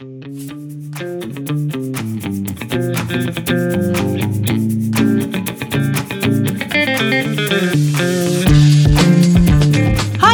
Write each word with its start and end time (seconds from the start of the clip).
Hi, 0.00 0.06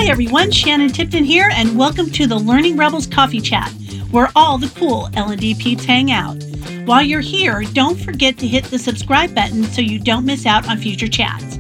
everyone. 0.07 0.53
Shannon 0.53 0.91
Tipton 0.91 1.25
here, 1.25 1.51
and 1.53 1.77
welcome 1.77 2.13
to 2.13 2.29
the 2.29 2.39
Learning 2.39 2.77
Rebels 2.77 3.09
Coffee 3.09 3.41
Chat, 3.41 3.69
where 4.13 4.31
all 4.37 4.57
the 4.57 4.73
cool 4.79 5.09
L&D 5.15 5.57
peeps 5.57 5.85
hang 5.85 6.13
out. 6.13 6.41
While 6.85 7.03
you're 7.03 7.19
here, 7.19 7.65
don't 7.73 7.99
forget 7.99 8.39
to 8.39 8.47
hit 8.47 8.67
the 8.67 8.79
subscribe 8.79 9.35
button 9.35 9.65
so 9.65 9.81
you 9.81 9.99
don't 9.99 10.25
miss 10.25 10.47
out 10.47 10.69
on 10.69 10.79
future 10.79 11.09
chats. 11.09 11.57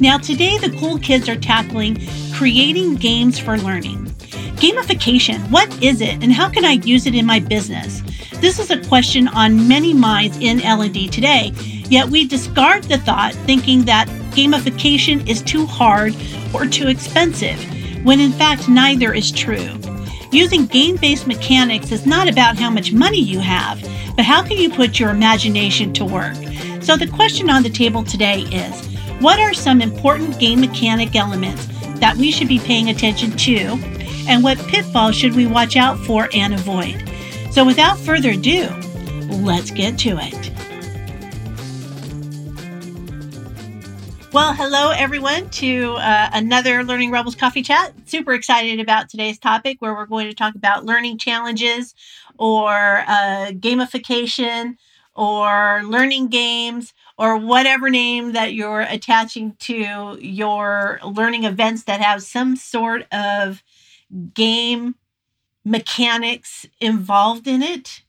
Now, 0.00 0.16
today 0.16 0.56
the 0.56 0.74
cool 0.80 0.98
kids 0.98 1.28
are 1.28 1.36
tackling 1.36 1.98
creating 2.32 2.94
games 2.94 3.38
for 3.38 3.58
learning. 3.58 4.09
Gamification, 4.60 5.50
what 5.50 5.72
is 5.82 6.02
it 6.02 6.22
and 6.22 6.30
how 6.30 6.46
can 6.46 6.66
I 6.66 6.72
use 6.72 7.06
it 7.06 7.14
in 7.14 7.24
my 7.24 7.40
business? 7.40 8.02
This 8.40 8.58
is 8.58 8.70
a 8.70 8.84
question 8.88 9.26
on 9.28 9.66
many 9.66 9.94
minds 9.94 10.36
in 10.36 10.60
L&D 10.60 11.08
today, 11.08 11.52
yet 11.88 12.06
we 12.06 12.26
discard 12.26 12.84
the 12.84 12.98
thought 12.98 13.32
thinking 13.46 13.86
that 13.86 14.06
gamification 14.32 15.26
is 15.26 15.40
too 15.40 15.64
hard 15.64 16.14
or 16.52 16.66
too 16.66 16.88
expensive, 16.88 17.58
when 18.04 18.20
in 18.20 18.32
fact 18.32 18.68
neither 18.68 19.14
is 19.14 19.32
true. 19.32 19.78
Using 20.30 20.66
game 20.66 20.96
based 20.96 21.26
mechanics 21.26 21.90
is 21.90 22.04
not 22.04 22.28
about 22.28 22.58
how 22.58 22.68
much 22.68 22.92
money 22.92 23.20
you 23.22 23.40
have, 23.40 23.80
but 24.14 24.26
how 24.26 24.42
can 24.42 24.58
you 24.58 24.68
put 24.68 25.00
your 25.00 25.08
imagination 25.08 25.90
to 25.94 26.04
work? 26.04 26.36
So, 26.82 26.98
the 26.98 27.08
question 27.08 27.48
on 27.48 27.62
the 27.62 27.70
table 27.70 28.04
today 28.04 28.42
is 28.42 28.86
what 29.22 29.40
are 29.40 29.54
some 29.54 29.80
important 29.80 30.38
game 30.38 30.60
mechanic 30.60 31.16
elements 31.16 31.66
that 32.00 32.16
we 32.16 32.30
should 32.30 32.48
be 32.48 32.58
paying 32.58 32.90
attention 32.90 33.30
to, 33.38 33.78
and 34.28 34.42
what 34.42 34.58
pitfalls 34.68 35.14
should 35.14 35.34
we 35.34 35.46
watch 35.46 35.76
out 35.76 35.98
for 35.98 36.28
and 36.32 36.54
avoid? 36.54 37.08
So, 37.52 37.64
without 37.64 37.98
further 37.98 38.30
ado, 38.30 38.68
let's 39.28 39.70
get 39.70 39.98
to 40.00 40.18
it. 40.20 40.50
Well, 44.32 44.54
hello 44.54 44.92
everyone 44.92 45.50
to 45.50 45.94
uh, 45.94 46.30
another 46.32 46.84
Learning 46.84 47.10
Rebels 47.10 47.34
Coffee 47.34 47.62
Chat. 47.62 47.92
Super 48.06 48.32
excited 48.32 48.78
about 48.78 49.08
today's 49.08 49.40
topic 49.40 49.82
where 49.82 49.92
we're 49.92 50.06
going 50.06 50.28
to 50.28 50.34
talk 50.34 50.54
about 50.54 50.84
learning 50.84 51.18
challenges 51.18 51.96
or 52.38 52.70
uh, 52.70 53.50
gamification 53.50 54.76
or 55.16 55.82
learning 55.84 56.28
games 56.28 56.94
or 57.18 57.36
whatever 57.36 57.90
name 57.90 58.32
that 58.32 58.54
you're 58.54 58.82
attaching 58.82 59.56
to 59.58 60.16
your 60.20 61.00
learning 61.04 61.42
events 61.42 61.82
that 61.84 62.00
have 62.00 62.22
some 62.22 62.54
sort 62.54 63.06
of 63.12 63.64
game 64.34 64.94
mechanics 65.64 66.66
involved 66.80 67.46
in 67.46 67.62
it. 67.62 68.02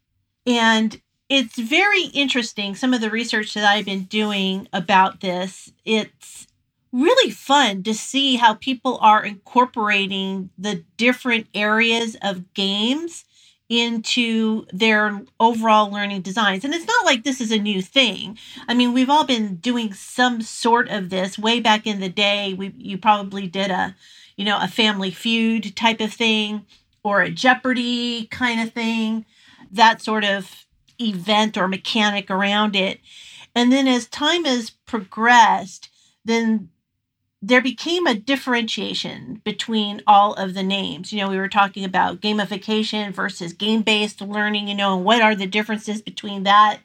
And 0.46 1.02
it's 1.30 1.58
very 1.58 2.06
interesting 2.06 2.76
some 2.76 2.94
of 2.94 3.02
the 3.02 3.10
research 3.10 3.54
that 3.54 3.66
I've 3.66 3.86
been 3.86 4.04
doing 4.04 4.68
about 4.74 5.22
this. 5.22 5.72
It's 5.86 6.48
really 6.92 7.32
fun 7.32 7.84
to 7.84 7.94
see 7.94 8.36
how 8.36 8.56
people 8.56 8.98
are 9.02 9.24
incorporating 9.24 10.50
the 10.58 10.84
different 10.98 11.48
areas 11.54 12.18
of 12.22 12.54
games 12.54 13.24
into 13.70 14.66
their 14.74 15.22
overall 15.40 15.90
learning 15.90 16.22
designs. 16.22 16.66
And 16.66 16.74
it's 16.74 16.86
not 16.86 17.06
like 17.06 17.24
this 17.24 17.40
is 17.40 17.54
a 17.54 17.58
new 17.58 17.82
thing. 17.82 18.38
I 18.68 18.74
mean, 18.74 18.94
we've 18.94 19.10
all 19.10 19.24
been 19.26 19.56
doing 19.56 19.94
some 19.94 20.42
sort 20.42 20.90
of 20.90 21.10
this 21.10 21.40
way 21.40 21.62
back 21.62 21.88
in 21.88 22.02
the 22.02 22.10
day. 22.10 22.54
We 22.54 22.74
you 22.78 22.98
probably 22.98 23.48
did 23.48 23.72
a, 23.72 23.96
you 24.42 24.46
know, 24.46 24.58
a 24.60 24.68
family 24.68 25.12
feud 25.12 25.76
type 25.76 26.02
of 26.02 26.12
thing 26.12 26.66
or 27.04 27.22
a 27.22 27.30
Jeopardy 27.30 28.26
kind 28.32 28.60
of 28.60 28.74
thing. 28.74 29.24
That 29.72 30.02
sort 30.02 30.24
of 30.24 30.66
event 31.00 31.58
or 31.58 31.68
mechanic 31.68 32.32
around 32.32 32.76
it. 32.76 33.02
And 33.54 33.72
then 33.72 33.88
as 33.88 34.08
time 34.08 34.46
has 34.46 34.72
progressed, 34.88 35.90
then 36.26 36.70
there 37.40 37.62
became 37.62 38.08
a 38.08 38.16
differentiation 38.16 39.44
between 39.44 40.02
all 40.08 40.34
of 40.34 40.56
the 40.56 40.64
names. 40.64 41.14
You 41.14 41.22
know, 41.22 41.30
we 41.30 41.38
were 41.38 41.48
talking 41.48 41.86
about 41.86 42.20
gamification 42.20 43.14
versus 43.14 43.54
game 43.54 43.84
based 43.84 44.22
learning, 44.22 44.68
you 44.68 44.74
know, 44.74 44.96
and 44.96 45.06
what 45.06 45.22
are 45.22 45.36
the 45.36 45.46
differences 45.46 46.02
between 46.02 46.46
that? 46.46 46.80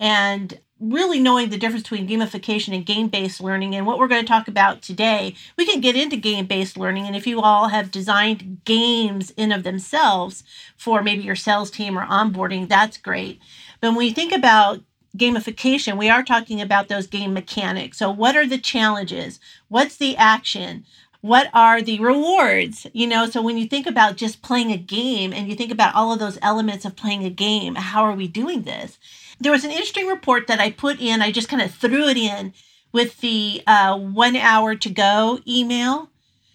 And 0.00 0.58
really 0.82 1.20
knowing 1.20 1.48
the 1.48 1.58
difference 1.58 1.84
between 1.84 2.08
gamification 2.08 2.74
and 2.74 2.84
game 2.84 3.08
based 3.08 3.40
learning 3.40 3.74
and 3.74 3.86
what 3.86 3.98
we're 3.98 4.08
going 4.08 4.22
to 4.22 4.28
talk 4.28 4.48
about 4.48 4.82
today, 4.82 5.34
we 5.56 5.64
can 5.64 5.80
get 5.80 5.96
into 5.96 6.16
game 6.16 6.46
based 6.46 6.76
learning. 6.76 7.06
And 7.06 7.14
if 7.14 7.26
you 7.26 7.40
all 7.40 7.68
have 7.68 7.90
designed 7.90 8.62
games 8.64 9.30
in 9.36 9.52
of 9.52 9.62
themselves 9.62 10.42
for 10.76 11.02
maybe 11.02 11.22
your 11.22 11.36
sales 11.36 11.70
team 11.70 11.96
or 11.96 12.04
onboarding, 12.06 12.68
that's 12.68 12.96
great. 12.96 13.40
But 13.80 13.90
when 13.90 13.96
we 13.96 14.12
think 14.12 14.32
about 14.32 14.80
gamification, 15.16 15.96
we 15.96 16.10
are 16.10 16.22
talking 16.22 16.60
about 16.60 16.88
those 16.88 17.06
game 17.06 17.32
mechanics. 17.32 17.98
So, 17.98 18.10
what 18.10 18.36
are 18.36 18.46
the 18.46 18.58
challenges? 18.58 19.38
What's 19.68 19.96
the 19.96 20.16
action? 20.16 20.84
What 21.20 21.50
are 21.54 21.80
the 21.80 22.00
rewards? 22.00 22.88
You 22.92 23.06
know, 23.06 23.26
so 23.30 23.40
when 23.40 23.56
you 23.56 23.66
think 23.66 23.86
about 23.86 24.16
just 24.16 24.42
playing 24.42 24.72
a 24.72 24.76
game 24.76 25.32
and 25.32 25.48
you 25.48 25.54
think 25.54 25.70
about 25.70 25.94
all 25.94 26.12
of 26.12 26.18
those 26.18 26.38
elements 26.42 26.84
of 26.84 26.96
playing 26.96 27.24
a 27.24 27.30
game, 27.30 27.76
how 27.76 28.02
are 28.02 28.16
we 28.16 28.26
doing 28.26 28.62
this? 28.62 28.98
There 29.42 29.52
was 29.52 29.64
an 29.64 29.72
interesting 29.72 30.06
report 30.06 30.46
that 30.46 30.60
I 30.60 30.70
put 30.70 31.00
in. 31.00 31.20
I 31.20 31.32
just 31.32 31.48
kind 31.48 31.62
of 31.62 31.74
threw 31.74 32.08
it 32.08 32.16
in 32.16 32.52
with 32.92 33.20
the 33.20 33.62
uh, 33.66 33.98
one 33.98 34.36
hour 34.36 34.76
to 34.76 34.90
go 34.90 35.40
email. 35.46 36.10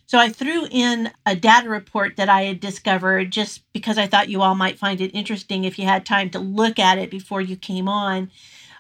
So 0.06 0.18
I 0.18 0.30
threw 0.30 0.68
in 0.72 1.12
a 1.25 1.36
data 1.36 1.68
report 1.68 2.16
that 2.16 2.30
I 2.30 2.44
had 2.44 2.62
discovered 2.62 3.30
just 3.30 3.62
because 3.74 3.98
I 3.98 4.08
thought 4.08 4.30
you 4.30 4.42
all 4.42 4.56
might 4.56 4.80
find 4.80 5.02
it 5.02 5.14
interesting 5.14 5.66
if 5.66 5.78
you 5.78 5.84
had 5.84 6.06
time 6.06 6.30
to 6.30 6.40
look 6.40 6.80
at 6.80 6.98
it 6.98 7.12
before 7.12 7.42
you 7.42 7.58
came 7.58 7.90
on. 7.90 8.31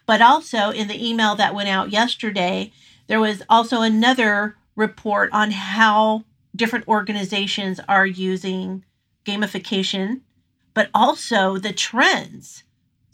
But 0.05 0.21
also 0.21 0.69
in 0.69 0.87
the 0.87 1.05
email 1.05 1.35
that 1.35 1.53
went 1.53 1.67
out 1.67 1.91
yesterday, 1.91 2.71
there 3.07 3.19
was 3.19 3.43
also 3.49 3.81
another 3.81 4.55
report 4.77 5.29
on 5.33 5.51
how 5.51 6.23
different 6.55 6.87
organizations 6.87 7.81
are 7.89 8.05
using 8.05 8.85
gamification, 9.25 10.21
but 10.73 10.89
also 10.93 11.57
the 11.57 11.73
trends 11.73 12.63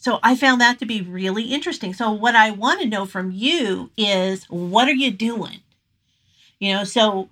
so 0.03 0.19
I 0.21 0.35
found 0.35 0.59
that 0.59 0.79
to 0.79 0.85
be 0.85 0.99
really 0.99 1.45
interesting. 1.45 1.93
So 1.93 2.11
what 2.11 2.35
I 2.35 2.51
want 2.51 2.81
to 2.81 2.87
know 2.87 3.05
from 3.05 3.31
you 3.31 3.89
is 3.95 4.43
what 4.49 4.89
are 4.89 4.93
you 4.93 5.09
doing? 5.09 5.61
You 6.59 6.73
know, 6.73 6.83
so 6.83 7.29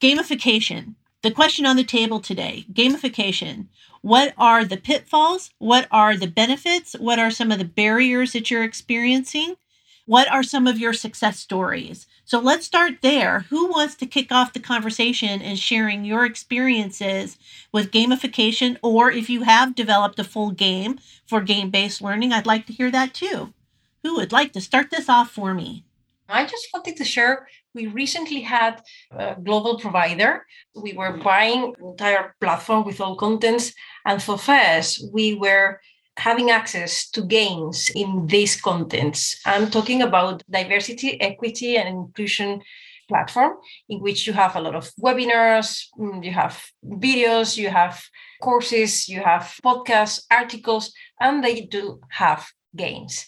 gamification. 0.00 0.94
The 1.22 1.32
question 1.32 1.66
on 1.66 1.74
the 1.74 1.82
table 1.82 2.20
today, 2.20 2.64
gamification. 2.72 3.66
What 4.02 4.34
are 4.38 4.64
the 4.64 4.76
pitfalls? 4.76 5.50
What 5.58 5.88
are 5.90 6.16
the 6.16 6.28
benefits? 6.28 6.92
What 6.92 7.18
are 7.18 7.32
some 7.32 7.50
of 7.50 7.58
the 7.58 7.64
barriers 7.64 8.34
that 8.34 8.52
you're 8.52 8.62
experiencing? 8.62 9.56
What 10.04 10.30
are 10.30 10.44
some 10.44 10.68
of 10.68 10.78
your 10.78 10.92
success 10.92 11.40
stories? 11.40 12.06
So 12.28 12.40
let's 12.40 12.66
start 12.66 13.02
there. 13.02 13.46
Who 13.50 13.68
wants 13.68 13.94
to 13.94 14.04
kick 14.04 14.32
off 14.32 14.52
the 14.52 14.58
conversation 14.58 15.40
and 15.40 15.56
sharing 15.56 16.04
your 16.04 16.24
experiences 16.24 17.38
with 17.70 17.92
gamification, 17.92 18.78
or 18.82 19.12
if 19.12 19.30
you 19.30 19.42
have 19.42 19.76
developed 19.76 20.18
a 20.18 20.24
full 20.24 20.50
game 20.50 20.98
for 21.24 21.40
game 21.40 21.70
based 21.70 22.02
learning, 22.02 22.32
I'd 22.32 22.44
like 22.44 22.66
to 22.66 22.72
hear 22.72 22.90
that 22.90 23.14
too. 23.14 23.54
Who 24.02 24.16
would 24.16 24.32
like 24.32 24.52
to 24.54 24.60
start 24.60 24.90
this 24.90 25.08
off 25.08 25.30
for 25.30 25.54
me? 25.54 25.84
I 26.28 26.44
just 26.46 26.66
wanted 26.74 26.96
to 26.96 27.04
share. 27.04 27.46
We 27.76 27.86
recently 27.86 28.40
had 28.40 28.82
a 29.12 29.36
global 29.40 29.78
provider. 29.78 30.44
We 30.74 30.94
were 30.94 31.18
buying 31.18 31.74
entire 31.80 32.34
platform 32.40 32.84
with 32.84 33.00
all 33.00 33.14
contents, 33.14 33.72
and 34.04 34.20
for 34.20 34.36
first, 34.36 35.04
we 35.12 35.34
were 35.34 35.80
having 36.16 36.50
access 36.50 37.08
to 37.10 37.22
gains 37.22 37.90
in 37.94 38.26
these 38.26 38.60
contents. 38.60 39.40
I'm 39.44 39.70
talking 39.70 40.02
about 40.02 40.42
diversity, 40.50 41.20
equity, 41.20 41.76
and 41.76 41.88
inclusion 41.88 42.62
platform 43.08 43.56
in 43.88 44.00
which 44.00 44.26
you 44.26 44.32
have 44.32 44.56
a 44.56 44.60
lot 44.60 44.74
of 44.74 44.90
webinars, 45.00 45.84
mm, 45.98 46.24
you 46.24 46.32
have 46.32 46.60
videos, 46.84 47.56
you 47.56 47.68
have 47.68 48.02
courses, 48.42 49.08
you 49.08 49.22
have 49.22 49.54
podcasts, 49.64 50.24
articles, 50.30 50.92
and 51.20 51.44
they 51.44 51.60
do 51.62 52.00
have 52.08 52.46
games. 52.74 53.26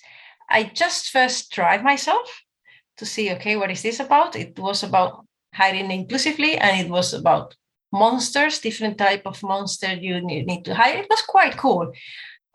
I 0.50 0.64
just 0.64 1.11
first 1.11 1.52
tried 1.52 1.84
myself 1.84 2.43
to 2.96 3.06
see, 3.06 3.31
okay, 3.32 3.56
what 3.56 3.70
is 3.70 3.82
this 3.82 4.00
about? 4.00 4.34
It 4.34 4.58
was 4.58 4.82
about 4.82 5.25
hiring 5.55 5.91
inclusively, 5.91 6.56
and 6.56 6.81
it 6.81 6.91
was 6.91 7.14
about 7.14 7.55
monsters, 7.93 8.58
different 8.58 8.99
type 8.99 9.23
of 9.26 9.43
monster 9.43 9.94
you 9.94 10.20
need 10.20 10.64
to 10.64 10.75
hire. 10.75 10.99
It 10.99 11.06
was 11.08 11.23
quite 11.23 11.56
cool 11.56 11.93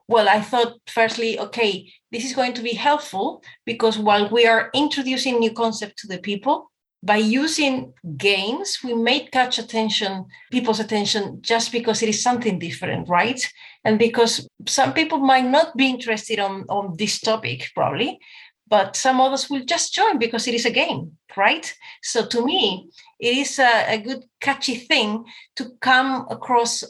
well, 0.07 0.27
I 0.27 0.41
thought 0.41 0.79
firstly, 0.87 1.39
okay, 1.39 1.91
this 2.11 2.25
is 2.25 2.33
going 2.33 2.53
to 2.53 2.61
be 2.61 2.73
helpful 2.73 3.43
because 3.65 3.97
while 3.97 4.29
we 4.29 4.45
are 4.45 4.69
introducing 4.73 5.39
new 5.39 5.51
concept 5.51 5.97
to 5.99 6.07
the 6.07 6.19
people, 6.19 6.69
by 7.03 7.17
using 7.17 7.93
games, 8.15 8.79
we 8.81 8.93
may 8.93 9.25
catch 9.25 9.59
attention, 9.59 10.25
people's 10.51 10.79
attention, 10.79 11.39
just 11.41 11.71
because 11.71 12.01
it 12.01 12.07
is 12.07 12.23
something 12.23 12.57
different, 12.59 13.09
right? 13.09 13.45
And 13.83 13.99
because 13.99 14.47
some 14.67 14.93
people 14.93 15.19
might 15.19 15.45
not 15.45 15.75
be 15.75 15.89
interested 15.89 16.39
on, 16.39 16.63
on 16.69 16.95
this 16.97 17.19
topic, 17.19 17.69
probably, 17.75 18.19
but 18.67 18.95
some 18.95 19.19
others 19.19 19.49
will 19.49 19.65
just 19.65 19.93
join 19.93 20.17
because 20.17 20.47
it 20.47 20.55
is 20.55 20.65
a 20.65 20.71
game, 20.71 21.17
right? 21.35 21.75
So 22.01 22.25
to 22.25 22.45
me, 22.45 22.89
it 23.19 23.37
is 23.37 23.59
a, 23.59 23.95
a 23.95 23.97
good 23.97 24.23
catchy 24.39 24.75
thing 24.75 25.25
to 25.57 25.71
come 25.81 26.25
across 26.29 26.85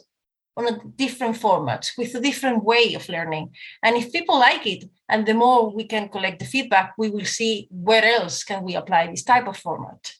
on 0.56 0.68
a 0.68 0.80
different 0.96 1.38
format 1.38 1.90
with 1.98 2.14
a 2.16 2.20
different 2.20 2.64
way 2.64 2.94
of 2.94 3.10
learning. 3.10 3.50
And 3.82 3.96
if 3.98 4.12
people 4.12 4.40
like 4.40 4.66
it, 4.68 4.86
and 5.10 5.26
the 5.26 5.34
more 5.34 5.70
we 5.70 5.86
can 5.86 6.10
collect 6.10 6.40
the 6.40 6.46
feedback, 6.46 6.94
we 6.98 7.10
will 7.10 7.26
see 7.26 7.68
where 7.72 8.04
else 8.04 8.44
can 8.44 8.64
we 8.64 8.76
apply 8.76 9.08
this 9.08 9.24
type 9.24 9.48
of 9.48 9.58
format. 9.58 10.14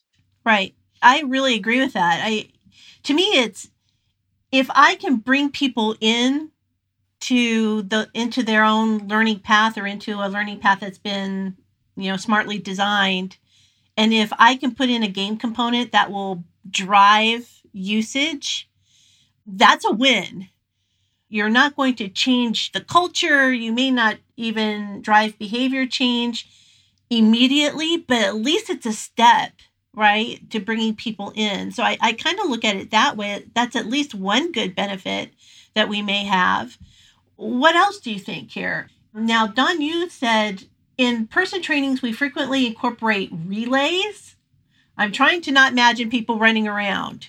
Right. 0.44 0.74
I 1.02 1.20
really 1.22 1.54
agree 1.54 1.80
with 1.80 1.92
that. 1.92 2.20
I 2.24 2.48
to 3.04 3.14
me 3.14 3.22
it's 3.22 3.68
if 4.50 4.68
I 4.70 4.94
can 4.96 5.16
bring 5.16 5.50
people 5.50 5.96
in 6.00 6.50
to 7.20 7.82
the 7.82 8.08
into 8.14 8.42
their 8.42 8.64
own 8.64 9.08
learning 9.08 9.40
path 9.40 9.78
or 9.78 9.86
into 9.86 10.20
a 10.20 10.28
learning 10.28 10.60
path 10.60 10.80
that's 10.80 10.98
been, 10.98 11.56
you 11.96 12.10
know, 12.10 12.16
smartly 12.16 12.58
designed, 12.58 13.36
and 13.96 14.12
if 14.12 14.32
I 14.38 14.56
can 14.56 14.74
put 14.74 14.90
in 14.90 15.02
a 15.02 15.08
game 15.08 15.36
component 15.36 15.92
that 15.92 16.10
will 16.10 16.44
drive 16.68 17.62
usage, 17.72 18.68
that's 19.46 19.84
a 19.84 19.92
win. 19.92 20.48
You're 21.28 21.50
not 21.50 21.76
going 21.76 21.94
to 21.96 22.08
change 22.08 22.72
the 22.72 22.80
culture. 22.80 23.52
You 23.52 23.72
may 23.72 23.90
not 23.90 24.18
even 24.36 25.02
drive 25.02 25.38
behavior 25.38 25.86
change 25.86 26.48
immediately, 27.10 27.96
but 27.98 28.18
at 28.18 28.36
least 28.36 28.70
it's 28.70 28.86
a 28.86 28.92
step, 28.92 29.52
right, 29.92 30.48
to 30.50 30.60
bringing 30.60 30.94
people 30.94 31.32
in. 31.34 31.72
So 31.72 31.82
I, 31.82 31.96
I 32.00 32.12
kind 32.12 32.38
of 32.38 32.48
look 32.48 32.64
at 32.64 32.76
it 32.76 32.90
that 32.90 33.16
way. 33.16 33.44
That's 33.54 33.76
at 33.76 33.86
least 33.86 34.14
one 34.14 34.52
good 34.52 34.74
benefit 34.74 35.30
that 35.74 35.88
we 35.88 36.02
may 36.02 36.24
have. 36.24 36.78
What 37.36 37.74
else 37.74 37.98
do 37.98 38.12
you 38.12 38.20
think 38.20 38.50
here? 38.50 38.88
Now, 39.12 39.46
Don, 39.46 39.80
you 39.80 40.08
said 40.08 40.64
in 40.96 41.26
person 41.26 41.62
trainings, 41.62 42.02
we 42.02 42.12
frequently 42.12 42.66
incorporate 42.66 43.30
relays. 43.32 44.36
I'm 44.96 45.12
trying 45.12 45.40
to 45.42 45.52
not 45.52 45.72
imagine 45.72 46.10
people 46.10 46.38
running 46.38 46.68
around. 46.68 47.28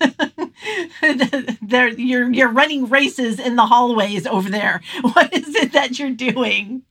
there 1.62 1.88
you're 1.88 2.32
you're 2.32 2.52
running 2.52 2.88
races 2.88 3.38
in 3.38 3.56
the 3.56 3.66
hallways 3.66 4.26
over 4.26 4.48
there. 4.48 4.80
What 5.02 5.32
is 5.32 5.54
it 5.54 5.72
that 5.72 5.98
you're 5.98 6.10
doing? 6.10 6.82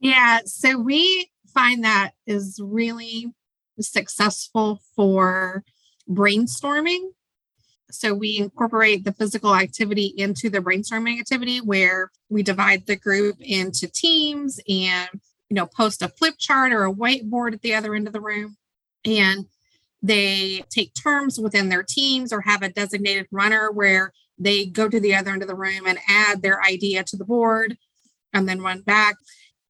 Yeah, 0.00 0.40
so 0.44 0.78
we 0.78 1.30
find 1.54 1.84
that 1.84 2.12
is 2.26 2.60
really 2.62 3.32
successful 3.80 4.80
for 4.96 5.64
brainstorming. 6.08 7.10
So 7.90 8.14
we 8.14 8.38
incorporate 8.38 9.04
the 9.04 9.12
physical 9.12 9.54
activity 9.54 10.06
into 10.16 10.48
the 10.48 10.60
brainstorming 10.60 11.20
activity 11.20 11.60
where 11.60 12.10
we 12.30 12.42
divide 12.42 12.86
the 12.86 12.96
group 12.96 13.36
into 13.40 13.86
teams 13.86 14.58
and 14.68 15.08
you 15.48 15.54
know 15.54 15.66
post 15.66 16.02
a 16.02 16.08
flip 16.08 16.34
chart 16.38 16.72
or 16.72 16.84
a 16.84 16.92
whiteboard 16.92 17.52
at 17.52 17.62
the 17.62 17.74
other 17.74 17.94
end 17.94 18.06
of 18.06 18.12
the 18.12 18.20
room 18.20 18.56
and 19.04 19.46
they 20.02 20.64
take 20.68 20.92
turns 20.94 21.38
within 21.38 21.68
their 21.68 21.82
teams 21.82 22.32
or 22.32 22.40
have 22.40 22.62
a 22.62 22.68
designated 22.68 23.26
runner 23.30 23.70
where 23.70 24.12
they 24.38 24.66
go 24.66 24.88
to 24.88 24.98
the 24.98 25.14
other 25.14 25.30
end 25.30 25.42
of 25.42 25.48
the 25.48 25.54
room 25.54 25.86
and 25.86 25.98
add 26.08 26.42
their 26.42 26.62
idea 26.62 27.04
to 27.04 27.16
the 27.16 27.24
board 27.24 27.76
and 28.32 28.48
then 28.48 28.60
run 28.60 28.80
back. 28.80 29.16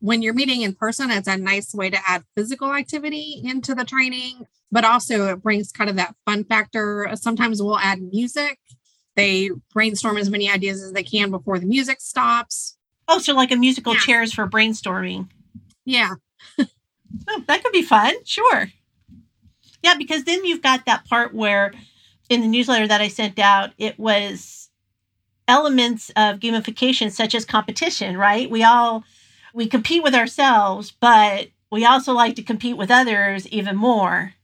When 0.01 0.23
you're 0.23 0.35
meeting 0.35 0.63
in 0.63 0.75
person, 0.75 1.11
it's 1.11 1.29
a 1.29 1.37
nice 1.37 1.75
way 1.75 1.91
to 1.91 1.99
add 2.07 2.25
physical 2.35 2.73
activity 2.73 3.41
into 3.45 3.75
the 3.75 3.85
training, 3.85 4.47
but 4.71 4.85
also 4.85 5.29
it 5.29 5.43
brings 5.43 5.71
kind 5.71 5.91
of 5.91 5.97
that 5.97 6.17
fun 6.25 6.45
factor. 6.45 7.09
Sometimes 7.15 7.63
we'll 7.63 7.79
add 7.79 8.01
music. 8.01 8.59
They 9.15 9.51
brainstorm 9.73 10.17
as 10.17 10.31
many 10.31 10.51
ideas 10.51 10.83
as 10.83 10.93
they 10.93 11.03
can 11.03 11.31
before 11.31 11.59
the 11.59 11.67
music 11.67 12.01
stops. 12.01 12.79
Oh, 13.07 13.19
so 13.19 13.35
like 13.35 13.51
a 13.51 13.57
musical 13.57 13.93
yeah. 13.95 14.01
chairs 14.01 14.33
for 14.33 14.49
brainstorming. 14.49 15.29
Yeah. 15.85 16.15
oh, 16.59 17.43
that 17.47 17.63
could 17.63 17.73
be 17.73 17.83
fun. 17.83 18.15
Sure. 18.25 18.69
Yeah, 19.83 19.95
because 19.95 20.25
then 20.25 20.45
you've 20.45 20.63
got 20.63 20.87
that 20.87 21.05
part 21.07 21.35
where 21.35 21.73
in 22.29 22.41
the 22.41 22.49
newsletter 22.49 22.87
that 22.87 23.01
I 23.01 23.09
sent 23.09 23.39
out, 23.39 23.71
it 23.79 23.99
was 23.99 24.71
elements 25.49 26.11
of 26.11 26.39
gamification 26.39 27.11
such 27.11 27.35
as 27.35 27.45
competition, 27.45 28.17
right? 28.17 28.49
We 28.49 28.63
all 28.63 29.05
we 29.55 29.67
compete 29.67 30.03
with 30.03 30.15
ourselves, 30.15 30.93
but 30.99 31.49
we 31.71 31.85
also 31.85 32.13
like 32.13 32.37
to 32.37 32.43
compete 32.43 32.77
with 32.77 32.91
others 32.91 33.47
even 33.49 33.77
more. 33.77 34.35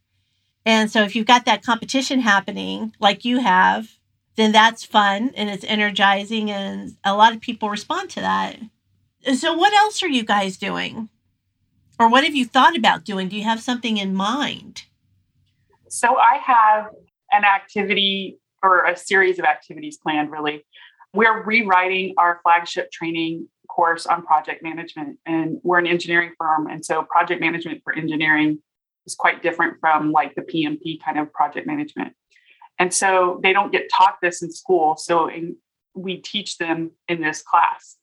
And 0.67 0.91
so 0.91 1.03
if 1.03 1.17
you've 1.17 1.27
got 1.27 1.47
that 1.47 1.63
competition 1.63 2.21
happening 2.21 2.95
like 3.01 3.25
you 3.25 3.39
have, 3.39 3.99
then 4.37 4.53
that's 4.53 4.85
fun 4.85 5.33
and 5.35 5.49
it's 5.49 5.65
energizing 5.65 6.51
and 6.51 6.97
a 7.05 7.17
lot 7.17 7.33
of 7.35 7.41
people 7.41 7.71
respond 7.71 8.11
to 8.11 8.21
that. 8.21 8.57
So 9.35 9.55
what 9.55 9.73
else 9.73 10.03
are 10.03 10.09
you 10.09 10.25
guys 10.25 10.57
doing? 10.57 11.09
Or 11.99 12.09
what 12.09 12.25
have 12.25 12.35
you 12.35 12.45
thought 12.45 12.77
about 12.77 13.05
doing? 13.05 13.29
Do 13.29 13.37
you 13.37 13.45
have 13.45 13.63
something 13.63 13.97
in 13.97 14.15
mind? 14.15 14.85
So 15.99 16.17
I 16.17 16.37
have 16.37 16.91
an 17.33 17.43
activity 17.45 18.39
or 18.63 18.85
a 18.85 18.97
series 18.97 19.41
of 19.41 19.45
activities 19.45 19.97
planned, 19.97 20.31
really. 20.31 20.65
We're 21.13 21.43
rewriting 21.43 22.15
our 22.17 22.39
flagship 22.45 22.93
training 22.93 23.49
course 23.69 24.07
on 24.07 24.25
project 24.25 24.63
management, 24.63 25.19
and 25.27 25.59
we're 25.65 25.81
an 25.81 25.89
engineering 25.89 26.35
firm. 26.39 26.69
And 26.69 26.87
so, 26.87 27.03
project 27.03 27.41
management 27.41 27.81
for 27.83 27.93
engineering 27.93 28.61
is 29.07 29.17
quite 29.17 29.43
different 29.43 29.81
from 29.81 30.13
like 30.13 30.37
the 30.37 30.43
PMP 30.43 31.03
kind 31.05 31.19
of 31.19 31.33
project 31.33 31.67
management. 31.67 32.13
And 32.79 32.95
so, 32.95 33.41
they 33.43 33.53
don't 33.53 33.73
get 33.73 33.91
taught 33.93 34.19
this 34.23 34.41
in 34.41 34.53
school. 34.53 34.97
So, 34.97 35.27
in, 35.27 35.57
we 35.97 36.19
teach 36.19 36.59
them 36.59 36.93
in 37.09 37.21
this 37.21 37.43
class. 37.43 37.97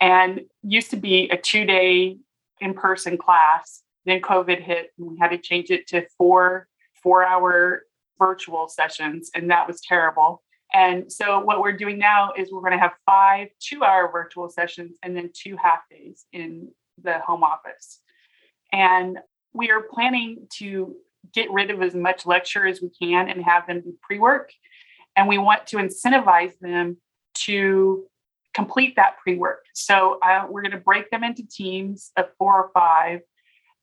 And 0.00 0.40
used 0.62 0.88
to 0.88 0.96
be 0.96 1.28
a 1.28 1.36
two 1.36 1.66
day 1.66 2.16
in 2.62 2.72
person 2.72 3.18
class. 3.18 3.82
Then 4.06 4.22
COVID 4.22 4.62
hit, 4.62 4.92
and 4.96 5.10
we 5.10 5.18
had 5.18 5.32
to 5.32 5.38
change 5.38 5.68
it 5.68 5.86
to 5.88 6.06
four 6.16 6.68
four 7.06 7.24
hour 7.24 7.84
virtual 8.18 8.66
sessions, 8.66 9.30
and 9.36 9.48
that 9.48 9.68
was 9.68 9.80
terrible. 9.80 10.42
And 10.74 11.10
so, 11.10 11.38
what 11.38 11.60
we're 11.60 11.76
doing 11.76 11.98
now 11.98 12.32
is 12.36 12.50
we're 12.50 12.60
going 12.60 12.72
to 12.72 12.80
have 12.80 12.94
five 13.06 13.48
two 13.60 13.84
hour 13.84 14.10
virtual 14.10 14.48
sessions 14.48 14.96
and 15.04 15.16
then 15.16 15.30
two 15.32 15.56
half 15.56 15.88
days 15.88 16.26
in 16.32 16.68
the 17.00 17.20
home 17.20 17.44
office. 17.44 18.00
And 18.72 19.18
we 19.52 19.70
are 19.70 19.82
planning 19.82 20.48
to 20.54 20.96
get 21.32 21.48
rid 21.52 21.70
of 21.70 21.80
as 21.80 21.94
much 21.94 22.26
lecture 22.26 22.66
as 22.66 22.82
we 22.82 22.90
can 22.90 23.28
and 23.28 23.40
have 23.44 23.68
them 23.68 23.82
do 23.82 23.94
pre 24.02 24.18
work. 24.18 24.50
And 25.14 25.28
we 25.28 25.38
want 25.38 25.68
to 25.68 25.76
incentivize 25.76 26.58
them 26.60 26.96
to 27.44 28.04
complete 28.52 28.96
that 28.96 29.18
pre 29.22 29.36
work. 29.36 29.64
So, 29.74 30.18
uh, 30.24 30.46
we're 30.50 30.62
going 30.62 30.72
to 30.72 30.78
break 30.78 31.08
them 31.10 31.22
into 31.22 31.46
teams 31.46 32.10
of 32.16 32.26
four 32.36 32.64
or 32.64 32.70
five 32.74 33.20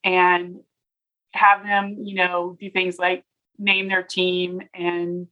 and 0.03 0.57
have 1.33 1.63
them, 1.63 1.97
you 1.99 2.15
know, 2.15 2.57
do 2.59 2.69
things 2.69 2.97
like 2.97 3.23
name 3.57 3.87
their 3.87 4.03
team 4.03 4.61
and 4.73 5.27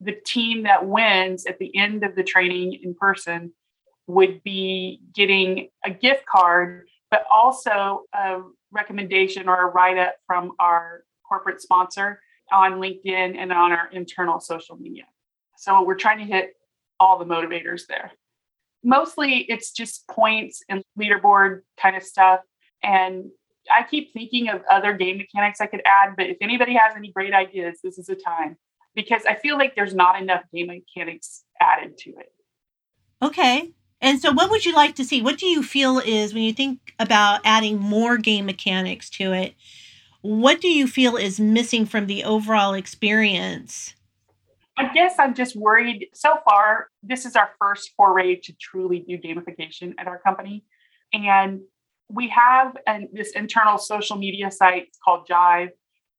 the 0.00 0.16
team 0.24 0.62
that 0.62 0.86
wins 0.86 1.46
at 1.46 1.58
the 1.58 1.76
end 1.76 2.04
of 2.04 2.14
the 2.14 2.22
training 2.22 2.78
in 2.82 2.94
person 2.94 3.52
would 4.06 4.42
be 4.42 5.00
getting 5.14 5.68
a 5.84 5.90
gift 5.90 6.24
card, 6.26 6.86
but 7.10 7.24
also 7.30 8.02
a 8.14 8.40
recommendation 8.70 9.48
or 9.48 9.68
a 9.68 9.70
write 9.70 9.98
up 9.98 10.14
from 10.26 10.52
our 10.58 11.02
corporate 11.28 11.60
sponsor 11.60 12.20
on 12.52 12.74
LinkedIn 12.74 13.36
and 13.36 13.52
on 13.52 13.72
our 13.72 13.88
internal 13.92 14.40
social 14.40 14.76
media. 14.76 15.04
So 15.56 15.82
we're 15.82 15.96
trying 15.96 16.18
to 16.18 16.24
hit 16.24 16.54
all 17.00 17.18
the 17.18 17.24
motivators 17.24 17.82
there. 17.88 18.12
Mostly 18.84 19.40
it's 19.48 19.72
just 19.72 20.06
points 20.08 20.62
and 20.68 20.82
leaderboard 20.98 21.62
kind 21.80 21.96
of 21.96 22.02
stuff. 22.02 22.40
And 22.82 23.30
I 23.74 23.82
keep 23.82 24.12
thinking 24.12 24.48
of 24.48 24.62
other 24.70 24.92
game 24.92 25.18
mechanics 25.18 25.60
I 25.60 25.66
could 25.66 25.82
add, 25.84 26.14
but 26.16 26.26
if 26.26 26.36
anybody 26.40 26.74
has 26.74 26.94
any 26.96 27.12
great 27.12 27.34
ideas, 27.34 27.80
this 27.82 27.98
is 27.98 28.06
the 28.06 28.14
time 28.14 28.56
because 28.94 29.22
I 29.26 29.34
feel 29.34 29.56
like 29.56 29.74
there's 29.74 29.94
not 29.94 30.20
enough 30.20 30.42
game 30.52 30.68
mechanics 30.68 31.44
added 31.60 31.96
to 31.98 32.10
it. 32.10 32.32
Okay. 33.22 33.72
And 34.00 34.20
so, 34.20 34.32
what 34.32 34.50
would 34.50 34.64
you 34.64 34.74
like 34.74 34.94
to 34.96 35.04
see? 35.04 35.22
What 35.22 35.38
do 35.38 35.46
you 35.46 35.62
feel 35.62 35.98
is 35.98 36.32
when 36.32 36.44
you 36.44 36.52
think 36.52 36.94
about 36.98 37.40
adding 37.44 37.78
more 37.78 38.16
game 38.16 38.46
mechanics 38.46 39.10
to 39.10 39.32
it? 39.32 39.54
What 40.20 40.60
do 40.60 40.68
you 40.68 40.86
feel 40.86 41.16
is 41.16 41.40
missing 41.40 41.86
from 41.86 42.06
the 42.06 42.24
overall 42.24 42.74
experience? 42.74 43.94
I 44.76 44.92
guess 44.92 45.16
I'm 45.18 45.34
just 45.34 45.56
worried. 45.56 46.06
So 46.14 46.38
far, 46.48 46.88
this 47.02 47.26
is 47.26 47.34
our 47.34 47.50
first 47.58 47.90
foray 47.96 48.36
to 48.36 48.52
truly 48.60 49.00
do 49.00 49.18
gamification 49.18 49.94
at 49.98 50.06
our 50.06 50.18
company. 50.18 50.64
And 51.12 51.62
we 52.08 52.28
have 52.28 52.76
an, 52.86 53.08
this 53.12 53.32
internal 53.32 53.78
social 53.78 54.16
media 54.16 54.50
site 54.50 54.88
called 55.04 55.28
Jive, 55.28 55.70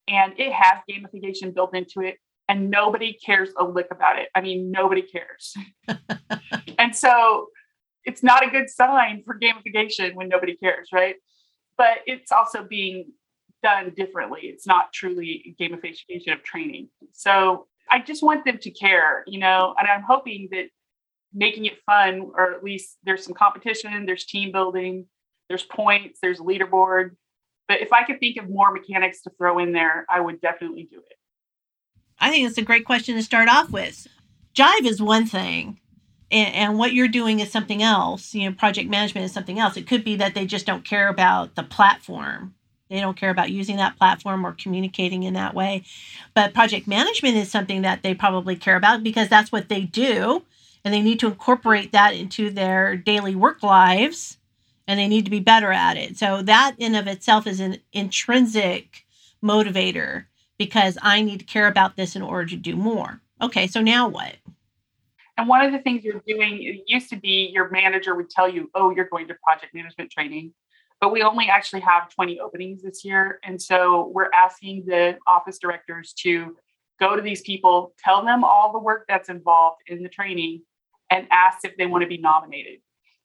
and 0.08 0.34
it 0.38 0.54
has 0.54 0.80
gamification 0.90 1.54
built 1.54 1.76
into 1.76 2.02
it, 2.02 2.18
and 2.48 2.70
nobody 2.70 3.14
cares 3.14 3.50
a 3.58 3.64
lick 3.64 3.88
about 3.92 4.20
it. 4.20 4.30
I 4.36 4.42
mean, 4.42 4.72
nobody 4.72 5.02
cares. 5.02 5.56
and 6.80 6.96
so 6.96 7.48
it's 8.06 8.24
not 8.24 8.46
a 8.46 8.50
good 8.50 8.70
sign 8.70 9.24
for 9.26 9.38
gamification 9.40 10.16
when 10.16 10.30
nobody 10.30 10.56
cares, 10.56 10.90
right? 10.94 11.16
But 11.78 12.00
it's 12.06 12.32
also 12.32 12.64
being 12.64 13.12
done 13.62 13.94
differently. 13.96 14.42
It's 14.44 14.68
not 14.68 14.94
truly 14.94 15.56
gamification 15.60 16.34
of 16.34 16.44
training. 16.44 16.90
So 17.14 17.68
I 17.90 18.00
just 18.00 18.24
want 18.24 18.46
them 18.46 18.58
to 18.60 18.72
care, 18.72 19.24
you 19.28 19.40
know, 19.40 19.76
and 19.78 19.88
I'm 19.88 20.04
hoping 20.04 20.50
that 20.52 20.66
making 21.34 21.66
it 21.66 21.78
fun, 21.86 22.32
or 22.36 22.54
at 22.54 22.64
least 22.64 22.98
there's 23.04 23.24
some 23.24 23.34
competition, 23.34 24.06
there's 24.06 24.26
team 24.26 24.52
building, 24.52 25.06
there's 25.50 25.64
points, 25.64 26.20
there's 26.22 26.40
leaderboard. 26.40 27.16
But 27.68 27.82
if 27.82 27.92
I 27.92 28.04
could 28.04 28.20
think 28.20 28.38
of 28.38 28.50
more 28.50 28.72
mechanics 28.72 29.22
to 29.24 29.32
throw 29.38 29.60
in 29.60 29.74
there, 29.74 30.06
I 30.10 30.22
would 30.22 30.40
definitely 30.40 30.88
do 30.90 30.98
it. 30.98 31.18
I 32.20 32.30
think 32.30 32.48
it's 32.48 32.58
a 32.58 32.64
great 32.64 32.86
question 32.86 33.16
to 33.16 33.24
start 33.24 33.50
off 33.50 33.72
with. 33.72 34.08
jive 34.54 34.86
is 34.86 35.02
one 35.02 35.26
thing 35.26 35.80
and, 36.32 36.56
and 36.56 36.78
what 36.78 36.94
you're 36.94 37.08
doing 37.08 37.40
is 37.40 37.52
something 37.52 37.82
else 37.82 38.34
you 38.34 38.50
know 38.50 38.56
project 38.56 38.90
management 38.90 39.26
is 39.26 39.32
something 39.32 39.60
else 39.60 39.78
it 39.78 39.88
could 39.88 40.04
be 40.04 40.16
that 40.16 40.34
they 40.36 40.46
just 40.46 40.66
don't 40.66 40.86
care 40.86 41.08
about 41.08 41.56
the 41.56 41.64
platform 41.64 42.54
they 42.90 43.00
don't 43.00 43.18
care 43.18 43.30
about 43.30 43.52
using 43.52 43.78
that 43.78 43.98
platform 43.98 44.46
or 44.46 44.54
communicating 44.54 45.24
in 45.24 45.34
that 45.34 45.54
way 45.54 45.84
but 46.34 46.54
project 46.54 46.88
management 46.88 47.36
is 47.36 47.50
something 47.50 47.82
that 47.82 48.04
they 48.04 48.14
probably 48.14 48.56
care 48.56 48.76
about 48.76 49.04
because 49.04 49.30
that's 49.30 49.52
what 49.52 49.70
they 49.70 49.82
do 49.82 50.44
and 50.84 50.94
they 50.94 51.02
need 51.02 51.20
to 51.20 51.28
incorporate 51.28 51.92
that 51.92 52.14
into 52.14 52.50
their 52.50 52.96
daily 52.96 53.36
work 53.36 53.64
lives 53.64 54.39
and 54.90 55.00
they 55.00 55.08
need 55.08 55.26
to 55.26 55.32
be 55.32 55.40
better 55.40 55.72
at 55.72 55.96
it 55.96 56.18
so 56.18 56.42
that 56.42 56.76
in 56.78 56.96
of 56.96 57.08
itself 57.08 57.48
is 57.48 57.60
an 57.60 57.78
intrinsic 57.94 59.06
motivator 59.44 60.26
because 60.58 60.98
i 61.02 61.22
need 61.22 61.40
to 61.40 61.46
care 61.46 61.68
about 61.68 61.96
this 61.96 62.16
in 62.16 62.22
order 62.22 62.48
to 62.48 62.58
do 62.58 62.76
more 62.76 63.22
okay 63.42 63.68
so 63.68 63.82
now 63.82 64.08
what 64.08 64.36
and 65.40 65.48
one 65.48 65.64
of 65.64 65.72
the 65.72 65.80
things 65.80 66.04
you're 66.04 66.22
doing, 66.28 66.62
it 66.64 66.84
used 66.86 67.10
to 67.12 67.16
be 67.16 67.50
your 67.54 67.70
manager 67.70 68.14
would 68.14 68.30
tell 68.30 68.50
you, 68.50 68.70
oh, 68.76 68.90
you're 68.90 69.08
going 69.08 69.26
to 69.30 69.36
project 69.42 69.74
management 69.74 70.12
training. 70.12 70.54
But 71.00 71.14
we 71.14 71.24
only 71.24 71.48
actually 71.48 71.80
have 71.80 72.14
20 72.14 72.42
openings 72.42 72.82
this 72.82 73.06
year. 73.06 73.40
And 73.46 73.62
so 73.62 74.12
we're 74.14 74.30
asking 74.36 74.84
the 74.86 75.18
office 75.28 75.58
directors 75.58 76.12
to 76.24 76.58
go 77.00 77.16
to 77.16 77.22
these 77.22 77.40
people, 77.40 77.94
tell 78.04 78.26
them 78.26 78.44
all 78.44 78.74
the 78.74 78.80
work 78.80 79.06
that's 79.08 79.30
involved 79.30 79.80
in 79.88 80.04
the 80.04 80.10
training, 80.10 80.64
and 81.10 81.26
ask 81.32 81.60
if 81.64 81.78
they 81.78 81.86
want 81.86 82.02
to 82.02 82.10
be 82.10 82.18
nominated. 82.18 82.82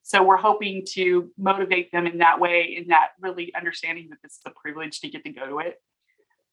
So 0.07 0.23
we're 0.23 0.37
hoping 0.37 0.85
to 0.91 1.31
motivate 1.39 1.91
them 1.91 2.07
in 2.07 2.19
that 2.19 2.39
way, 2.39 2.77
in 2.77 2.89
that 2.89 3.13
really 3.21 3.55
understanding 3.55 4.11
that 4.11 4.21
this 4.23 4.33
is 4.33 4.41
a 4.45 4.51
privilege 4.51 5.01
to 5.01 5.09
get 5.09 5.25
to 5.25 5.31
go 5.31 5.49
to 5.49 5.59
it, 5.61 5.81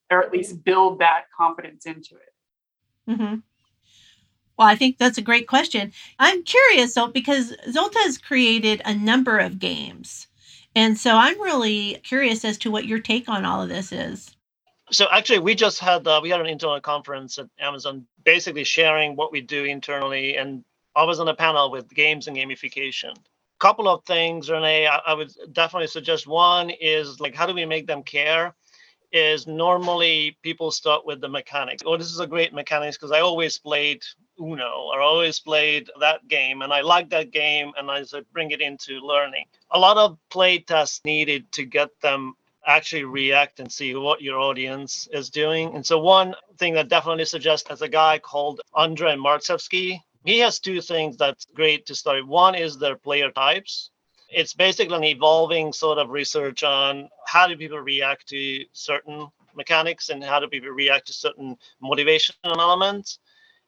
or 0.09 0.23
at 0.23 0.31
least 0.31 0.63
build 0.63 0.99
that 0.99 1.25
confidence 1.37 1.85
into 1.85 2.15
it. 2.15 3.11
Mm-hmm. 3.11 3.35
Well, 4.57 4.67
I 4.67 4.75
think 4.75 4.97
that's 4.97 5.17
a 5.17 5.21
great 5.21 5.49
question. 5.49 5.91
I'm 6.17 6.43
curious 6.43 6.93
though, 6.93 7.07
because 7.07 7.53
Zsolt 7.67 7.93
has 7.95 8.17
created 8.17 8.81
a 8.85 8.95
number 8.95 9.37
of 9.37 9.59
games. 9.59 10.27
And 10.73 10.97
so 10.97 11.17
I'm 11.17 11.39
really 11.41 11.99
curious 12.03 12.45
as 12.45 12.57
to 12.59 12.71
what 12.71 12.85
your 12.85 12.99
take 12.99 13.27
on 13.27 13.43
all 13.43 13.61
of 13.61 13.67
this 13.67 13.91
is. 13.91 14.33
So 14.91 15.07
actually, 15.11 15.39
we 15.39 15.55
just 15.55 15.79
had 15.79 16.07
uh, 16.07 16.21
we 16.23 16.29
had 16.29 16.39
an 16.39 16.47
internal 16.47 16.79
conference 16.79 17.37
at 17.37 17.49
Amazon, 17.59 18.05
basically 18.23 18.63
sharing 18.63 19.17
what 19.17 19.33
we 19.33 19.41
do 19.41 19.65
internally, 19.65 20.37
and 20.37 20.63
I 20.95 21.03
was 21.03 21.19
on 21.19 21.27
a 21.27 21.35
panel 21.35 21.69
with 21.69 21.93
games 21.93 22.27
and 22.27 22.37
gamification. 22.37 23.15
Couple 23.61 23.87
of 23.87 24.03
things, 24.05 24.49
Renee, 24.49 24.87
I, 24.87 24.97
I 25.05 25.13
would 25.13 25.31
definitely 25.53 25.87
suggest. 25.87 26.25
One 26.25 26.71
is 26.71 27.19
like, 27.19 27.35
how 27.35 27.45
do 27.45 27.53
we 27.53 27.63
make 27.65 27.85
them 27.85 28.01
care? 28.01 28.55
Is 29.11 29.45
normally 29.45 30.37
people 30.41 30.71
start 30.71 31.05
with 31.05 31.21
the 31.21 31.29
mechanics. 31.29 31.83
Oh, 31.85 31.95
this 31.95 32.11
is 32.11 32.19
a 32.19 32.25
great 32.25 32.53
mechanics 32.53 32.97
because 32.97 33.11
I 33.11 33.19
always 33.19 33.57
played 33.59 34.01
Uno. 34.39 34.89
or 34.91 35.01
always 35.01 35.39
played 35.39 35.89
that 35.99 36.27
game 36.27 36.61
and 36.63 36.73
I 36.73 36.81
liked 36.81 37.11
that 37.11 37.31
game 37.31 37.71
and 37.77 37.91
I 37.91 38.03
said 38.03 38.25
bring 38.33 38.51
it 38.51 38.61
into 38.61 38.99
learning. 38.99 39.45
A 39.71 39.79
lot 39.79 39.97
of 39.97 40.17
play 40.29 40.57
tests 40.59 41.01
needed 41.05 41.51
to 41.51 41.63
get 41.65 41.89
them 42.01 42.33
actually 42.65 43.03
react 43.03 43.59
and 43.59 43.71
see 43.71 43.93
what 43.95 44.21
your 44.21 44.39
audience 44.39 45.07
is 45.11 45.29
doing. 45.29 45.75
And 45.75 45.85
so 45.85 45.99
one 45.99 46.35
thing 46.57 46.73
that 46.75 46.89
definitely 46.89 47.25
suggests 47.25 47.69
as 47.69 47.81
a 47.81 47.87
guy 47.87 48.19
called 48.19 48.61
Andrzej 48.75 49.17
Marczewski, 49.17 49.99
he 50.23 50.39
has 50.39 50.59
two 50.59 50.81
things 50.81 51.17
that's 51.17 51.45
great 51.45 51.85
to 51.87 51.95
start. 51.95 52.27
One 52.27 52.55
is 52.55 52.77
their 52.77 52.95
player 52.95 53.31
types. 53.31 53.89
It's 54.29 54.53
basically 54.53 54.95
an 54.95 55.03
evolving 55.03 55.73
sort 55.73 55.97
of 55.97 56.09
research 56.09 56.63
on 56.63 57.09
how 57.27 57.47
do 57.47 57.57
people 57.57 57.79
react 57.79 58.27
to 58.29 58.63
certain 58.73 59.27
mechanics 59.55 60.09
and 60.09 60.23
how 60.23 60.39
do 60.39 60.47
people 60.47 60.69
react 60.69 61.07
to 61.07 61.13
certain 61.13 61.57
motivation 61.81 62.35
elements. 62.45 63.19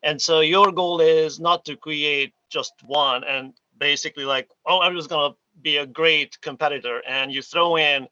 And 0.03 0.21
so 0.21 0.41
your 0.41 0.71
goal 0.71 1.01
is 1.01 1.39
not 1.39 1.65
to 1.65 1.75
create 1.75 2.33
just 2.49 2.73
one 2.85 3.23
and 3.23 3.53
basically 3.77 4.25
like, 4.25 4.49
oh, 4.65 4.79
everyone's 4.79 5.07
to 5.07 5.35
be 5.61 5.77
a 5.77 5.85
great 5.85 6.39
competitor. 6.41 7.01
And 7.07 7.31
you 7.31 7.41
throw 7.41 7.77
in 7.77 8.07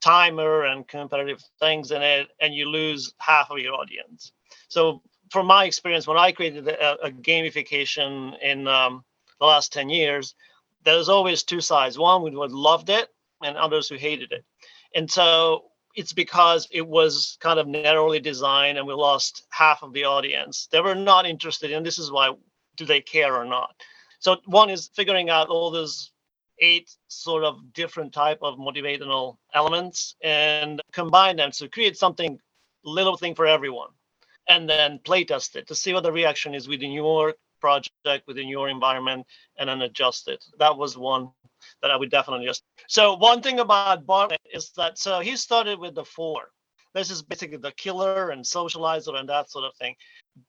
timer 0.00 0.64
and 0.64 0.86
competitive 0.86 1.42
things 1.60 1.90
in 1.90 2.02
it, 2.02 2.28
and 2.40 2.54
you 2.54 2.68
lose 2.68 3.14
half 3.18 3.50
of 3.50 3.58
your 3.58 3.74
audience. 3.74 4.32
So 4.68 5.00
from 5.34 5.46
my 5.46 5.64
experience, 5.64 6.06
when 6.06 6.16
I 6.16 6.30
created 6.30 6.68
a, 6.68 7.06
a 7.06 7.10
gamification 7.10 8.40
in 8.40 8.68
um, 8.68 9.04
the 9.40 9.46
last 9.46 9.72
10 9.72 9.90
years, 9.90 10.36
there's 10.84 11.08
always 11.08 11.42
two 11.42 11.60
sides. 11.60 11.98
One 11.98 12.20
who 12.22 12.46
loved 12.46 12.88
it 12.88 13.08
and 13.42 13.56
others 13.56 13.88
who 13.88 13.96
hated 13.96 14.30
it. 14.30 14.44
And 14.94 15.10
so 15.10 15.64
it's 15.96 16.12
because 16.12 16.68
it 16.70 16.86
was 16.86 17.36
kind 17.40 17.58
of 17.58 17.66
narrowly 17.66 18.20
designed 18.20 18.78
and 18.78 18.86
we 18.86 18.94
lost 18.94 19.44
half 19.50 19.82
of 19.82 19.92
the 19.92 20.04
audience. 20.04 20.68
They 20.70 20.80
were 20.80 20.94
not 20.94 21.26
interested 21.26 21.72
in 21.72 21.82
this 21.82 21.98
is 21.98 22.12
why 22.12 22.30
do 22.76 22.84
they 22.84 23.00
care 23.00 23.34
or 23.34 23.44
not. 23.44 23.74
So 24.20 24.36
one 24.44 24.70
is 24.70 24.92
figuring 24.94 25.30
out 25.30 25.48
all 25.48 25.72
those 25.72 26.12
eight 26.60 26.94
sort 27.08 27.42
of 27.42 27.72
different 27.72 28.12
type 28.12 28.38
of 28.40 28.56
motivational 28.56 29.38
elements 29.52 30.14
and 30.22 30.80
combine 30.92 31.34
them 31.34 31.50
to 31.50 31.68
create 31.68 31.96
something 31.96 32.38
little 32.84 33.16
thing 33.16 33.34
for 33.34 33.48
everyone 33.48 33.88
and 34.48 34.68
then 34.68 34.98
play 35.04 35.24
test 35.24 35.56
it 35.56 35.66
to 35.68 35.74
see 35.74 35.92
what 35.92 36.02
the 36.02 36.12
reaction 36.12 36.54
is 36.54 36.68
within 36.68 36.92
your 36.92 37.34
project 37.64 38.26
within 38.26 38.46
your 38.46 38.68
environment 38.68 39.26
and 39.58 39.70
then 39.70 39.80
adjust 39.80 40.28
it. 40.28 40.44
That 40.58 40.76
was 40.76 40.98
one 40.98 41.30
that 41.80 41.90
I 41.90 41.96
would 41.96 42.10
definitely 42.10 42.44
just. 42.46 42.62
So 42.88 43.14
one 43.14 43.40
thing 43.40 43.58
about 43.58 44.04
Bartle 44.04 44.36
is 44.52 44.70
that 44.76 44.98
so 44.98 45.20
he 45.20 45.34
started 45.36 45.78
with 45.78 45.94
the 45.94 46.04
four. 46.04 46.50
This 46.92 47.10
is 47.10 47.22
basically 47.22 47.56
the 47.56 47.72
killer 47.72 48.30
and 48.30 48.44
socializer 48.44 49.14
and 49.18 49.28
that 49.30 49.50
sort 49.50 49.64
of 49.64 49.74
thing. 49.76 49.94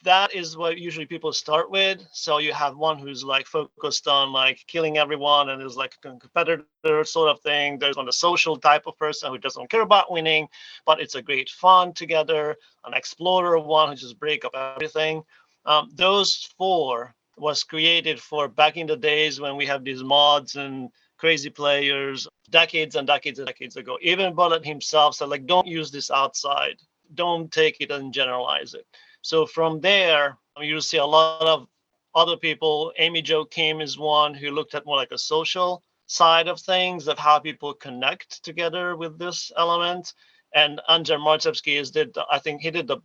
That 0.04 0.34
is 0.34 0.58
what 0.58 0.80
usually 0.80 1.06
people 1.06 1.32
start 1.32 1.70
with. 1.70 2.06
So 2.12 2.40
you 2.40 2.54
have 2.54 2.76
one 2.76 2.98
who's 2.98 3.24
like 3.24 3.46
focused 3.46 4.08
on 4.08 4.32
like 4.32 4.64
killing 4.68 4.98
everyone 4.98 5.50
and 5.50 5.62
is 5.62 5.78
like 5.78 5.96
a 6.04 6.18
competitor 6.18 7.04
sort 7.04 7.30
of 7.30 7.40
thing. 7.42 7.78
There's 7.78 7.98
one 7.98 8.10
a 8.10 8.14
social 8.14 8.58
type 8.58 8.88
of 8.88 8.98
person 8.98 9.32
who 9.32 9.38
doesn't 9.38 9.70
care 9.70 9.82
about 9.82 10.12
winning, 10.12 10.48
but 10.86 11.00
it's 11.00 11.16
a 11.16 11.22
great 11.22 11.50
fun 11.50 11.94
together. 11.94 12.56
An 12.86 12.94
explorer 12.94 13.60
one 13.60 13.90
who 13.90 13.96
just 13.96 14.20
break 14.20 14.44
up 14.44 14.56
everything. 14.56 15.24
Um, 15.66 15.92
those 15.94 16.50
four 16.58 17.14
was 17.38 17.64
created 17.64 18.20
for 18.20 18.48
back 18.48 18.78
in 18.78 18.88
the 18.88 18.98
days 18.98 19.40
when 19.40 19.56
we 19.56 19.66
have 19.66 19.84
these 19.84 20.02
MUDs 20.02 20.56
and 20.56 20.90
crazy 21.18 21.50
players 21.50 22.28
decades 22.50 22.96
and 22.96 23.08
decades 23.08 23.40
and 23.40 23.48
decades 23.48 23.76
ago. 23.76 23.98
Even 24.02 24.34
Bartle 24.34 24.62
himself 24.64 25.16
said, 25.16 25.30
like, 25.30 25.46
don't 25.46 25.68
use 25.68 25.92
this 25.92 26.12
outside. 26.12 26.78
Don't 27.14 27.52
take 27.52 27.78
it 27.82 27.92
and 27.92 28.14
generalize 28.14 28.74
it. 28.74 28.86
So 29.26 29.48
from 29.48 29.82
there, 29.82 30.38
you'll 30.62 30.82
see 30.84 30.98
a 30.98 31.06
lot 31.06 31.42
of 31.42 31.68
other 32.14 32.38
people. 32.38 32.94
Amy 33.00 33.24
Jo 33.24 33.44
Kim 33.44 33.82
is 33.82 33.98
one 33.98 34.36
who 34.36 34.52
looked 34.52 34.76
at 34.76 34.86
more 34.86 34.98
like 34.98 35.12
a 35.12 35.18
social 35.18 35.82
side 36.06 36.48
of 36.48 36.62
things, 36.62 37.08
of 37.08 37.18
how 37.18 37.40
people 37.40 37.74
connect 37.74 38.44
together 38.44 38.96
with 38.96 39.18
this 39.18 39.52
element. 39.58 40.14
And 40.54 40.80
Andrzej 40.88 41.18
Marczewski 41.18 41.80
is 41.80 41.90
did 41.90 42.16
I 42.32 42.38
think 42.38 42.62
he 42.62 42.70
did 42.70 42.86
the 42.86 43.00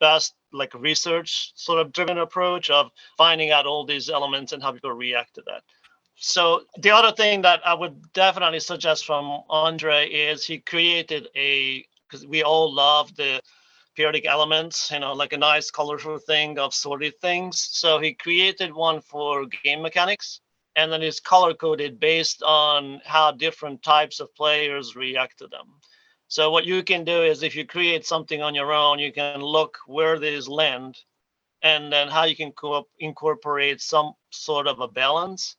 best 0.00 0.34
like 0.52 0.74
research 0.74 1.52
sort 1.54 1.80
of 1.80 1.92
driven 1.94 2.18
approach 2.18 2.68
of 2.68 2.90
finding 3.16 3.50
out 3.50 3.64
all 3.64 3.86
these 3.86 4.10
elements 4.10 4.52
and 4.52 4.62
how 4.62 4.72
people 4.72 4.92
react 4.92 5.36
to 5.36 5.42
that. 5.46 5.62
So 6.16 6.64
the 6.76 6.90
other 6.90 7.12
thing 7.16 7.40
that 7.40 7.66
I 7.66 7.72
would 7.72 8.12
definitely 8.12 8.60
suggest 8.60 9.06
from 9.06 9.40
Andre 9.48 10.10
is 10.10 10.44
he 10.44 10.58
created 10.58 11.28
a 11.34 11.86
because 12.06 12.26
we 12.26 12.42
all 12.42 12.70
love 12.70 13.16
the 13.16 13.40
periodic 13.94 14.26
elements, 14.26 14.90
you 14.90 15.00
know, 15.00 15.12
like 15.12 15.32
a 15.32 15.38
nice 15.38 15.70
colorful 15.70 16.18
thing 16.18 16.58
of 16.58 16.74
sorted 16.74 17.14
things. 17.20 17.68
So 17.72 17.98
he 17.98 18.14
created 18.14 18.72
one 18.72 19.00
for 19.00 19.46
game 19.46 19.82
mechanics 19.82 20.40
and 20.76 20.90
then 20.90 21.02
it's 21.02 21.20
color 21.20 21.54
coded 21.54 22.00
based 22.00 22.42
on 22.42 23.00
how 23.04 23.30
different 23.30 23.82
types 23.82 24.20
of 24.20 24.34
players 24.34 24.96
react 24.96 25.38
to 25.38 25.46
them. 25.46 25.66
So 26.28 26.50
what 26.50 26.64
you 26.64 26.82
can 26.82 27.04
do 27.04 27.22
is 27.22 27.42
if 27.42 27.54
you 27.54 27.66
create 27.66 28.04
something 28.06 28.42
on 28.42 28.54
your 28.54 28.72
own, 28.72 28.98
you 28.98 29.12
can 29.12 29.40
look 29.40 29.78
where 29.86 30.18
these 30.18 30.48
land 30.48 30.96
and 31.62 31.92
then 31.92 32.08
how 32.08 32.24
you 32.24 32.34
can 32.34 32.52
co- 32.52 32.88
incorporate 32.98 33.80
some 33.80 34.12
sort 34.30 34.66
of 34.66 34.80
a 34.80 34.88
balance 34.88 35.56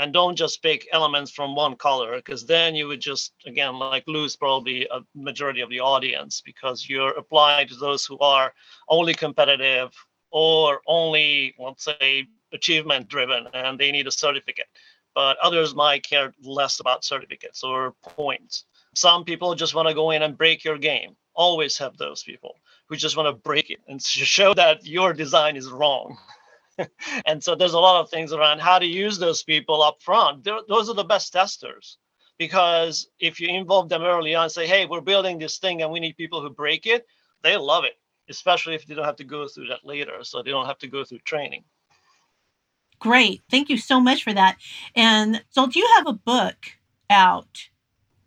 and 0.00 0.14
don't 0.14 0.34
just 0.34 0.62
pick 0.62 0.88
elements 0.92 1.30
from 1.30 1.54
one 1.54 1.76
color 1.76 2.16
because 2.16 2.46
then 2.46 2.74
you 2.74 2.88
would 2.88 3.00
just 3.00 3.34
again 3.46 3.78
like 3.78 4.02
lose 4.06 4.34
probably 4.34 4.88
a 4.90 5.00
majority 5.14 5.60
of 5.60 5.68
the 5.68 5.78
audience 5.78 6.42
because 6.44 6.88
you're 6.88 7.16
applying 7.18 7.68
to 7.68 7.74
those 7.74 8.06
who 8.06 8.18
are 8.18 8.52
only 8.88 9.12
competitive 9.12 9.90
or 10.30 10.80
only 10.86 11.54
let's 11.58 11.84
say 11.84 12.26
achievement 12.52 13.08
driven 13.08 13.46
and 13.52 13.78
they 13.78 13.92
need 13.92 14.06
a 14.06 14.10
certificate. 14.10 14.66
But 15.14 15.36
others 15.38 15.74
might 15.74 16.02
care 16.02 16.32
less 16.42 16.80
about 16.80 17.04
certificates 17.04 17.62
or 17.62 17.94
points. 18.02 18.64
Some 18.94 19.24
people 19.24 19.54
just 19.54 19.74
want 19.74 19.88
to 19.88 19.94
go 19.94 20.12
in 20.12 20.22
and 20.22 20.38
break 20.38 20.64
your 20.64 20.78
game. 20.78 21.14
Always 21.34 21.76
have 21.78 21.96
those 21.96 22.22
people 22.22 22.54
who 22.88 22.96
just 22.96 23.16
want 23.16 23.26
to 23.26 23.42
break 23.42 23.70
it 23.70 23.80
and 23.86 24.00
show 24.02 24.54
that 24.54 24.86
your 24.86 25.12
design 25.12 25.56
is 25.56 25.68
wrong 25.68 26.16
and 27.26 27.42
so 27.42 27.54
there's 27.54 27.74
a 27.74 27.78
lot 27.78 28.00
of 28.00 28.10
things 28.10 28.32
around 28.32 28.60
how 28.60 28.78
to 28.78 28.86
use 28.86 29.18
those 29.18 29.42
people 29.42 29.82
up 29.82 30.02
front. 30.02 30.44
They're, 30.44 30.60
those 30.68 30.88
are 30.88 30.94
the 30.94 31.04
best 31.04 31.32
testers 31.32 31.98
because 32.38 33.08
if 33.18 33.40
you 33.40 33.48
involve 33.48 33.88
them 33.88 34.02
early 34.02 34.34
on, 34.34 34.48
say, 34.48 34.66
hey, 34.66 34.86
we're 34.86 35.00
building 35.00 35.38
this 35.38 35.58
thing 35.58 35.82
and 35.82 35.90
we 35.90 36.00
need 36.00 36.16
people 36.16 36.40
who 36.40 36.50
break 36.50 36.86
it, 36.86 37.06
they 37.42 37.56
love 37.56 37.84
it, 37.84 37.98
especially 38.28 38.74
if 38.74 38.86
they 38.86 38.94
don't 38.94 39.04
have 39.04 39.16
to 39.16 39.24
go 39.24 39.46
through 39.46 39.68
that 39.68 39.84
later. 39.84 40.22
So 40.22 40.42
they 40.42 40.50
don't 40.50 40.66
have 40.66 40.78
to 40.78 40.88
go 40.88 41.04
through 41.04 41.18
training. 41.20 41.64
Great. 42.98 43.42
Thank 43.50 43.68
you 43.68 43.78
so 43.78 43.98
much 43.98 44.22
for 44.22 44.32
that. 44.32 44.56
And 44.94 45.42
so, 45.50 45.66
do 45.66 45.78
you 45.78 45.88
have 45.96 46.06
a 46.06 46.12
book 46.12 46.56
out? 47.08 47.68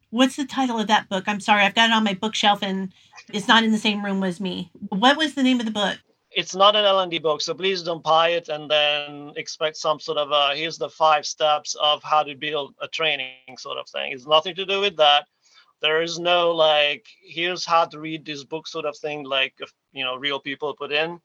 What's 0.10 0.36
the 0.36 0.46
title 0.46 0.80
of 0.80 0.88
that 0.88 1.10
book? 1.10 1.24
I'm 1.28 1.40
sorry, 1.40 1.64
I've 1.64 1.76
got 1.76 1.90
it 1.90 1.94
on 1.94 2.04
my 2.04 2.14
bookshelf 2.14 2.62
and 2.62 2.94
it's 3.32 3.48
not 3.48 3.64
in 3.64 3.72
the 3.72 3.78
same 3.78 4.06
room 4.06 4.24
as 4.24 4.40
me. 4.40 4.72
What 4.90 5.18
was 5.18 5.34
the 5.34 5.44
name 5.44 5.60
of 5.60 5.66
the 5.66 5.72
book? 5.72 6.00
It's 6.36 6.56
not 6.56 6.76
an 6.76 6.84
L&D 6.84 7.20
book, 7.20 7.42
so 7.42 7.54
please 7.54 7.84
don't 7.84 8.04
buy 8.04 8.30
it 8.30 8.50
and 8.50 8.70
then 8.70 9.34
expect 9.36 9.78
some 9.78 10.00
sort 10.00 10.18
of 10.18 10.32
a, 10.32 10.56
here's 10.56 10.80
the 10.80 10.90
five 10.90 11.28
steps 11.28 11.76
of 11.80 12.02
how 12.04 12.24
to 12.24 12.36
build 12.36 12.74
a 12.82 12.88
training 12.88 13.58
sort 13.58 13.78
of 13.78 13.88
thing. 13.88 14.12
It's 14.12 14.26
nothing 14.26 14.56
to 14.56 14.66
do 14.66 14.80
with 14.80 14.98
that. 14.98 15.28
There 15.82 16.02
is 16.02 16.18
no 16.18 16.52
like, 16.52 17.06
here's 17.24 17.66
how 17.66 17.86
to 17.86 18.00
read 18.00 18.26
this 18.26 18.44
book 18.44 18.68
sort 18.68 18.86
of 18.86 18.98
thing, 18.98 19.24
like 19.26 19.54
if 19.60 19.72
you 19.92 20.04
know, 20.04 20.16
real 20.16 20.40
people 20.40 20.74
put 20.76 20.92
in. 20.92 21.20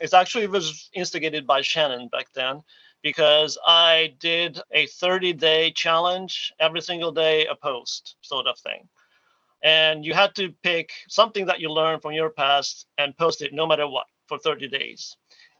It's 0.00 0.14
actually 0.14 0.46
was 0.46 0.90
instigated 0.92 1.46
by 1.46 1.62
Shannon 1.62 2.08
back 2.08 2.26
then 2.32 2.62
because 3.02 3.58
I 3.66 4.14
did 4.20 4.60
a 4.70 4.86
30 4.86 5.32
day 5.32 5.72
challenge 5.72 6.52
every 6.60 6.82
single 6.82 7.10
day, 7.10 7.46
a 7.46 7.54
post 7.56 8.16
sort 8.20 8.46
of 8.46 8.58
thing. 8.58 8.88
And 9.64 10.04
you 10.04 10.14
had 10.14 10.34
to 10.36 10.52
pick 10.62 10.90
something 11.08 11.46
that 11.46 11.60
you 11.60 11.70
learned 11.70 12.02
from 12.02 12.12
your 12.12 12.30
past 12.30 12.86
and 12.98 13.16
post 13.16 13.42
it 13.42 13.52
no 13.52 13.66
matter 13.66 13.88
what 13.88 14.06
for 14.28 14.38
30 14.38 14.68
days. 14.68 15.16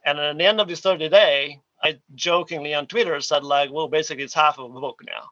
And 0.06 0.18
at 0.18 0.38
the 0.38 0.46
end 0.46 0.60
of 0.60 0.68
this 0.68 0.80
30 0.80 1.08
day, 1.10 1.60
I 1.82 1.98
jokingly 2.14 2.74
on 2.74 2.86
Twitter 2.86 3.20
said 3.20 3.44
like, 3.44 3.72
well, 3.72 3.88
basically 3.88 4.24
it's 4.24 4.34
half 4.34 4.58
of 4.58 4.74
a 4.74 4.80
book 4.80 5.00
now. 5.06 5.22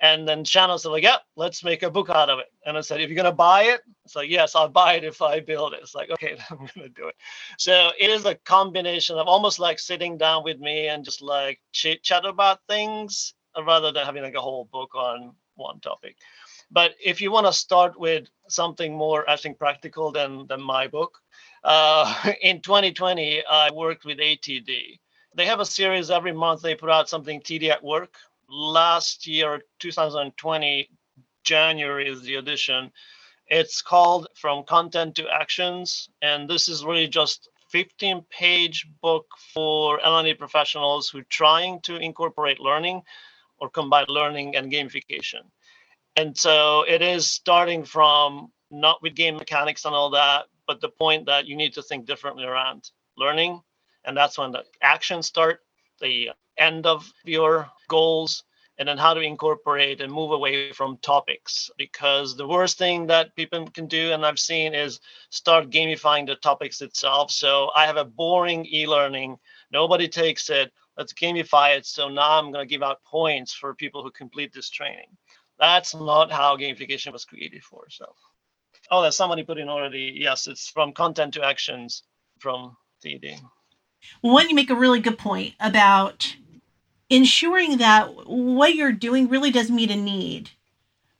And 0.00 0.28
then 0.28 0.44
Shannon 0.44 0.78
said, 0.78 0.90
like, 0.90 1.04
yeah, 1.04 1.16
let's 1.36 1.64
make 1.64 1.82
a 1.82 1.90
book 1.90 2.10
out 2.10 2.28
of 2.28 2.38
it. 2.38 2.46
And 2.66 2.76
I 2.76 2.82
said, 2.82 3.00
if 3.00 3.08
you're 3.08 3.16
gonna 3.16 3.32
buy 3.32 3.64
it, 3.64 3.80
it's 4.04 4.14
like, 4.14 4.28
yes, 4.28 4.54
I'll 4.54 4.68
buy 4.68 4.94
it 4.94 5.04
if 5.04 5.22
I 5.22 5.40
build 5.40 5.72
it. 5.72 5.80
It's 5.82 5.94
like, 5.94 6.10
okay, 6.10 6.36
I'm 6.50 6.68
gonna 6.74 6.90
do 6.90 7.08
it. 7.08 7.14
So 7.58 7.90
it 7.98 8.10
is 8.10 8.26
a 8.26 8.34
combination 8.34 9.16
of 9.16 9.26
almost 9.26 9.58
like 9.58 9.78
sitting 9.78 10.18
down 10.18 10.44
with 10.44 10.58
me 10.60 10.88
and 10.88 11.04
just 11.04 11.22
like 11.22 11.60
chit 11.72 12.02
chat 12.02 12.26
about 12.26 12.60
things 12.68 13.34
rather 13.66 13.90
than 13.92 14.04
having 14.04 14.22
like 14.22 14.34
a 14.34 14.40
whole 14.40 14.68
book 14.70 14.94
on 14.94 15.32
one 15.54 15.80
topic. 15.80 16.16
But 16.70 16.92
if 17.04 17.22
you 17.22 17.32
want 17.32 17.46
to 17.46 17.52
start 17.54 17.98
with 17.98 18.26
something 18.48 18.94
more, 18.96 19.28
I 19.30 19.36
think, 19.36 19.58
practical 19.58 20.12
than 20.12 20.46
than 20.48 20.62
my 20.62 20.88
book, 20.88 21.18
uh, 21.64 22.32
in 22.42 22.60
2020, 22.60 23.44
I 23.44 23.70
worked 23.72 24.04
with 24.04 24.18
ATD. 24.18 24.98
They 25.34 25.46
have 25.46 25.60
a 25.60 25.66
series 25.66 26.10
every 26.10 26.32
month. 26.32 26.62
They 26.62 26.74
put 26.74 26.90
out 26.90 27.08
something 27.08 27.40
TD 27.40 27.70
at 27.70 27.82
Work, 27.82 28.16
last 28.52 29.26
year, 29.26 29.62
2020, 29.78 30.88
January 31.42 32.08
is 32.08 32.22
the 32.22 32.36
edition. 32.36 32.92
It's 33.48 33.82
called 33.82 34.28
From 34.36 34.64
Content 34.64 35.16
to 35.16 35.28
Actions. 35.28 36.08
And 36.20 36.48
this 36.48 36.68
is 36.68 36.84
really 36.84 37.08
just 37.08 37.48
15 37.70 38.24
page 38.30 38.86
book 39.00 39.26
for 39.52 40.00
L&D 40.04 40.34
professionals 40.34 41.08
who 41.08 41.18
are 41.20 41.26
trying 41.30 41.80
to 41.82 41.96
incorporate 41.96 42.60
learning 42.60 43.02
or 43.58 43.70
combine 43.70 44.06
learning 44.08 44.56
and 44.56 44.70
gamification. 44.70 45.42
And 46.16 46.36
so 46.36 46.84
it 46.86 47.00
is 47.00 47.26
starting 47.26 47.84
from 47.84 48.52
not 48.70 49.02
with 49.02 49.14
game 49.14 49.36
mechanics 49.36 49.84
and 49.86 49.94
all 49.94 50.10
that, 50.10 50.44
but 50.72 50.80
the 50.80 50.88
point 50.88 51.26
that 51.26 51.46
you 51.46 51.54
need 51.54 51.74
to 51.74 51.82
think 51.82 52.06
differently 52.06 52.44
around 52.44 52.90
learning. 53.18 53.60
And 54.06 54.16
that's 54.16 54.38
when 54.38 54.52
the 54.52 54.64
actions 54.80 55.26
start, 55.26 55.60
the 56.00 56.30
end 56.56 56.86
of 56.86 57.12
your 57.24 57.68
goals 57.88 58.42
and 58.78 58.88
then 58.88 58.96
how 58.96 59.12
to 59.12 59.20
incorporate 59.20 60.00
and 60.00 60.10
move 60.10 60.30
away 60.30 60.72
from 60.72 60.96
topics. 61.02 61.70
Because 61.76 62.38
the 62.38 62.48
worst 62.48 62.78
thing 62.78 63.06
that 63.08 63.36
people 63.36 63.66
can 63.66 63.86
do 63.86 64.12
and 64.12 64.24
i've 64.24 64.38
seen 64.38 64.74
is 64.74 64.98
start 65.28 65.68
gamifying 65.68 66.26
the 66.26 66.36
topics 66.36 66.80
itself. 66.80 67.30
So 67.30 67.70
i 67.76 67.84
have 67.84 67.98
a 67.98 68.12
boring 68.22 68.64
e-learning. 68.64 69.36
Nobody 69.70 70.08
takes 70.08 70.48
it. 70.48 70.72
Let's 70.96 71.12
gamify 71.12 71.76
it. 71.76 71.84
So 71.84 72.08
now 72.08 72.38
i'm 72.38 72.50
going 72.50 72.66
to 72.66 72.74
give 72.74 72.82
out 72.82 73.04
points 73.04 73.52
for 73.52 73.74
people 73.74 74.02
who 74.02 74.10
complete 74.10 74.54
this 74.54 74.70
training. 74.70 75.10
That's 75.58 75.94
not 75.94 76.32
how 76.32 76.56
gamification 76.56 77.12
was 77.12 77.26
created 77.26 77.62
for 77.62 77.84
so 77.90 78.06
oh 78.90 79.02
there's 79.02 79.16
somebody 79.16 79.42
put 79.42 79.58
in 79.58 79.68
already 79.68 80.12
yes 80.16 80.46
it's 80.46 80.68
from 80.68 80.92
content 80.92 81.34
to 81.34 81.44
actions 81.44 82.02
from 82.38 82.76
TD. 83.02 83.40
One, 84.20 84.48
you 84.48 84.54
make 84.54 84.70
a 84.70 84.74
really 84.74 85.00
good 85.00 85.18
point 85.18 85.54
about 85.60 86.36
ensuring 87.10 87.78
that 87.78 88.26
what 88.26 88.74
you're 88.74 88.92
doing 88.92 89.28
really 89.28 89.50
does 89.50 89.70
meet 89.70 89.90
a 89.90 89.96
need. 89.96 90.50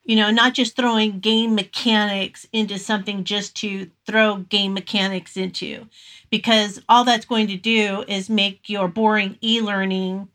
You 0.03 0.17
know, 0.17 0.31
not 0.31 0.53
just 0.53 0.75
throwing 0.75 1.19
game 1.19 1.55
mechanics 1.55 2.45
into 2.51 2.77
something 2.77 3.23
just 3.23 3.55
to 3.57 3.89
throw 4.05 4.37
game 4.37 4.73
mechanics 4.73 5.37
into, 5.37 5.87
because 6.29 6.81
all 6.89 7.05
that's 7.05 7.25
going 7.25 7.47
to 7.47 7.55
do 7.55 8.03
is 8.07 8.29
make 8.29 8.67
your 8.67 8.89
boring 8.89 9.37
e 9.41 9.61
learning 9.61 10.27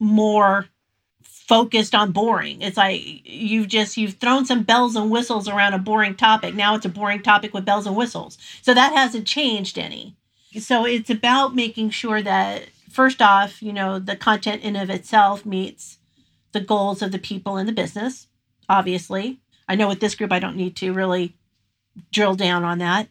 more 0.00 0.66
focused 1.52 1.94
on 1.94 2.12
boring. 2.12 2.62
It's 2.62 2.78
like 2.78 3.02
you've 3.24 3.68
just 3.68 3.98
you've 3.98 4.14
thrown 4.14 4.46
some 4.46 4.62
bells 4.62 4.96
and 4.96 5.10
whistles 5.10 5.46
around 5.46 5.74
a 5.74 5.78
boring 5.78 6.14
topic. 6.14 6.54
Now 6.54 6.74
it's 6.74 6.86
a 6.86 6.88
boring 6.88 7.22
topic 7.22 7.52
with 7.52 7.66
bells 7.66 7.86
and 7.86 7.94
whistles. 7.94 8.38
So 8.62 8.72
that 8.72 8.94
hasn't 8.94 9.26
changed 9.26 9.76
any. 9.76 10.16
So 10.58 10.86
it's 10.86 11.10
about 11.10 11.54
making 11.54 11.90
sure 11.90 12.22
that 12.22 12.68
first 12.90 13.20
off, 13.20 13.60
you 13.60 13.70
know, 13.70 13.98
the 13.98 14.16
content 14.16 14.62
in 14.62 14.76
of 14.76 14.88
itself 14.88 15.44
meets 15.44 15.98
the 16.52 16.60
goals 16.60 17.02
of 17.02 17.12
the 17.12 17.18
people 17.18 17.58
in 17.58 17.66
the 17.66 17.72
business, 17.72 18.28
obviously. 18.66 19.38
I 19.68 19.74
know 19.74 19.88
with 19.88 20.00
this 20.00 20.14
group, 20.14 20.32
I 20.32 20.38
don't 20.38 20.56
need 20.56 20.74
to 20.76 20.94
really 20.94 21.34
drill 22.10 22.34
down 22.34 22.64
on 22.64 22.78
that. 22.78 23.08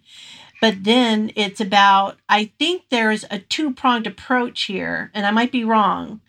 But 0.59 0.83
then 0.83 1.31
it's 1.35 1.61
about, 1.61 2.17
I 2.27 2.51
think 2.57 2.85
there's 2.89 3.23
a 3.29 3.37
two 3.37 3.71
pronged 3.71 4.07
approach 4.07 4.63
here, 4.63 5.11
and 5.13 5.27
I 5.27 5.31
might 5.31 5.51
be 5.51 5.63
wrong, 5.63 6.21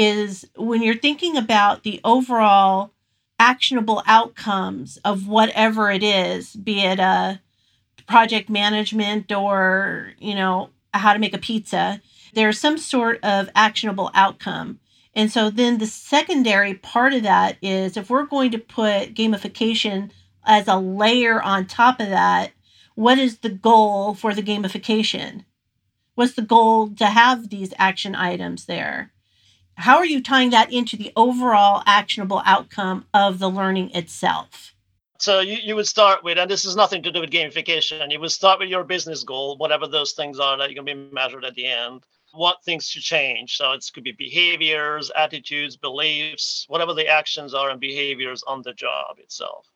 is 0.00 0.48
when 0.56 0.82
you're 0.82 0.96
thinking 0.96 1.36
about 1.36 1.82
the 1.82 2.00
overall 2.04 2.90
actionable 3.38 4.02
outcomes 4.06 4.96
of 5.04 5.28
whatever 5.28 5.90
it 5.90 6.02
is, 6.02 6.56
be 6.56 6.82
it 6.82 6.98
a 6.98 7.38
project 8.06 8.48
management 8.48 9.30
or, 9.30 10.14
you 10.18 10.34
know, 10.34 10.70
how 10.94 11.12
to 11.12 11.18
make 11.18 11.34
a 11.34 11.38
pizza, 11.38 12.00
there's 12.32 12.58
some 12.58 12.78
sort 12.78 13.22
of 13.22 13.50
actionable 13.54 14.10
outcome. 14.14 14.80
And 15.14 15.30
so 15.30 15.50
then 15.50 15.76
the 15.76 15.86
secondary 15.86 16.72
part 16.72 17.12
of 17.12 17.22
that 17.24 17.58
is 17.60 17.98
if 17.98 18.08
we're 18.08 18.24
going 18.24 18.52
to 18.52 18.58
put 18.58 19.14
gamification 19.14 20.12
as 20.46 20.66
a 20.66 20.78
layer 20.78 21.42
on 21.42 21.66
top 21.66 22.00
of 22.00 22.08
that, 22.08 22.52
what 22.94 23.18
is 23.18 23.40
the 23.40 23.50
goal 23.50 24.14
for 24.14 24.32
the 24.32 24.42
gamification? 24.42 25.44
What's 26.14 26.34
the 26.34 26.42
goal 26.42 26.88
to 26.96 27.06
have 27.06 27.50
these 27.50 27.74
action 27.78 28.14
items 28.14 28.64
there? 28.64 29.12
How 29.80 29.96
are 29.96 30.06
you 30.06 30.22
tying 30.22 30.50
that 30.50 30.72
into 30.72 30.96
the 30.96 31.12
overall 31.16 31.82
actionable 31.86 32.42
outcome 32.44 33.06
of 33.12 33.38
the 33.38 33.48
learning 33.48 33.90
itself? 33.94 34.74
So 35.18 35.40
you, 35.40 35.58
you 35.62 35.76
would 35.76 35.88
start 35.88 36.24
with, 36.24 36.38
and 36.38 36.50
this 36.50 36.64
has 36.64 36.76
nothing 36.76 37.02
to 37.02 37.12
do 37.12 37.20
with 37.20 37.30
gamification, 37.30 38.10
you 38.10 38.20
would 38.20 38.30
start 38.30 38.58
with 38.58 38.68
your 38.70 38.84
business 38.84 39.22
goal, 39.22 39.58
whatever 39.58 39.86
those 39.86 40.12
things 40.12 40.38
are 40.38 40.56
that 40.56 40.70
you're 40.70 40.82
going 40.82 40.98
to 40.98 41.08
be 41.08 41.14
measured 41.14 41.44
at 41.44 41.54
the 41.54 41.66
end 41.66 42.02
what 42.32 42.62
things 42.64 42.90
to 42.92 43.00
change. 43.00 43.56
So 43.56 43.72
it 43.72 43.88
could 43.92 44.04
be 44.04 44.12
behaviors, 44.12 45.10
attitudes, 45.16 45.76
beliefs, 45.76 46.64
whatever 46.68 46.94
the 46.94 47.06
actions 47.06 47.54
are 47.54 47.70
and 47.70 47.80
behaviors 47.80 48.42
on 48.44 48.62
the 48.62 48.72
job 48.72 49.18
itself. 49.18 49.66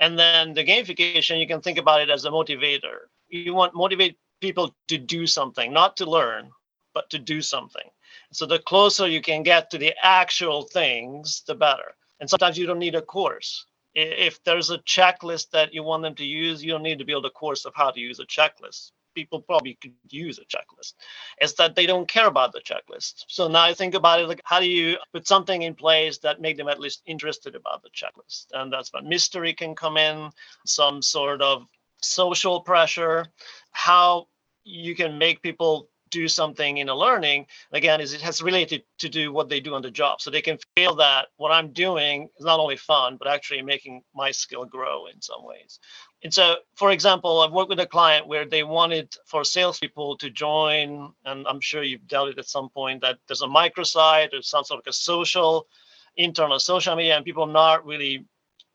And 0.00 0.18
then 0.18 0.54
the 0.54 0.64
gamification, 0.64 1.40
you 1.40 1.46
can 1.46 1.60
think 1.60 1.78
about 1.78 2.00
it 2.00 2.10
as 2.10 2.24
a 2.24 2.30
motivator. 2.30 3.08
You 3.28 3.54
want 3.54 3.74
motivate 3.74 4.18
people 4.40 4.74
to 4.88 4.98
do 4.98 5.26
something, 5.26 5.72
not 5.72 5.96
to 5.98 6.06
learn, 6.06 6.50
but 6.92 7.08
to 7.10 7.18
do 7.18 7.40
something. 7.40 7.88
So 8.34 8.46
the 8.46 8.58
closer 8.58 9.06
you 9.06 9.20
can 9.20 9.42
get 9.42 9.70
to 9.70 9.78
the 9.78 9.94
actual 10.02 10.62
things, 10.62 11.42
the 11.46 11.54
better. 11.54 11.94
And 12.20 12.28
sometimes 12.28 12.58
you 12.58 12.66
don't 12.66 12.78
need 12.78 12.94
a 12.94 13.02
course. 13.02 13.66
If 13.94 14.42
there's 14.42 14.70
a 14.70 14.78
checklist 14.78 15.50
that 15.50 15.72
you 15.72 15.84
want 15.84 16.02
them 16.02 16.16
to 16.16 16.24
use, 16.24 16.64
you 16.64 16.72
don't 16.72 16.82
need 16.82 16.98
to 16.98 17.04
build 17.04 17.26
a 17.26 17.30
course 17.30 17.64
of 17.64 17.74
how 17.76 17.90
to 17.90 18.00
use 18.00 18.18
a 18.18 18.26
checklist 18.26 18.90
people 19.14 19.40
probably 19.40 19.74
could 19.80 19.92
use 20.08 20.38
a 20.38 20.44
checklist 20.44 20.94
is 21.40 21.54
that 21.54 21.74
they 21.74 21.86
don't 21.86 22.08
care 22.08 22.26
about 22.26 22.52
the 22.52 22.60
checklist 22.60 23.24
so 23.28 23.48
now 23.48 23.62
i 23.62 23.72
think 23.72 23.94
about 23.94 24.20
it 24.20 24.28
like 24.28 24.40
how 24.44 24.60
do 24.60 24.66
you 24.66 24.96
put 25.12 25.26
something 25.26 25.62
in 25.62 25.74
place 25.74 26.18
that 26.18 26.40
make 26.40 26.56
them 26.56 26.68
at 26.68 26.80
least 26.80 27.02
interested 27.06 27.54
about 27.54 27.82
the 27.82 27.90
checklist 27.90 28.46
and 28.52 28.72
that's 28.72 28.92
when 28.92 29.08
mystery 29.08 29.54
can 29.54 29.74
come 29.74 29.96
in 29.96 30.30
some 30.66 31.00
sort 31.00 31.40
of 31.40 31.66
social 32.02 32.60
pressure 32.60 33.26
how 33.70 34.26
you 34.64 34.94
can 34.94 35.16
make 35.18 35.42
people 35.42 35.88
do 36.20 36.28
something 36.28 36.78
in 36.78 36.88
a 36.88 36.94
learning 37.04 37.46
again 37.72 38.00
is 38.00 38.12
it 38.12 38.20
has 38.20 38.40
related 38.50 38.82
to 38.98 39.08
do 39.08 39.32
what 39.32 39.48
they 39.48 39.60
do 39.60 39.74
on 39.74 39.82
the 39.82 39.90
job 39.90 40.20
so 40.20 40.30
they 40.30 40.48
can 40.48 40.58
feel 40.76 40.94
that 40.94 41.26
what 41.36 41.52
i'm 41.52 41.72
doing 41.72 42.28
is 42.38 42.44
not 42.44 42.60
only 42.60 42.76
fun 42.76 43.16
but 43.18 43.28
actually 43.28 43.62
making 43.62 44.02
my 44.14 44.30
skill 44.30 44.64
grow 44.64 45.06
in 45.12 45.20
some 45.20 45.44
ways 45.44 45.78
and 46.24 46.32
so, 46.32 46.56
for 46.74 46.90
example, 46.90 47.42
I've 47.42 47.52
worked 47.52 47.68
with 47.68 47.80
a 47.80 47.86
client 47.86 48.26
where 48.26 48.46
they 48.46 48.62
wanted 48.62 49.14
for 49.26 49.44
salespeople 49.44 50.16
to 50.16 50.30
join, 50.30 51.12
and 51.26 51.46
I'm 51.46 51.60
sure 51.60 51.82
you've 51.82 52.08
dealt 52.08 52.30
it 52.30 52.38
at 52.38 52.48
some 52.48 52.70
point 52.70 53.02
that 53.02 53.18
there's 53.28 53.42
a 53.42 53.46
microsite 53.46 54.32
or 54.32 54.40
some 54.40 54.64
sort 54.64 54.80
of 54.80 54.86
a 54.86 54.92
social, 54.92 55.66
internal 56.16 56.58
social 56.58 56.96
media, 56.96 57.16
and 57.16 57.26
people 57.26 57.44
are 57.44 57.52
not 57.52 57.84
really 57.84 58.24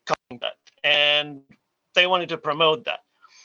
covering 0.06 0.40
that. 0.40 0.54
And 0.84 1.40
they 1.96 2.06
wanted 2.06 2.28
to 2.28 2.38
promote 2.38 2.84
that. 2.84 3.00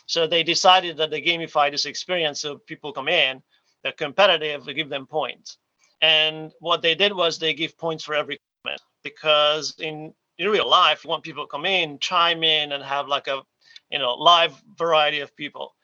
So 0.05 0.27
they 0.27 0.43
decided 0.43 0.97
that 0.97 1.10
they 1.10 1.21
gamify 1.21 1.71
this 1.71 1.88
experience 1.88 2.41
so 2.41 2.60
people 2.60 2.93
come 2.93 3.08
in, 3.08 3.41
they're 3.86 3.91
competitive, 3.91 4.65
they 4.65 4.74
give 4.74 4.89
them 4.89 5.06
points. 5.06 5.60
And 6.02 6.52
what 6.60 6.82
they 6.82 6.95
did 6.95 7.13
was 7.13 7.38
they 7.38 7.54
give 7.54 7.78
points 7.78 8.04
for 8.04 8.15
every 8.15 8.39
comment 8.63 8.82
because 9.04 9.76
in 9.78 10.12
in 10.39 10.50
real 10.50 10.67
life, 10.67 11.04
you 11.04 11.10
want 11.12 11.24
people 11.24 11.45
to 11.45 11.52
come 11.52 11.67
in, 11.67 12.00
chime 12.00 12.43
in, 12.43 12.71
and 12.71 12.84
have 12.84 13.08
like 13.08 13.28
a 13.28 13.43
you 13.91 14.00
know 14.00 14.15
live 14.15 14.60
variety 14.76 15.19
of 15.19 15.36
people. 15.36 15.76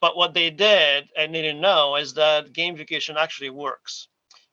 But 0.00 0.16
what 0.16 0.34
they 0.34 0.50
did 0.50 1.08
and 1.16 1.32
they 1.32 1.42
didn't 1.42 1.60
know 1.60 1.94
is 1.94 2.12
that 2.14 2.52
gamification 2.52 3.14
actually 3.14 3.50
works. 3.50 4.08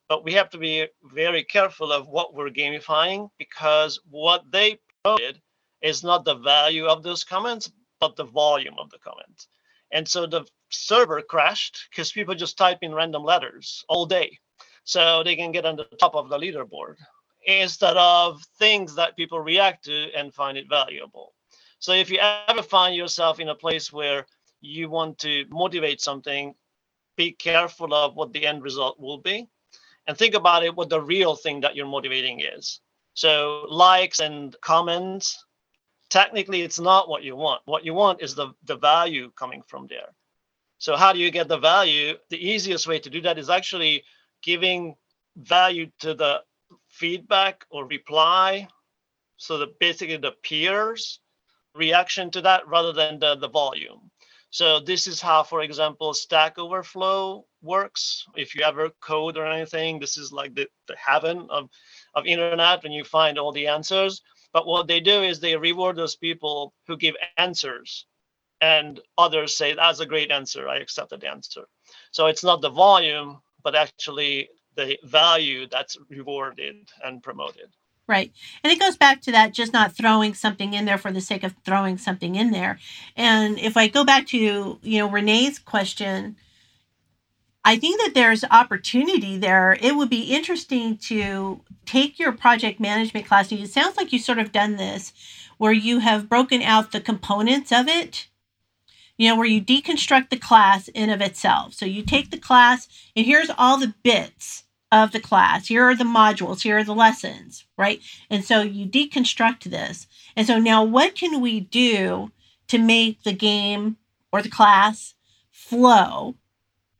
But 0.07 0.23
we 0.23 0.33
have 0.33 0.51
to 0.51 0.59
be 0.59 0.87
very 1.03 1.43
careful 1.43 1.91
of 1.91 2.07
what 2.07 2.35
we're 2.35 2.51
gamifying 2.51 3.29
because 3.39 3.99
what 4.11 4.43
they 4.51 4.77
promoted 5.03 5.41
is 5.81 6.03
not 6.03 6.23
the 6.23 6.35
value 6.35 6.85
of 6.85 7.01
those 7.01 7.23
comments, 7.23 7.71
but 7.99 8.15
the 8.15 8.25
volume 8.25 8.75
of 8.77 8.91
the 8.91 8.99
comments. 8.99 9.47
And 9.91 10.07
so 10.07 10.27
the 10.27 10.45
server 10.71 11.21
crashed 11.21 11.87
because 11.89 12.11
people 12.11 12.35
just 12.35 12.57
type 12.57 12.79
in 12.81 12.93
random 12.93 13.23
letters 13.23 13.83
all 13.89 14.05
day. 14.05 14.37
So 14.83 15.23
they 15.23 15.35
can 15.35 15.51
get 15.51 15.65
on 15.65 15.75
the 15.75 15.85
top 15.99 16.15
of 16.15 16.29
the 16.29 16.37
leaderboard 16.37 16.95
instead 17.45 17.97
of 17.97 18.41
things 18.59 18.95
that 18.95 19.15
people 19.15 19.39
react 19.39 19.85
to 19.85 20.11
and 20.13 20.33
find 20.33 20.57
it 20.57 20.69
valuable. 20.69 21.33
So 21.79 21.93
if 21.93 22.09
you 22.09 22.19
ever 22.47 22.61
find 22.61 22.95
yourself 22.95 23.39
in 23.39 23.49
a 23.49 23.55
place 23.55 23.91
where 23.91 24.25
you 24.61 24.89
want 24.89 25.17
to 25.19 25.45
motivate 25.49 26.01
something, 26.01 26.53
be 27.15 27.31
careful 27.31 27.93
of 27.93 28.15
what 28.15 28.33
the 28.33 28.45
end 28.45 28.63
result 28.63 28.99
will 28.99 29.17
be 29.17 29.49
and 30.07 30.17
think 30.17 30.35
about 30.35 30.63
it 30.63 30.75
what 30.75 30.89
the 30.89 31.01
real 31.01 31.35
thing 31.35 31.61
that 31.61 31.75
you're 31.75 31.85
motivating 31.85 32.41
is. 32.41 32.81
So 33.13 33.65
likes 33.69 34.19
and 34.19 34.55
comments, 34.61 35.45
technically 36.09 36.61
it's 36.61 36.79
not 36.79 37.09
what 37.09 37.23
you 37.23 37.35
want. 37.35 37.61
What 37.65 37.85
you 37.85 37.93
want 37.93 38.21
is 38.21 38.35
the, 38.35 38.53
the 38.65 38.77
value 38.77 39.31
coming 39.35 39.61
from 39.67 39.87
there. 39.87 40.09
So 40.81 40.95
how 40.97 41.13
do 41.13 41.19
you 41.19 41.29
get 41.29 41.47
the 41.47 41.59
value? 41.59 42.17
The 42.29 42.43
easiest 42.43 42.87
way 42.87 42.97
to 42.97 43.09
do 43.11 43.21
that 43.21 43.37
is 43.37 43.51
actually 43.51 44.03
giving 44.41 44.95
value 45.37 45.91
to 45.99 46.15
the 46.15 46.41
feedback 46.87 47.65
or 47.69 47.85
reply. 47.85 48.67
So 49.37 49.59
that 49.59 49.77
basically 49.77 50.17
the 50.17 50.31
peers 50.41 51.19
reaction 51.75 52.31
to 52.31 52.41
that 52.41 52.67
rather 52.67 52.93
than 52.93 53.19
the, 53.19 53.35
the 53.35 53.47
volume. 53.47 54.09
So 54.49 54.79
this 54.79 55.05
is 55.05 55.21
how, 55.21 55.43
for 55.43 55.61
example, 55.61 56.15
Stack 56.15 56.57
Overflow 56.57 57.45
works. 57.61 58.25
If 58.35 58.55
you 58.55 58.63
ever 58.63 58.89
code 59.01 59.37
or 59.37 59.45
anything, 59.45 59.99
this 59.99 60.17
is 60.17 60.31
like 60.31 60.55
the, 60.55 60.67
the 60.87 60.95
heaven 60.97 61.45
of, 61.51 61.69
of 62.15 62.25
internet 62.25 62.81
when 62.81 62.91
you 62.91 63.03
find 63.03 63.37
all 63.37 63.51
the 63.51 63.67
answers. 63.67 64.23
But 64.51 64.65
what 64.65 64.87
they 64.87 64.99
do 64.99 65.21
is 65.21 65.39
they 65.39 65.55
reward 65.55 65.95
those 65.95 66.15
people 66.15 66.73
who 66.87 66.97
give 66.97 67.15
answers 67.37 68.07
and 68.61 68.99
others 69.17 69.57
say, 69.57 69.73
that's 69.73 69.99
a 69.99 70.05
great 70.05 70.31
answer. 70.31 70.69
I 70.69 70.77
accepted 70.77 71.21
the 71.21 71.29
answer. 71.29 71.63
So 72.11 72.27
it's 72.27 72.43
not 72.43 72.61
the 72.61 72.69
volume, 72.69 73.41
but 73.63 73.75
actually 73.75 74.49
the 74.75 74.97
value 75.03 75.67
that's 75.67 75.97
rewarded 76.09 76.89
and 77.03 77.21
promoted. 77.21 77.69
Right. 78.07 78.31
And 78.63 78.71
it 78.71 78.79
goes 78.79 78.97
back 78.97 79.21
to 79.21 79.31
that 79.31 79.53
just 79.53 79.73
not 79.73 79.95
throwing 79.95 80.33
something 80.33 80.73
in 80.73 80.85
there 80.85 80.97
for 80.97 81.11
the 81.11 81.21
sake 81.21 81.43
of 81.43 81.55
throwing 81.65 81.97
something 81.97 82.35
in 82.35 82.51
there. 82.51 82.79
And 83.15 83.57
if 83.57 83.77
I 83.77 83.87
go 83.87 84.03
back 84.03 84.27
to, 84.27 84.79
you 84.81 84.99
know, 84.99 85.09
Renee's 85.09 85.59
question, 85.59 86.35
I 87.63 87.77
think 87.77 88.01
that 88.01 88.13
there's 88.13 88.43
opportunity 88.43 89.37
there. 89.37 89.77
It 89.79 89.95
would 89.95 90.09
be 90.09 90.33
interesting 90.33 90.97
to 90.97 91.61
take 91.85 92.19
your 92.19 92.31
project 92.31 92.79
management 92.79 93.27
class. 93.27 93.51
And 93.51 93.61
it 93.61 93.69
sounds 93.69 93.97
like 93.97 94.11
you 94.11 94.19
sort 94.19 94.39
of 94.39 94.51
done 94.51 94.75
this 94.75 95.13
where 95.57 95.71
you 95.71 95.99
have 95.99 96.27
broken 96.27 96.61
out 96.61 96.91
the 96.91 96.99
components 96.99 97.71
of 97.71 97.87
it 97.87 98.27
you 99.21 99.29
know, 99.29 99.35
where 99.35 99.45
you 99.45 99.61
deconstruct 99.61 100.31
the 100.31 100.35
class 100.35 100.87
in 100.87 101.11
of 101.11 101.21
itself. 101.21 101.75
So 101.75 101.85
you 101.85 102.01
take 102.01 102.31
the 102.31 102.39
class, 102.39 102.87
and 103.15 103.23
here's 103.23 103.51
all 103.55 103.77
the 103.79 103.93
bits 104.01 104.63
of 104.91 105.11
the 105.11 105.19
class. 105.19 105.67
Here 105.67 105.83
are 105.83 105.95
the 105.95 106.03
modules, 106.03 106.63
here 106.63 106.79
are 106.79 106.83
the 106.83 106.95
lessons, 106.95 107.65
right? 107.77 108.01
And 108.31 108.43
so 108.43 108.63
you 108.63 108.87
deconstruct 108.87 109.65
this. 109.65 110.07
And 110.35 110.47
so 110.47 110.57
now 110.57 110.83
what 110.83 111.13
can 111.13 111.39
we 111.39 111.59
do 111.59 112.31
to 112.69 112.79
make 112.79 113.21
the 113.21 113.31
game 113.31 113.97
or 114.31 114.41
the 114.41 114.49
class 114.49 115.13
flow 115.51 116.33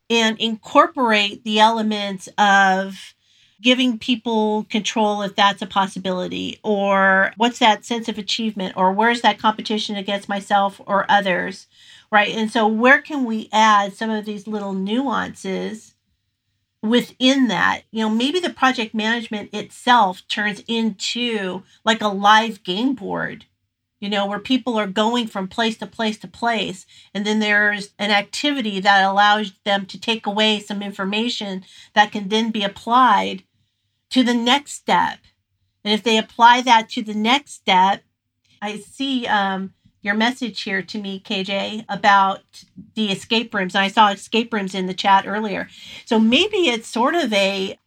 and 0.08 0.40
incorporate 0.40 1.44
the 1.44 1.60
elements 1.60 2.30
of 2.38 3.16
giving 3.62 3.98
people 3.98 4.66
control 4.70 5.24
if 5.24 5.36
that's 5.36 5.62
a 5.64 5.68
possibility 5.68 6.60
or 6.64 7.34
what's 7.38 7.58
that 7.58 7.84
sense 7.84 8.08
of 8.08 8.20
achievement 8.20 8.78
or 8.78 8.92
where's 8.92 9.22
that 9.22 9.40
competition 9.40 9.96
against 9.96 10.30
myself 10.30 10.80
or 10.86 11.06
others 11.10 11.66
right? 12.12 12.36
And 12.36 12.52
so, 12.52 12.67
where 12.67 13.02
can 13.02 13.26
we 13.26 13.50
add 13.52 13.93
some 13.93 14.10
of 14.10 14.26
these 14.26 14.47
little 14.47 14.74
nuances 14.74 15.95
within 16.82 17.47
that? 17.47 17.84
You 17.91 18.02
know, 18.02 18.10
maybe 18.10 18.39
the 18.39 18.50
project 18.50 18.93
management 18.93 19.54
itself 19.54 20.21
turns 20.28 20.63
into 20.67 21.63
like 21.86 22.02
a 22.02 22.10
live 22.10 22.63
game 22.63 22.93
board, 22.93 23.45
you 24.00 24.10
know, 24.10 24.26
where 24.26 24.39
people 24.39 24.78
are 24.78 24.88
going 24.88 25.28
from 25.28 25.47
place 25.47 25.78
to 25.78 25.88
place 25.88 26.17
to 26.19 26.28
place. 26.28 26.86
And 27.13 27.26
then 27.26 27.39
there's 27.39 27.91
an 27.97 28.12
activity 28.12 28.80
that 28.82 29.10
allows 29.10 29.54
them 29.63 29.86
to 29.86 30.00
take 30.00 30.28
away 30.28 30.60
some 30.60 30.82
information 30.82 31.63
that 31.93 32.12
can 32.12 32.28
then 32.28 32.52
be 32.52 32.63
applied 32.63 33.43
to 34.10 34.24
the 34.24 34.34
next 34.34 34.74
step. 34.74 35.19
And 35.84 35.93
if 35.93 36.04
they 36.04 36.17
apply 36.17 36.62
that 36.62 36.89
to 36.89 37.02
the 37.02 37.13
next 37.15 37.54
step, 37.54 38.04
I 38.62 38.78
see 38.78 39.26
um, 39.26 39.74
your 40.02 40.16
message 40.16 40.62
here 40.64 40.82
to 40.82 41.00
me, 41.00 41.20
KJ, 41.20 41.86
about 41.88 42.42
the 42.96 43.12
escape 43.12 43.54
rooms. 43.54 43.76
And 43.76 43.84
I 43.84 43.88
saw 43.88 44.10
escape 44.10 44.54
rooms 44.54 44.74
in 44.74 44.88
the 44.88 44.94
chat 44.94 45.28
earlier. 45.28 45.68
So 46.06 46.20
maybe 46.20 46.70
it's 46.70 46.88
sort 46.88 47.16
of 47.16 47.32
a, 47.32 47.78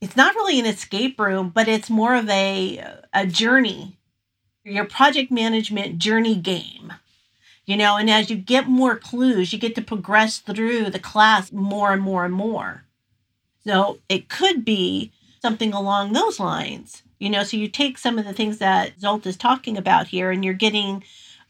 it's 0.00 0.16
not 0.16 0.34
really 0.34 0.60
an 0.60 0.66
escape 0.66 1.18
room, 1.18 1.50
but 1.52 1.66
it's 1.66 1.90
more 1.90 2.14
of 2.14 2.28
a, 2.28 2.84
a 3.12 3.26
journey, 3.26 3.96
your 4.64 4.84
project 4.84 5.30
management 5.30 5.98
journey 5.98 6.36
game. 6.36 6.92
You 7.66 7.76
know, 7.78 7.96
and 7.96 8.10
as 8.10 8.28
you 8.28 8.36
get 8.36 8.68
more 8.68 8.96
clues, 8.96 9.52
you 9.52 9.58
get 9.58 9.74
to 9.76 9.82
progress 9.82 10.38
through 10.38 10.90
the 10.90 10.98
class 10.98 11.50
more 11.50 11.92
and 11.92 12.02
more 12.02 12.24
and 12.24 12.34
more. 12.34 12.84
So 13.66 13.98
it 14.08 14.28
could 14.28 14.64
be 14.66 15.10
something 15.40 15.72
along 15.72 16.12
those 16.12 16.38
lines. 16.38 17.02
You 17.18 17.30
know, 17.30 17.42
so 17.42 17.56
you 17.56 17.68
take 17.68 17.96
some 17.96 18.18
of 18.18 18.26
the 18.26 18.34
things 18.34 18.58
that 18.58 18.98
Zsolt 19.00 19.24
is 19.24 19.36
talking 19.36 19.78
about 19.78 20.08
here 20.08 20.30
and 20.30 20.44
you're 20.44 20.52
getting 20.52 21.02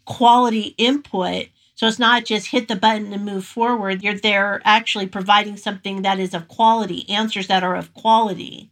quality 0.04 0.74
input. 0.78 1.46
So 1.74 1.88
it's 1.88 1.98
not 1.98 2.24
just 2.24 2.48
hit 2.48 2.68
the 2.68 2.76
button 2.76 3.12
and 3.12 3.24
move 3.24 3.44
forward. 3.44 4.02
You're 4.02 4.18
there 4.18 4.60
actually 4.64 5.06
providing 5.06 5.56
something 5.56 6.02
that 6.02 6.20
is 6.20 6.34
of 6.34 6.48
quality, 6.48 7.08
answers 7.10 7.48
that 7.48 7.64
are 7.64 7.74
of 7.74 7.92
quality, 7.94 8.70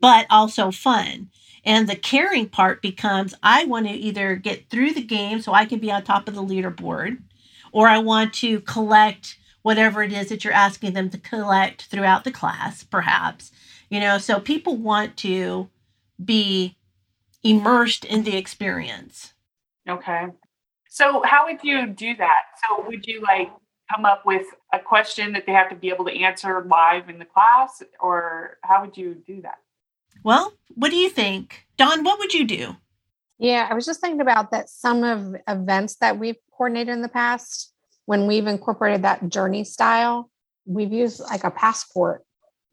but 0.00 0.26
also 0.30 0.70
fun. 0.70 1.30
And 1.64 1.88
the 1.88 1.96
caring 1.96 2.48
part 2.48 2.82
becomes 2.82 3.34
I 3.42 3.64
want 3.64 3.86
to 3.86 3.92
either 3.92 4.36
get 4.36 4.68
through 4.68 4.92
the 4.92 5.02
game 5.02 5.40
so 5.40 5.52
I 5.52 5.64
can 5.64 5.78
be 5.78 5.90
on 5.90 6.04
top 6.04 6.28
of 6.28 6.34
the 6.34 6.42
leaderboard, 6.42 7.22
or 7.72 7.88
I 7.88 7.98
want 7.98 8.34
to 8.34 8.60
collect 8.60 9.36
whatever 9.62 10.02
it 10.02 10.12
is 10.12 10.28
that 10.28 10.44
you're 10.44 10.52
asking 10.52 10.92
them 10.92 11.08
to 11.10 11.18
collect 11.18 11.86
throughout 11.86 12.24
the 12.24 12.30
class, 12.30 12.84
perhaps. 12.84 13.50
You 13.88 13.98
know, 13.98 14.18
so 14.18 14.38
people 14.38 14.76
want 14.76 15.16
to 15.18 15.70
be 16.22 16.76
immersed 17.42 18.04
in 18.04 18.24
the 18.24 18.36
experience. 18.36 19.32
Okay. 19.88 20.28
So 20.94 21.24
how 21.24 21.46
would 21.46 21.58
you 21.64 21.88
do 21.88 22.14
that? 22.18 22.42
So 22.62 22.84
would 22.86 23.04
you 23.04 23.20
like 23.20 23.50
come 23.92 24.04
up 24.04 24.24
with 24.24 24.46
a 24.72 24.78
question 24.78 25.32
that 25.32 25.44
they 25.44 25.50
have 25.50 25.68
to 25.70 25.74
be 25.74 25.88
able 25.88 26.04
to 26.04 26.12
answer 26.12 26.64
live 26.70 27.08
in 27.08 27.18
the 27.18 27.24
class 27.24 27.82
or 27.98 28.58
how 28.62 28.82
would 28.82 28.96
you 28.96 29.16
do 29.26 29.42
that? 29.42 29.58
Well, 30.22 30.52
what 30.76 30.90
do 30.90 30.96
you 30.96 31.10
think? 31.10 31.66
Don, 31.76 32.04
what 32.04 32.20
would 32.20 32.32
you 32.32 32.46
do? 32.46 32.76
Yeah, 33.40 33.66
I 33.68 33.74
was 33.74 33.86
just 33.86 34.00
thinking 34.00 34.20
about 34.20 34.52
that 34.52 34.68
some 34.68 35.02
of 35.02 35.34
events 35.48 35.96
that 35.96 36.16
we've 36.16 36.38
coordinated 36.56 36.94
in 36.94 37.02
the 37.02 37.08
past 37.08 37.72
when 38.04 38.28
we've 38.28 38.46
incorporated 38.46 39.02
that 39.02 39.28
journey 39.28 39.64
style, 39.64 40.30
we've 40.64 40.92
used 40.92 41.18
like 41.18 41.42
a 41.42 41.50
passport. 41.50 42.22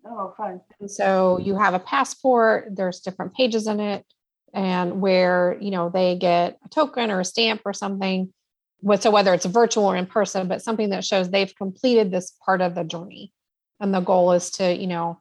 Oh, 0.06 0.36
fun. 0.38 0.62
And 0.80 0.92
so 0.92 1.40
you 1.40 1.58
have 1.58 1.74
a 1.74 1.80
passport, 1.80 2.68
there's 2.76 3.00
different 3.00 3.34
pages 3.34 3.66
in 3.66 3.80
it 3.80 4.06
and 4.54 5.02
where 5.02 5.58
you 5.60 5.72
know 5.72 5.90
they 5.90 6.16
get 6.16 6.58
a 6.66 6.70
token 6.70 7.12
or 7.12 7.22
a 7.22 7.26
stamp 7.26 7.62
or 7.66 7.74
something. 7.74 8.34
So 9.00 9.12
whether 9.12 9.34
it's 9.34 9.46
virtual 9.46 9.86
or 9.86 9.96
in 9.96 10.08
person 10.08 10.48
but 10.48 10.62
something 10.62 10.90
that 10.90 11.06
shows 11.06 11.30
they've 11.30 11.56
completed 11.56 12.12
this 12.12 12.34
part 12.46 12.62
of 12.62 12.76
the 12.76 12.84
journey. 12.84 13.32
And 13.80 13.94
the 13.94 14.00
goal 14.00 14.34
is 14.34 14.52
to 14.52 14.76
you 14.76 14.88
know 14.88 15.20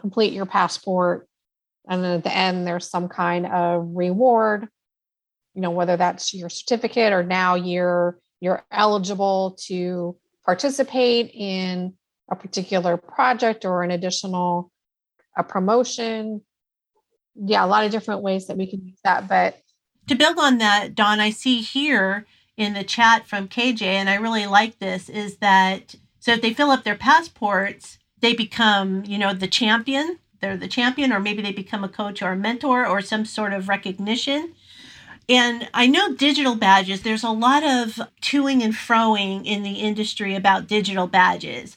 complete 0.00 0.32
your 0.32 0.46
passport 0.46 1.28
and 1.88 2.02
then 2.02 2.18
at 2.18 2.24
the 2.24 2.34
end 2.34 2.66
there's 2.66 2.88
some 2.88 3.08
kind 3.08 3.46
of 3.46 3.86
reward. 3.94 4.68
You 5.54 5.62
know 5.62 5.70
whether 5.70 5.96
that's 5.96 6.32
your 6.32 6.48
certificate 6.48 7.12
or 7.12 7.22
now 7.22 7.56
you're 7.56 8.18
you're 8.40 8.64
eligible 8.70 9.58
to 9.66 10.16
participate 10.44 11.30
in 11.34 11.94
a 12.30 12.36
particular 12.36 12.96
project 12.96 13.64
or 13.64 13.82
an 13.82 13.90
additional 13.90 14.70
a 15.36 15.44
promotion 15.44 16.42
yeah, 17.42 17.64
a 17.64 17.66
lot 17.66 17.84
of 17.84 17.90
different 17.90 18.22
ways 18.22 18.46
that 18.46 18.56
we 18.56 18.66
can 18.66 18.84
use 18.84 18.98
that. 19.04 19.28
But 19.28 19.62
to 20.08 20.14
build 20.14 20.38
on 20.38 20.58
that, 20.58 20.94
Don, 20.94 21.20
I 21.20 21.30
see 21.30 21.60
here 21.60 22.26
in 22.56 22.74
the 22.74 22.84
chat 22.84 23.26
from 23.26 23.48
KJ, 23.48 23.82
and 23.82 24.10
I 24.10 24.14
really 24.16 24.46
like 24.46 24.78
this, 24.78 25.08
is 25.08 25.38
that 25.38 25.94
so 26.18 26.32
if 26.32 26.42
they 26.42 26.52
fill 26.52 26.70
up 26.70 26.84
their 26.84 26.96
passports, 26.96 27.98
they 28.20 28.34
become, 28.34 29.04
you 29.06 29.16
know, 29.16 29.32
the 29.32 29.48
champion 29.48 30.18
they're 30.40 30.56
the 30.56 30.68
champion, 30.68 31.12
or 31.12 31.20
maybe 31.20 31.42
they 31.42 31.52
become 31.52 31.84
a 31.84 31.88
coach 31.88 32.22
or 32.22 32.32
a 32.32 32.36
mentor 32.36 32.86
or 32.86 33.00
some 33.00 33.24
sort 33.24 33.52
of 33.52 33.68
recognition. 33.68 34.54
And 35.28 35.68
I 35.72 35.86
know 35.86 36.14
digital 36.14 36.56
badges, 36.56 37.02
there's 37.02 37.22
a 37.22 37.30
lot 37.30 37.62
of 37.62 38.00
toing 38.20 38.64
and 38.64 38.74
froing 38.74 39.46
in 39.46 39.62
the 39.62 39.74
industry 39.74 40.34
about 40.34 40.66
digital 40.66 41.06
badges. 41.06 41.76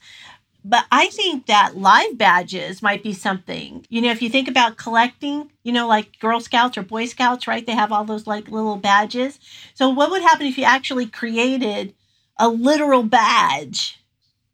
But 0.66 0.86
I 0.92 1.08
think 1.08 1.48
that 1.48 1.76
live 1.76 2.18
badges 2.18 2.82
might 2.82 3.04
be 3.04 3.14
something. 3.14 3.86
You 3.90 4.02
know, 4.02 4.12
if 4.12 4.22
you 4.22 4.30
think 4.30 4.48
about 4.48 4.78
collecting, 4.78 5.52
you 5.64 5.74
know, 5.74 5.88
like 5.88 6.20
Girl 6.20 6.40
Scouts 6.40 6.78
or 6.78 6.84
Boy 6.84 7.06
Scouts, 7.06 7.48
right? 7.48 7.66
They 7.66 7.74
have 7.74 7.92
all 7.92 8.06
those 8.06 8.28
like 8.28 8.48
little 8.48 8.78
badges. 8.78 9.40
So, 9.74 9.90
what 9.90 10.10
would 10.10 10.22
happen 10.22 10.48
if 10.48 10.58
you 10.58 10.64
actually 10.64 11.06
created 11.08 11.94
a 12.40 12.48
literal 12.48 13.04
badge? 13.04 14.00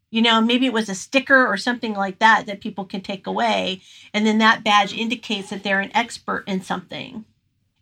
You 0.09 0.23
know, 0.23 0.41
maybe 0.41 0.65
it 0.65 0.73
was 0.73 0.89
a 0.89 0.95
sticker 0.95 1.45
or 1.45 1.57
something 1.57 1.93
like 1.93 2.17
that 2.17 2.47
that 2.47 2.61
people 2.61 2.85
can 2.85 3.01
take 3.01 3.27
away. 3.27 3.81
And 4.11 4.25
then 4.25 4.39
that 4.39 4.63
badge 4.63 4.93
indicates 4.93 5.51
that 5.51 5.61
they're 5.63 5.81
an 5.81 5.95
expert 5.95 6.43
in 6.47 6.61
something. 6.61 7.25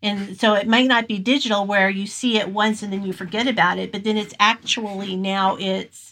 And 0.03 0.37
so 0.37 0.53
it 0.53 0.67
might 0.67 0.87
not 0.87 1.07
be 1.07 1.19
digital 1.19 1.65
where 1.65 1.89
you 1.89 2.05
see 2.05 2.37
it 2.37 2.49
once 2.49 2.83
and 2.83 2.91
then 2.91 3.03
you 3.03 3.13
forget 3.13 3.47
about 3.47 3.79
it, 3.79 3.91
but 3.91 4.03
then 4.03 4.17
it's 4.17 4.33
actually 4.39 5.15
now 5.15 5.55
it's 5.57 6.06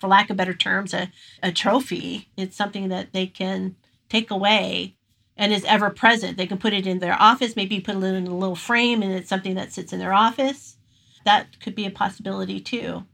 for 0.00 0.08
lack 0.08 0.30
of 0.30 0.36
better 0.36 0.54
terms, 0.54 0.94
a, 0.94 1.12
a 1.42 1.52
trophy. 1.52 2.30
It's 2.36 2.56
something 2.56 2.88
that 2.88 3.12
they 3.12 3.26
can 3.26 3.76
take 4.08 4.30
away 4.30 4.96
and 5.36 5.52
is 5.52 5.64
ever 5.64 5.90
present. 5.90 6.36
They 6.36 6.46
can 6.46 6.58
put 6.58 6.72
it 6.72 6.86
in 6.86 6.98
their 6.98 7.20
office, 7.20 7.56
maybe 7.56 7.80
put 7.80 7.96
it 7.96 8.04
in 8.04 8.26
a 8.26 8.36
little 8.36 8.56
frame 8.56 9.02
and 9.02 9.12
it's 9.12 9.28
something 9.28 9.54
that 9.54 9.72
sits 9.72 9.92
in 9.92 9.98
their 9.98 10.12
office. 10.12 10.76
That 11.24 11.60
could 11.60 11.74
be 11.74 11.86
a 11.86 11.90
possibility 11.90 12.60
too. 12.60 13.04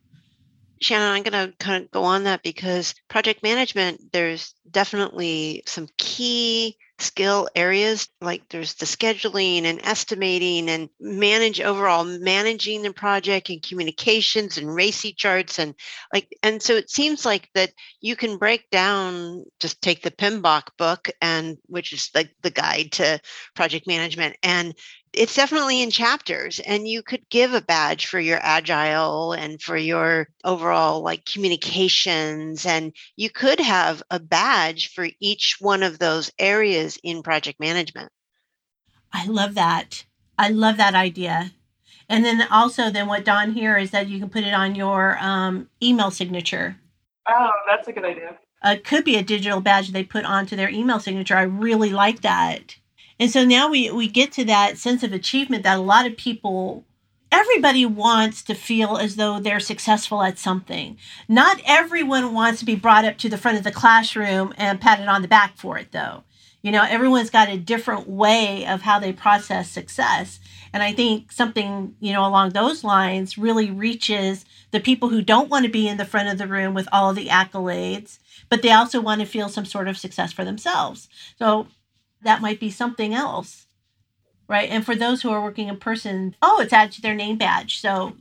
Shannon, 0.81 1.11
I'm 1.11 1.23
going 1.23 1.51
to 1.51 1.57
kind 1.59 1.83
of 1.83 1.91
go 1.91 2.05
on 2.05 2.25
that 2.25 2.43
because 2.43 2.95
project 3.09 3.43
management, 3.43 4.13
there's 4.13 4.55
definitely 4.71 5.63
some 5.67 5.89
key 5.97 6.77
skill 6.99 7.47
areas 7.55 8.09
like 8.23 8.43
there's 8.49 8.75
the 8.75 8.87
scheduling 8.87 9.65
and 9.65 9.81
estimating 9.85 10.71
and 10.71 10.89
manage 10.99 11.61
overall 11.61 12.05
managing 12.05 12.81
the 12.81 12.93
project 12.93 13.51
and 13.51 13.63
communications 13.63 14.57
and 14.57 14.69
RACI 14.69 15.15
charts 15.15 15.59
and 15.59 15.75
like 16.13 16.27
and 16.43 16.63
so 16.63 16.75
it 16.75 16.89
seems 16.89 17.27
like 17.27 17.51
that 17.55 17.71
you 18.01 18.17
can 18.17 18.39
break 18.39 18.71
down 18.71 19.45
just 19.61 19.83
take 19.83 20.03
the 20.03 20.11
PMBOK 20.11 20.63
book 20.79 21.11
and 21.21 21.59
which 21.67 21.93
is 21.93 22.11
like 22.15 22.31
the 22.43 22.51
guide 22.51 22.93
to 22.93 23.21
project 23.55 23.87
management 23.87 24.37
and 24.43 24.75
it's 25.17 25.35
definitely 25.35 25.83
in 25.83 25.91
chapters 25.91 26.61
and 26.61 26.87
you 26.87 27.03
could 27.03 27.27
give 27.31 27.55
a 27.55 27.61
badge 27.61 28.07
for 28.07 28.21
your 28.21 28.39
agile 28.43 29.33
and 29.33 29.61
for 29.61 29.77
your 29.77 30.29
overall 30.45 31.01
like 31.01 31.25
communications 31.25 32.67
and 32.67 32.95
you 33.17 33.31
could 33.31 33.59
have 33.59 34.03
a 34.11 34.21
badge 34.21 34.93
for 34.93 35.09
each 35.19 35.57
one 35.59 35.83
of 35.83 35.99
those 35.99 36.31
areas 36.39 36.99
in 37.03 37.23
project 37.23 37.59
management. 37.59 38.13
I 39.13 39.27
love 39.27 39.55
that. 39.55 40.05
I 40.39 40.51
love 40.51 40.77
that 40.77 40.95
idea. 40.95 41.53
And 42.09 42.25
then 42.25 42.47
also 42.51 42.91
then 42.91 43.07
what 43.07 43.25
don 43.25 43.53
here 43.53 43.77
is 43.79 43.91
that 43.93 44.09
you 44.09 44.19
can 44.19 44.29
put 44.29 44.45
it 44.45 44.53
on 44.53 44.75
your 44.75 45.19
um, 45.19 45.71
email 45.83 46.11
signature. 46.11 46.77
Oh 47.27 47.51
that's 47.67 47.89
a 47.89 47.93
good 47.93 48.05
idea. 48.05 48.37
Uh, 48.65 48.71
it 48.71 48.85
could 48.85 49.05
be 49.05 49.17
a 49.17 49.23
digital 49.23 49.61
badge 49.61 49.91
they 49.93 50.05
put 50.05 50.25
onto 50.25 50.57
their 50.57 50.69
email 50.69 51.01
signature. 51.01 51.37
I 51.37 51.43
really 51.43 51.91
like 51.91 52.21
that 52.21 52.77
and 53.19 53.31
so 53.31 53.45
now 53.45 53.71
we, 53.71 53.91
we 53.91 54.09
get 54.09 54.33
to 54.33 54.45
that 54.45 54.79
sense 54.79 55.03
of 55.03 55.13
achievement 55.13 55.63
that 55.63 55.79
a 55.79 55.83
lot 55.83 56.07
of 56.07 56.17
people, 56.17 56.85
everybody 57.33 57.87
wants 57.87 58.43
to 58.43 58.55
feel 58.55 58.97
as 58.97 59.17
though 59.17 59.41
they're 59.41 59.61
successful 59.61 60.23
at 60.23 60.39
something. 60.39 60.99
Not 61.29 61.61
everyone 61.65 62.35
wants 62.35 62.61
to 62.61 62.67
be 62.67 62.77
brought 62.77 63.05
up 63.05 63.17
to 63.19 63.29
the 63.29 63.39
front 63.39 63.59
of 63.59 63.65
the 63.65 63.73
classroom 63.73 64.53
and 64.57 64.81
patted 64.81 65.09
on 65.09 65.23
the 65.23 65.29
back 65.29 65.57
for 65.57 65.79
it, 65.79 65.93
though. 65.93 66.25
You 66.63 66.73
know, 66.73 66.83
everyone's 66.83 67.31
got 67.31 67.49
a 67.49 67.57
different 67.57 68.09
way 68.09 68.67
of 68.67 68.83
how 68.83 68.99
they 68.99 69.13
process 69.13 69.71
success. 69.71 70.41
And 70.73 70.83
I 70.83 70.93
think 70.93 71.31
something, 71.31 71.95
you 72.01 72.13
know, 72.13 72.27
along 72.27 72.51
those 72.51 72.83
lines 72.83 73.39
really 73.39 73.71
reaches 73.71 74.45
the 74.73 74.81
people 74.81 75.09
who 75.09 75.23
don't 75.23 75.49
want 75.49 75.65
to 75.65 75.71
be 75.71 75.89
in 75.89 75.97
the 75.97 76.05
front 76.05 76.29
of 76.29 76.39
the 76.39 76.47
room 76.47 76.75
with 76.75 76.89
all 76.93 77.09
of 77.09 77.17
the 77.17 77.29
accolades, 77.29 78.19
but 78.51 78.63
they 78.63 78.73
also 78.73 79.01
want 79.01 79.21
to 79.21 79.27
feel 79.27 79.49
some 79.49 79.65
sort 79.65 79.89
of 79.89 79.97
success 79.97 80.33
for 80.33 80.45
themselves. 80.45 81.09
So 81.39 81.69
that 82.27 82.43
might 82.43 82.61
be 82.61 82.71
something 82.71 83.15
else 83.15 83.63
right? 84.49 84.71
And 84.71 84.87
for 84.87 84.95
those 84.95 85.23
who 85.23 85.31
are 85.31 85.43
working 85.43 85.69
in 85.69 85.77
person 85.79 86.37
oh 86.43 86.61
it's 86.61 86.73
added 86.73 86.93
to 86.93 87.03
their 87.03 87.15
name 87.15 87.37
badge. 87.37 87.81
So 87.81 88.17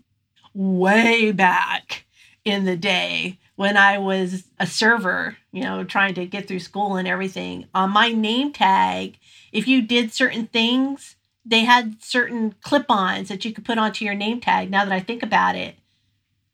way 0.54 1.32
back 1.32 2.06
in 2.46 2.64
the 2.64 2.78
day 2.78 3.38
when 3.58 3.76
i 3.76 3.98
was 3.98 4.46
a 4.60 4.66
server 4.66 5.36
you 5.52 5.62
know 5.62 5.84
trying 5.84 6.14
to 6.14 6.26
get 6.26 6.48
through 6.48 6.60
school 6.60 6.96
and 6.96 7.08
everything 7.08 7.66
on 7.74 7.90
my 7.90 8.10
name 8.10 8.54
tag 8.54 9.18
if 9.52 9.68
you 9.68 9.82
did 9.82 10.14
certain 10.14 10.48
things 10.48 11.16
they 11.46 11.62
had 11.62 12.02
certain 12.02 12.56
clip-ons 12.62 13.28
that 13.28 13.44
you 13.44 13.52
could 13.52 13.66
put 13.66 13.78
onto 13.78 14.06
your 14.06 14.14
name 14.14 14.40
tag 14.40 14.70
now 14.72 14.86
that 14.86 14.94
i 14.94 15.00
think 15.00 15.22
about 15.24 15.56
it. 15.56 15.76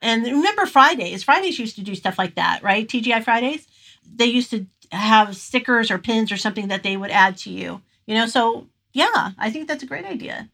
And 0.02 0.24
remember 0.24 0.66
fridays 0.66 1.24
fridays 1.24 1.60
used 1.60 1.76
to 1.76 1.84
do 1.84 1.94
stuff 1.94 2.18
like 2.18 2.36
that 2.36 2.64
right? 2.64 2.88
Tgi 2.88 3.24
fridays? 3.24 3.68
They 4.16 4.26
used 4.26 4.50
to 4.50 4.66
have 4.92 5.36
stickers 5.36 5.90
or 5.90 5.98
pins 5.98 6.32
or 6.32 6.38
something 6.38 6.68
that 6.68 6.84
they 6.84 6.98
would 6.98 7.12
add 7.12 7.38
to 7.38 7.50
you. 7.50 7.82
You 8.06 8.16
know, 8.16 8.26
so 8.26 8.68
yeah, 8.94 9.32
I 9.38 9.50
think 9.50 9.68
that's 9.68 9.84
a 9.84 9.88
great 9.88 10.06
idea. 10.06 10.50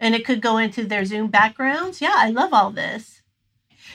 And 0.00 0.14
it 0.14 0.24
could 0.24 0.40
go 0.40 0.58
into 0.58 0.84
their 0.84 1.04
Zoom 1.04 1.28
backgrounds. 1.28 2.00
Yeah, 2.00 2.14
I 2.14 2.30
love 2.30 2.52
all 2.52 2.70
this. 2.70 3.22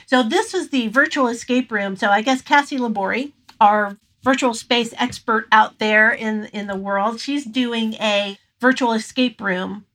So 0.06 0.22
this 0.22 0.52
was 0.52 0.68
the 0.68 0.88
virtual 0.88 1.28
escape 1.28 1.72
room. 1.72 1.96
So 1.96 2.08
I 2.08 2.20
guess 2.20 2.42
Cassie 2.42 2.78
Labori, 2.78 3.32
our 3.60 3.96
virtual 4.22 4.54
space 4.54 4.92
expert 4.98 5.46
out 5.50 5.78
there 5.78 6.10
in 6.10 6.46
in 6.46 6.66
the 6.66 6.76
world, 6.76 7.20
she's 7.20 7.44
doing 7.44 7.94
a 7.94 8.38
virtual 8.60 8.92
escape 8.92 9.40
room. 9.40 9.86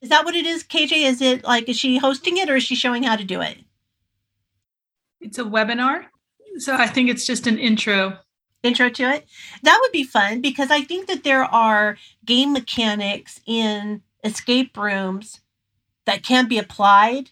Is 0.00 0.10
that 0.10 0.24
what 0.24 0.36
it 0.36 0.46
is, 0.46 0.62
KJ? 0.62 1.04
Is 1.04 1.20
it 1.20 1.44
like 1.44 1.68
is 1.68 1.78
she 1.78 1.98
hosting 1.98 2.36
it 2.36 2.48
or 2.48 2.56
is 2.56 2.62
she 2.62 2.76
showing 2.76 3.02
how 3.02 3.16
to 3.16 3.24
do 3.24 3.40
it? 3.40 3.58
It's 5.20 5.38
a 5.38 5.44
webinar. 5.44 6.06
So 6.58 6.74
I 6.74 6.86
think 6.86 7.10
it's 7.10 7.26
just 7.26 7.46
an 7.46 7.58
intro 7.58 8.18
intro 8.68 8.88
to 8.88 9.10
it. 9.12 9.26
That 9.62 9.78
would 9.80 9.92
be 9.92 10.04
fun 10.04 10.40
because 10.40 10.70
I 10.70 10.82
think 10.82 11.08
that 11.08 11.24
there 11.24 11.44
are 11.44 11.96
game 12.24 12.52
mechanics 12.52 13.40
in 13.46 14.02
escape 14.22 14.76
rooms 14.76 15.40
that 16.06 16.22
can 16.22 16.46
be 16.46 16.58
applied 16.58 17.30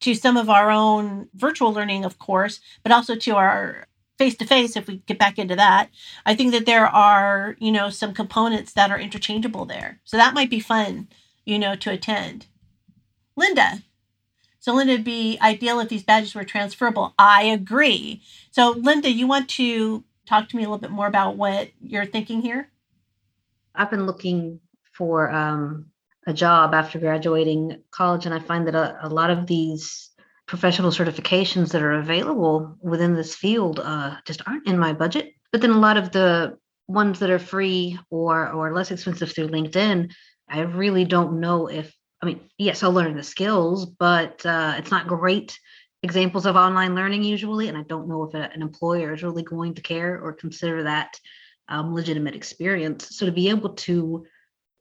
to 0.00 0.14
some 0.14 0.36
of 0.36 0.50
our 0.50 0.70
own 0.70 1.28
virtual 1.34 1.72
learning, 1.72 2.04
of 2.04 2.18
course, 2.18 2.60
but 2.82 2.92
also 2.92 3.14
to 3.14 3.36
our 3.36 3.86
face 4.18 4.36
to 4.36 4.44
face 4.44 4.76
if 4.76 4.86
we 4.86 4.98
get 5.06 5.18
back 5.18 5.38
into 5.38 5.56
that. 5.56 5.90
I 6.26 6.34
think 6.34 6.52
that 6.52 6.66
there 6.66 6.86
are, 6.86 7.56
you 7.58 7.72
know, 7.72 7.88
some 7.88 8.12
components 8.12 8.72
that 8.74 8.90
are 8.90 8.98
interchangeable 8.98 9.64
there. 9.64 10.00
So 10.04 10.16
that 10.16 10.34
might 10.34 10.50
be 10.50 10.60
fun, 10.60 11.08
you 11.44 11.58
know, 11.58 11.74
to 11.76 11.90
attend. 11.90 12.46
Linda. 13.36 13.82
So 14.58 14.74
Linda 14.74 14.92
would 14.92 15.04
be 15.04 15.38
ideal 15.40 15.80
if 15.80 15.88
these 15.88 16.02
badges 16.02 16.34
were 16.34 16.44
transferable. 16.44 17.14
I 17.18 17.44
agree. 17.44 18.20
So 18.50 18.72
Linda, 18.72 19.10
you 19.10 19.26
want 19.26 19.48
to 19.50 20.04
talk 20.30 20.48
to 20.48 20.56
me 20.56 20.62
a 20.62 20.66
little 20.66 20.78
bit 20.78 20.92
more 20.92 21.08
about 21.08 21.36
what 21.36 21.70
you're 21.82 22.06
thinking 22.06 22.40
here? 22.40 22.70
I've 23.74 23.90
been 23.90 24.06
looking 24.06 24.60
for 24.92 25.30
um, 25.30 25.86
a 26.26 26.32
job 26.32 26.72
after 26.72 26.98
graduating 27.00 27.82
college, 27.90 28.26
and 28.26 28.34
I 28.34 28.38
find 28.38 28.66
that 28.68 28.76
a, 28.76 29.06
a, 29.06 29.08
lot 29.08 29.30
of 29.30 29.46
these 29.46 30.10
professional 30.46 30.92
certifications 30.92 31.72
that 31.72 31.82
are 31.82 31.94
available 31.94 32.76
within 32.80 33.14
this 33.14 33.34
field 33.34 33.80
uh, 33.80 34.16
just 34.24 34.42
aren't 34.46 34.68
in 34.68 34.78
my 34.78 34.92
budget. 34.92 35.32
But 35.50 35.62
then 35.62 35.70
a 35.70 35.78
lot 35.78 35.96
of 35.96 36.12
the 36.12 36.58
ones 36.86 37.18
that 37.18 37.30
are 37.30 37.38
free 37.38 37.98
or 38.10 38.50
or 38.52 38.72
less 38.72 38.90
expensive 38.90 39.32
through 39.32 39.48
LinkedIn, 39.48 40.12
I 40.48 40.60
really 40.60 41.04
don't 41.04 41.40
know 41.40 41.66
if 41.66 41.92
I 42.22 42.26
mean, 42.26 42.40
yes, 42.58 42.82
I'll 42.82 42.92
learn 42.92 43.16
the 43.16 43.22
skills, 43.22 43.86
but 43.86 44.44
uh, 44.44 44.74
it's 44.76 44.90
not 44.90 45.08
great 45.08 45.58
examples 46.02 46.46
of 46.46 46.56
online 46.56 46.94
learning 46.94 47.24
usually, 47.24 47.68
and 47.68 47.76
I 47.76 47.82
don't 47.82 48.08
know 48.08 48.24
if 48.24 48.34
a, 48.34 48.50
an 48.52 48.62
employer 48.62 49.12
is 49.12 49.22
really 49.22 49.42
going 49.42 49.74
to 49.74 49.82
care 49.82 50.18
or 50.20 50.32
consider 50.32 50.84
that 50.84 51.18
um, 51.68 51.94
legitimate 51.94 52.34
experience. 52.34 53.16
So 53.16 53.26
to 53.26 53.32
be 53.32 53.50
able 53.50 53.74
to 53.74 54.26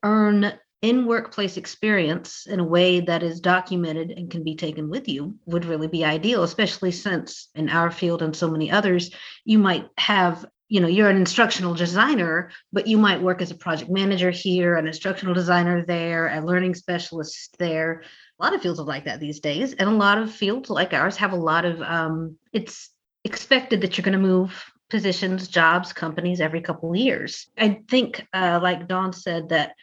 earn 0.03 0.53
in 0.81 1.05
workplace 1.05 1.57
experience 1.57 2.47
in 2.47 2.59
a 2.59 2.63
way 2.63 3.01
that 3.01 3.21
is 3.21 3.41
documented 3.41 4.11
and 4.11 4.31
can 4.31 4.43
be 4.43 4.55
taken 4.55 4.89
with 4.89 5.09
you 5.09 5.35
would 5.45 5.65
really 5.65 5.87
be 5.87 6.05
ideal, 6.05 6.43
especially 6.43 6.91
since 6.91 7.49
in 7.53 7.69
our 7.69 7.91
field 7.91 8.21
and 8.21 8.35
so 8.35 8.49
many 8.49 8.71
others, 8.71 9.11
you 9.43 9.59
might 9.59 9.87
have 9.97 10.45
you 10.69 10.79
know 10.79 10.87
you're 10.87 11.09
an 11.09 11.17
instructional 11.17 11.73
designer 11.73 12.51
but 12.71 12.85
you 12.85 12.95
might 12.95 13.23
work 13.23 13.41
as 13.41 13.49
a 13.49 13.55
project 13.55 13.89
manager 13.89 14.29
here 14.29 14.75
an 14.75 14.85
instructional 14.85 15.33
designer 15.33 15.83
there 15.83 16.27
a 16.27 16.45
learning 16.45 16.75
specialist 16.75 17.55
there 17.57 18.03
a 18.39 18.43
lot 18.43 18.53
of 18.53 18.61
fields 18.61 18.79
are 18.79 18.85
like 18.85 19.05
that 19.05 19.19
these 19.19 19.39
days 19.39 19.73
and 19.73 19.89
a 19.89 19.93
lot 19.93 20.17
of 20.17 20.31
fields 20.31 20.69
like 20.69 20.93
ours 20.93 21.17
have 21.17 21.33
a 21.33 21.37
lot 21.37 21.65
of 21.65 21.81
um, 21.81 22.37
it's 22.53 22.91
expected 23.23 23.81
that 23.81 23.97
you're 23.97 24.03
going 24.03 24.13
to 24.13 24.19
move 24.19 24.63
positions 24.89 25.47
jobs 25.47 25.93
companies 25.93 26.41
every 26.41 26.61
couple 26.61 26.89
of 26.89 26.97
years 26.97 27.47
i 27.57 27.79
think 27.89 28.25
uh, 28.33 28.59
like 28.61 28.87
dawn 28.87 29.13
said 29.13 29.49
that 29.49 29.73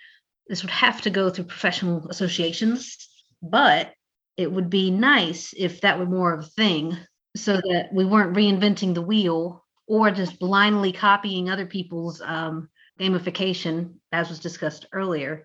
this 0.49 0.63
would 0.63 0.71
have 0.71 1.01
to 1.03 1.11
go 1.11 1.31
through 1.31 1.45
professional 1.45 2.09
associations 2.09 3.09
but 3.43 3.93
it 4.37 4.51
would 4.51 4.69
be 4.69 4.91
nice 4.91 5.55
if 5.57 5.81
that 5.81 5.99
were 5.99 6.07
more 6.07 6.35
of 6.35 6.45
a 6.45 6.49
thing 6.49 6.97
so 7.37 7.57
that 7.57 7.89
we 7.93 8.05
weren't 8.05 8.37
reinventing 8.37 8.95
the 8.95 9.03
wheel 9.03 9.65
or 9.87 10.11
just 10.11 10.39
blindly 10.39 10.93
copying 10.93 11.49
other 11.49 11.67
people's 11.67 12.21
um, 12.21 12.69
gamification, 12.99 13.95
as 14.13 14.29
was 14.29 14.41
discussed 14.41 14.87
earlier. 14.93 15.45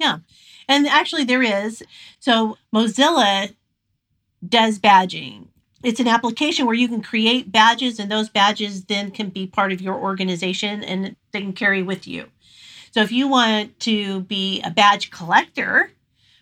Yeah. 0.00 0.18
And 0.66 0.86
actually, 0.88 1.24
there 1.24 1.42
is. 1.42 1.82
So, 2.18 2.56
Mozilla 2.74 3.54
does 4.46 4.78
badging. 4.78 5.48
It's 5.82 6.00
an 6.00 6.08
application 6.08 6.66
where 6.66 6.74
you 6.74 6.88
can 6.88 7.02
create 7.02 7.52
badges, 7.52 7.98
and 7.98 8.10
those 8.10 8.30
badges 8.30 8.84
then 8.84 9.10
can 9.10 9.28
be 9.28 9.46
part 9.46 9.72
of 9.72 9.80
your 9.80 9.94
organization 9.94 10.82
and 10.82 11.16
they 11.32 11.40
can 11.40 11.52
carry 11.52 11.82
with 11.82 12.06
you. 12.06 12.26
So, 12.92 13.02
if 13.02 13.12
you 13.12 13.28
want 13.28 13.78
to 13.80 14.22
be 14.22 14.62
a 14.62 14.70
badge 14.70 15.10
collector 15.10 15.92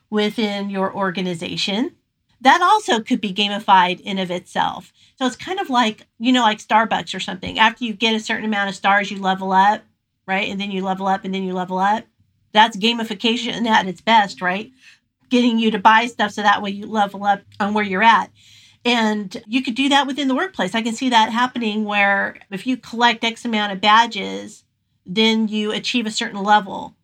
within 0.09 0.71
your 0.71 0.95
organization, 0.95 1.97
that 2.41 2.63
also 2.63 3.01
could 3.01 3.21
be 3.21 3.35
gamified 3.35 4.01
in 4.01 4.19
of 4.19 4.31
itself. 4.31 4.93
So 5.17 5.27
it's 5.27 5.37
kind 5.37 5.59
of 5.59 5.69
like, 5.71 6.07
you 6.21 6.33
know, 6.33 6.43
like 6.43 6.59
Starbucks 6.59 7.15
or 7.15 7.19
something. 7.19 7.59
After 7.59 7.85
you 7.85 7.93
get 7.93 8.15
a 8.15 8.21
certain 8.21 8.45
amount 8.45 8.69
of 8.69 8.77
stars, 8.77 9.11
you 9.11 9.19
level 9.21 9.51
up, 9.51 9.83
right? 10.27 10.49
And 10.49 10.61
then 10.61 10.71
you 10.71 10.85
level 10.85 11.09
up 11.09 11.25
and 11.25 11.35
then 11.35 11.43
you 11.43 11.53
level 11.53 11.79
up. 11.79 12.05
That's 12.53 12.77
gamification 12.77 13.67
at 13.67 13.87
its 13.87 14.01
best, 14.01 14.41
right? 14.41 14.71
Getting 15.29 15.59
you 15.59 15.71
to 15.71 15.79
buy 15.79 16.07
stuff 16.07 16.33
so 16.33 16.43
that 16.43 16.63
way 16.63 16.71
you 16.71 16.87
level 16.87 17.25
up 17.25 17.43
on 17.61 17.75
where 17.75 17.85
you're 17.85 18.03
at. 18.03 18.31
And 18.85 19.43
you 19.47 19.63
could 19.63 19.75
do 19.75 19.89
that 19.91 20.07
within 20.07 20.29
the 20.29 20.35
workplace. 20.35 20.75
I 20.75 20.83
can 20.83 20.95
see 20.95 21.11
that 21.11 21.33
happening 21.33 21.85
where 21.85 22.39
if 22.51 22.67
you 22.67 22.77
collect 22.77 23.25
X 23.25 23.45
amount 23.45 23.73
of 23.73 23.81
badges, 23.81 24.65
then 25.05 25.49
you 25.49 25.73
achieve 25.73 26.07
a 26.07 26.11
certain 26.11 26.43
level 26.43 26.95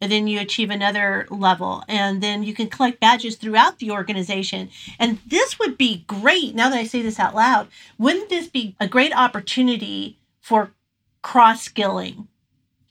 and 0.00 0.12
then 0.12 0.26
you 0.26 0.40
achieve 0.40 0.70
another 0.70 1.26
level 1.30 1.82
and 1.88 2.22
then 2.22 2.42
you 2.42 2.54
can 2.54 2.68
collect 2.68 3.00
badges 3.00 3.36
throughout 3.36 3.78
the 3.78 3.90
organization 3.90 4.68
and 4.98 5.18
this 5.26 5.58
would 5.58 5.76
be 5.76 6.04
great 6.06 6.54
now 6.54 6.68
that 6.68 6.78
i 6.78 6.84
say 6.84 7.02
this 7.02 7.18
out 7.18 7.34
loud 7.34 7.68
wouldn't 7.98 8.28
this 8.28 8.48
be 8.48 8.76
a 8.80 8.86
great 8.88 9.16
opportunity 9.16 10.18
for 10.40 10.70
cross 11.22 11.62
skilling 11.62 12.28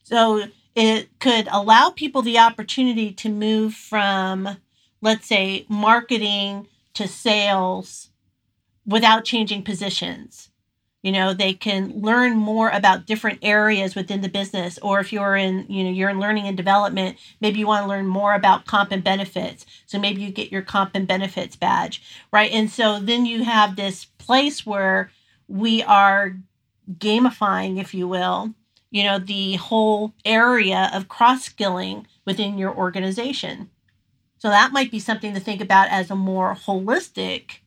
so 0.03 0.43
it 0.77 1.09
could 1.19 1.47
allow 1.51 1.89
people 1.89 2.21
the 2.21 2.37
opportunity 2.37 3.11
to 3.11 3.29
move 3.29 3.73
from 3.73 4.57
let's 5.01 5.25
say 5.27 5.65
marketing 5.67 6.67
to 6.93 7.07
sales 7.07 8.09
without 8.85 9.25
changing 9.25 9.63
positions. 9.63 10.49
You 11.01 11.11
know 11.13 11.33
they 11.33 11.53
can 11.53 11.99
learn 12.01 12.37
more 12.37 12.69
about 12.69 13.07
different 13.07 13.39
areas 13.41 13.95
within 13.95 14.21
the 14.21 14.29
business 14.29 14.77
or 14.79 14.99
if 14.99 15.11
you're 15.11 15.35
in 15.35 15.65
you 15.67 15.83
know 15.83 15.89
you're 15.89 16.09
in 16.11 16.19
learning 16.19 16.45
and 16.45 16.57
development 16.57 17.17
maybe 17.41 17.59
you 17.59 17.67
want 17.67 17.83
to 17.83 17.89
learn 17.89 18.05
more 18.05 18.35
about 18.35 18.65
comp 18.65 18.91
and 18.91 19.03
benefits. 19.03 19.65
So 19.87 19.97
maybe 19.97 20.21
you 20.21 20.31
get 20.31 20.51
your 20.51 20.61
comp 20.61 20.91
and 20.93 21.07
benefits 21.07 21.55
badge 21.55 22.03
right? 22.31 22.51
And 22.51 22.69
so 22.69 22.99
then 22.99 23.25
you 23.25 23.43
have 23.45 23.75
this 23.75 24.05
place 24.05 24.63
where 24.65 25.09
we 25.47 25.81
are 25.83 26.37
gamifying 26.99 27.81
if 27.81 27.95
you 27.95 28.07
will 28.07 28.53
you 28.97 29.03
know 29.03 29.19
the 29.19 29.55
whole 29.55 30.13
area 30.25 30.89
of 30.93 31.07
cross 31.07 31.43
skilling 31.43 32.07
within 32.25 32.57
your 32.57 32.75
organization 32.75 33.69
so 34.39 34.49
that 34.49 34.71
might 34.71 34.91
be 34.91 34.99
something 34.99 35.33
to 35.33 35.39
think 35.39 35.61
about 35.61 35.89
as 35.89 36.11
a 36.11 36.15
more 36.15 36.55
holistic 36.55 37.59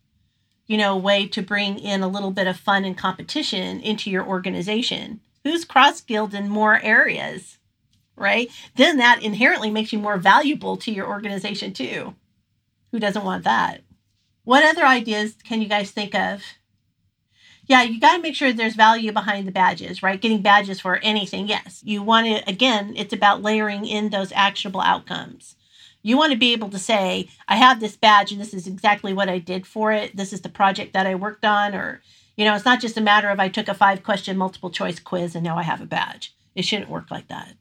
you 0.71 0.77
know, 0.77 0.97
way 0.97 1.27
to 1.27 1.43
bring 1.43 1.81
in 1.81 2.01
a 2.01 2.07
little 2.07 2.31
bit 2.31 2.47
of 2.47 2.57
fun 2.57 2.85
and 2.85 2.97
competition 2.97 3.81
into 3.81 4.09
your 4.09 4.25
organization. 4.25 5.19
Who's 5.43 5.65
cross 5.65 5.97
skilled 5.97 6.33
in 6.33 6.49
more 6.49 6.81
areas, 6.81 7.59
right? 8.15 8.49
Then 8.77 8.99
that 8.99 9.21
inherently 9.21 9.69
makes 9.69 9.93
you 9.93 9.99
more 9.99 10.17
valuable 10.17 10.77
to 10.77 10.93
your 10.93 11.09
organization 11.09 11.73
too. 11.73 12.15
Who 12.93 13.01
doesn't 13.01 13.25
want 13.25 13.43
that? 13.43 13.81
What 14.45 14.63
other 14.63 14.87
ideas 14.87 15.35
can 15.43 15.61
you 15.61 15.67
guys 15.67 15.91
think 15.91 16.15
of? 16.15 16.45
Yeah, 17.71 17.83
you 17.85 18.01
got 18.01 18.17
to 18.17 18.23
make 18.23 18.35
sure 18.35 18.53
there's 18.53 18.75
value 18.75 19.13
behind 19.13 19.47
the 19.47 19.53
badges, 19.53 20.03
right? 20.03 20.21
Getting 20.21 20.43
badges 20.43 20.81
for 20.81 20.97
anything. 21.05 21.47
Yes, 21.47 21.81
you 21.85 22.03
want 22.03 22.27
to, 22.27 22.51
again, 22.51 22.95
it's 22.97 23.13
about 23.13 23.43
layering 23.43 23.87
in 23.87 24.11
those 24.11 24.33
actionable 24.33 24.81
outcomes. 24.81 25.55
You 26.03 26.17
want 26.17 26.33
to 26.33 26.39
be 26.39 26.53
able 26.53 26.69
to 26.71 26.81
say, 26.81 27.29
I 27.47 27.55
have 27.55 27.79
this 27.79 27.97
badge 27.97 28.33
and 28.33 28.41
this 28.41 28.53
is 28.53 28.67
exactly 28.67 29.13
what 29.13 29.29
I 29.29 29.39
did 29.39 29.69
for 29.69 29.93
it. 29.93 30.17
This 30.17 30.33
is 30.33 30.41
the 30.41 30.49
project 30.49 30.95
that 30.95 31.07
I 31.07 31.15
worked 31.15 31.45
on. 31.45 31.77
Or, 31.77 32.03
you 32.37 32.45
know, 32.45 32.57
it's 32.57 32.65
not 32.65 32.81
just 32.81 32.97
a 32.97 33.01
matter 33.01 33.29
of 33.29 33.39
I 33.39 33.49
took 33.49 33.69
a 33.69 33.75
five 33.75 34.03
question 34.03 34.37
multiple 34.37 34.71
choice 34.71 34.99
quiz 34.99 35.37
and 35.37 35.45
now 35.45 35.57
I 35.57 35.63
have 35.63 35.81
a 35.81 35.87
badge. 35.87 36.35
It 36.57 36.65
shouldn't 36.65 36.91
work 36.91 37.09
like 37.09 37.29
that. 37.29 37.55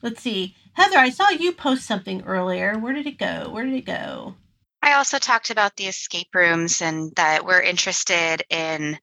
Let's 0.00 0.22
see. 0.22 0.54
Heather, 0.74 0.98
I 0.98 1.10
saw 1.10 1.30
you 1.30 1.50
post 1.50 1.86
something 1.86 2.22
earlier. 2.22 2.78
Where 2.78 2.92
did 2.92 3.08
it 3.08 3.18
go? 3.18 3.50
Where 3.50 3.64
did 3.64 3.74
it 3.74 3.84
go? 3.84 4.36
I 4.80 4.92
also 4.92 5.18
talked 5.18 5.50
about 5.50 5.74
the 5.76 5.86
escape 5.86 6.28
rooms 6.34 6.82
and 6.82 7.10
that 7.16 7.44
we're 7.44 7.62
interested 7.62 8.44
in 8.48 8.98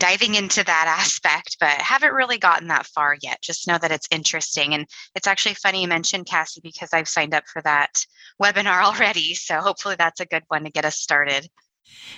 diving 0.00 0.34
into 0.34 0.64
that 0.64 0.96
aspect, 0.98 1.58
but 1.60 1.70
haven't 1.70 2.14
really 2.14 2.38
gotten 2.38 2.68
that 2.68 2.86
far 2.86 3.16
yet. 3.22 3.40
Just 3.42 3.68
know 3.68 3.78
that 3.78 3.92
it's 3.92 4.08
interesting. 4.10 4.74
And 4.74 4.86
it's 5.14 5.28
actually 5.28 5.54
funny 5.54 5.82
you 5.82 5.88
mentioned 5.88 6.26
Cassie 6.26 6.60
because 6.62 6.92
I've 6.92 7.08
signed 7.08 7.34
up 7.34 7.44
for 7.46 7.62
that 7.62 8.04
webinar 8.42 8.82
already. 8.84 9.34
So 9.34 9.60
hopefully 9.60 9.94
that's 9.96 10.20
a 10.20 10.26
good 10.26 10.42
one 10.48 10.64
to 10.64 10.70
get 10.70 10.84
us 10.84 10.96
started. 10.96 11.48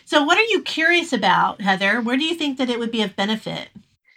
So, 0.05 0.23
what 0.23 0.39
are 0.39 0.45
you 0.45 0.63
curious 0.63 1.13
about, 1.15 1.63
Heather? 1.63 2.01
Where 2.01 2.19
do 2.19 2.25
you 2.25 2.35
think 2.35 2.59
that 2.59 2.69
it 2.69 2.79
would 2.79 2.91
be 2.91 3.03
of 3.03 3.17
benefit? 3.17 3.69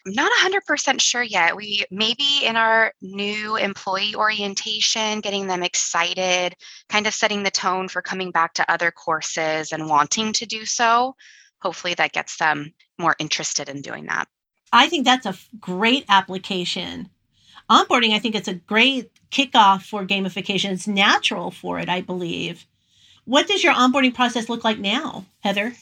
I'm 0.06 0.14
not 0.14 0.32
100% 0.32 1.02
sure 1.02 1.24
yet. 1.24 1.56
We 1.56 1.86
maybe 1.90 2.44
in 2.44 2.56
our 2.58 2.94
new 3.02 3.56
employee 3.56 4.16
orientation, 4.16 5.22
getting 5.22 5.48
them 5.48 5.64
excited, 5.64 6.56
kind 6.90 7.08
of 7.08 7.14
setting 7.14 7.42
the 7.42 7.52
tone 7.52 7.88
for 7.88 8.02
coming 8.02 8.32
back 8.32 8.54
to 8.56 8.72
other 8.72 8.92
courses 8.92 9.72
and 9.72 9.90
wanting 9.90 10.34
to 10.34 10.46
do 10.46 10.66
so 10.66 11.16
hopefully 11.66 11.96
that 11.96 12.12
gets 12.12 12.38
them 12.38 12.72
more 13.00 13.16
interested 13.18 13.70
in 13.70 13.82
doing 13.82 14.06
that. 14.06 14.28
I 14.72 14.88
think 14.88 15.04
that's 15.04 15.26
a 15.26 15.36
great 15.60 16.06
application. 16.10 17.10
Onboarding, 17.72 18.14
I 18.14 18.20
think 18.20 18.36
it's 18.36 18.48
a 18.48 18.54
great 18.54 19.10
kickoff 19.32 19.82
for 19.82 20.06
gamification. 20.06 20.70
It's 20.74 20.86
natural 20.86 21.50
for 21.50 21.80
it, 21.80 21.90
I 21.90 22.02
believe. 22.02 22.68
What 23.24 23.48
does 23.48 23.64
your 23.64 23.74
onboarding 23.74 24.14
process 24.14 24.48
look 24.48 24.64
like 24.64 24.78
now, 24.78 25.26
Heather? 25.40 25.74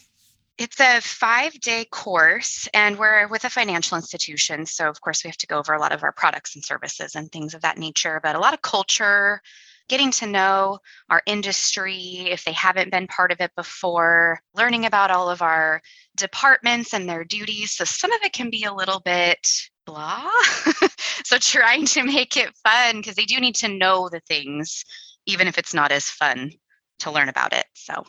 It's 0.58 0.80
a 0.80 1.02
five 1.02 1.60
day 1.60 1.84
course, 1.84 2.70
and 2.74 2.98
we're 2.98 3.28
with 3.28 3.44
a 3.44 3.50
financial 3.50 3.98
institution. 3.98 4.66
So, 4.66 4.88
of 4.88 5.02
course, 5.02 5.22
we 5.22 5.28
have 5.28 5.38
to 5.38 5.48
go 5.48 5.58
over 5.58 5.74
a 5.74 5.80
lot 5.80 5.92
of 5.92 6.02
our 6.02 6.14
products 6.14 6.56
and 6.56 6.64
services 6.64 7.16
and 7.16 7.30
things 7.30 7.54
of 7.54 7.62
that 7.64 7.78
nature, 7.78 8.22
but 8.24 8.38
a 8.38 8.40
lot 8.40 8.54
of 8.54 8.62
culture, 8.62 9.42
getting 9.90 10.12
to 10.12 10.28
know 10.28 10.80
our 11.10 11.22
industry 11.26 12.28
if 12.30 12.44
they 12.44 12.54
haven't 12.54 12.92
been 12.92 13.08
part 13.08 13.32
of 13.32 13.42
it 13.42 13.52
before, 13.56 14.40
learning 14.56 14.86
about 14.86 15.12
all 15.12 15.30
of 15.30 15.42
our 15.42 15.82
departments 16.16 16.94
and 16.94 17.08
their 17.08 17.24
duties. 17.24 17.72
So 17.72 17.84
some 17.84 18.12
of 18.12 18.22
it 18.24 18.34
can 18.34 18.50
be 18.50 18.64
a 18.64 18.74
little 18.74 19.00
bit 19.00 19.48
blah. 19.86 20.30
so 21.26 21.38
trying 21.38 21.86
to 21.88 22.04
make 22.04 22.38
it 22.38 22.56
fun 22.64 22.98
because 22.98 23.16
they 23.16 23.26
do 23.26 23.40
need 23.40 23.56
to 23.56 23.68
know 23.68 24.10
the 24.10 24.22
things, 24.22 24.84
even 25.26 25.48
if 25.48 25.58
it's 25.58 25.74
not 25.74 25.92
as 25.92 26.10
fun 26.10 26.52
to 27.00 27.12
learn 27.12 27.30
about 27.30 27.54
it. 27.54 27.66
So 27.74 28.06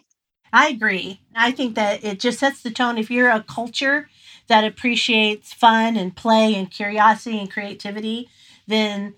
I 0.53 0.69
agree. 0.69 1.21
I 1.35 1.51
think 1.51 1.75
that 1.75 2.05
it 2.05 2.21
just 2.21 2.39
sets 2.39 2.63
the 2.63 2.71
tone. 2.71 2.97
If 2.97 3.11
you're 3.11 3.31
a 3.31 3.43
culture 3.43 4.09
that 4.47 4.65
appreciates 4.65 5.53
fun 5.53 5.97
and 5.97 6.17
play 6.17 6.55
and 6.55 6.71
curiosity 6.71 7.41
and 7.41 7.51
creativity, 7.51 8.29
then 8.67 9.15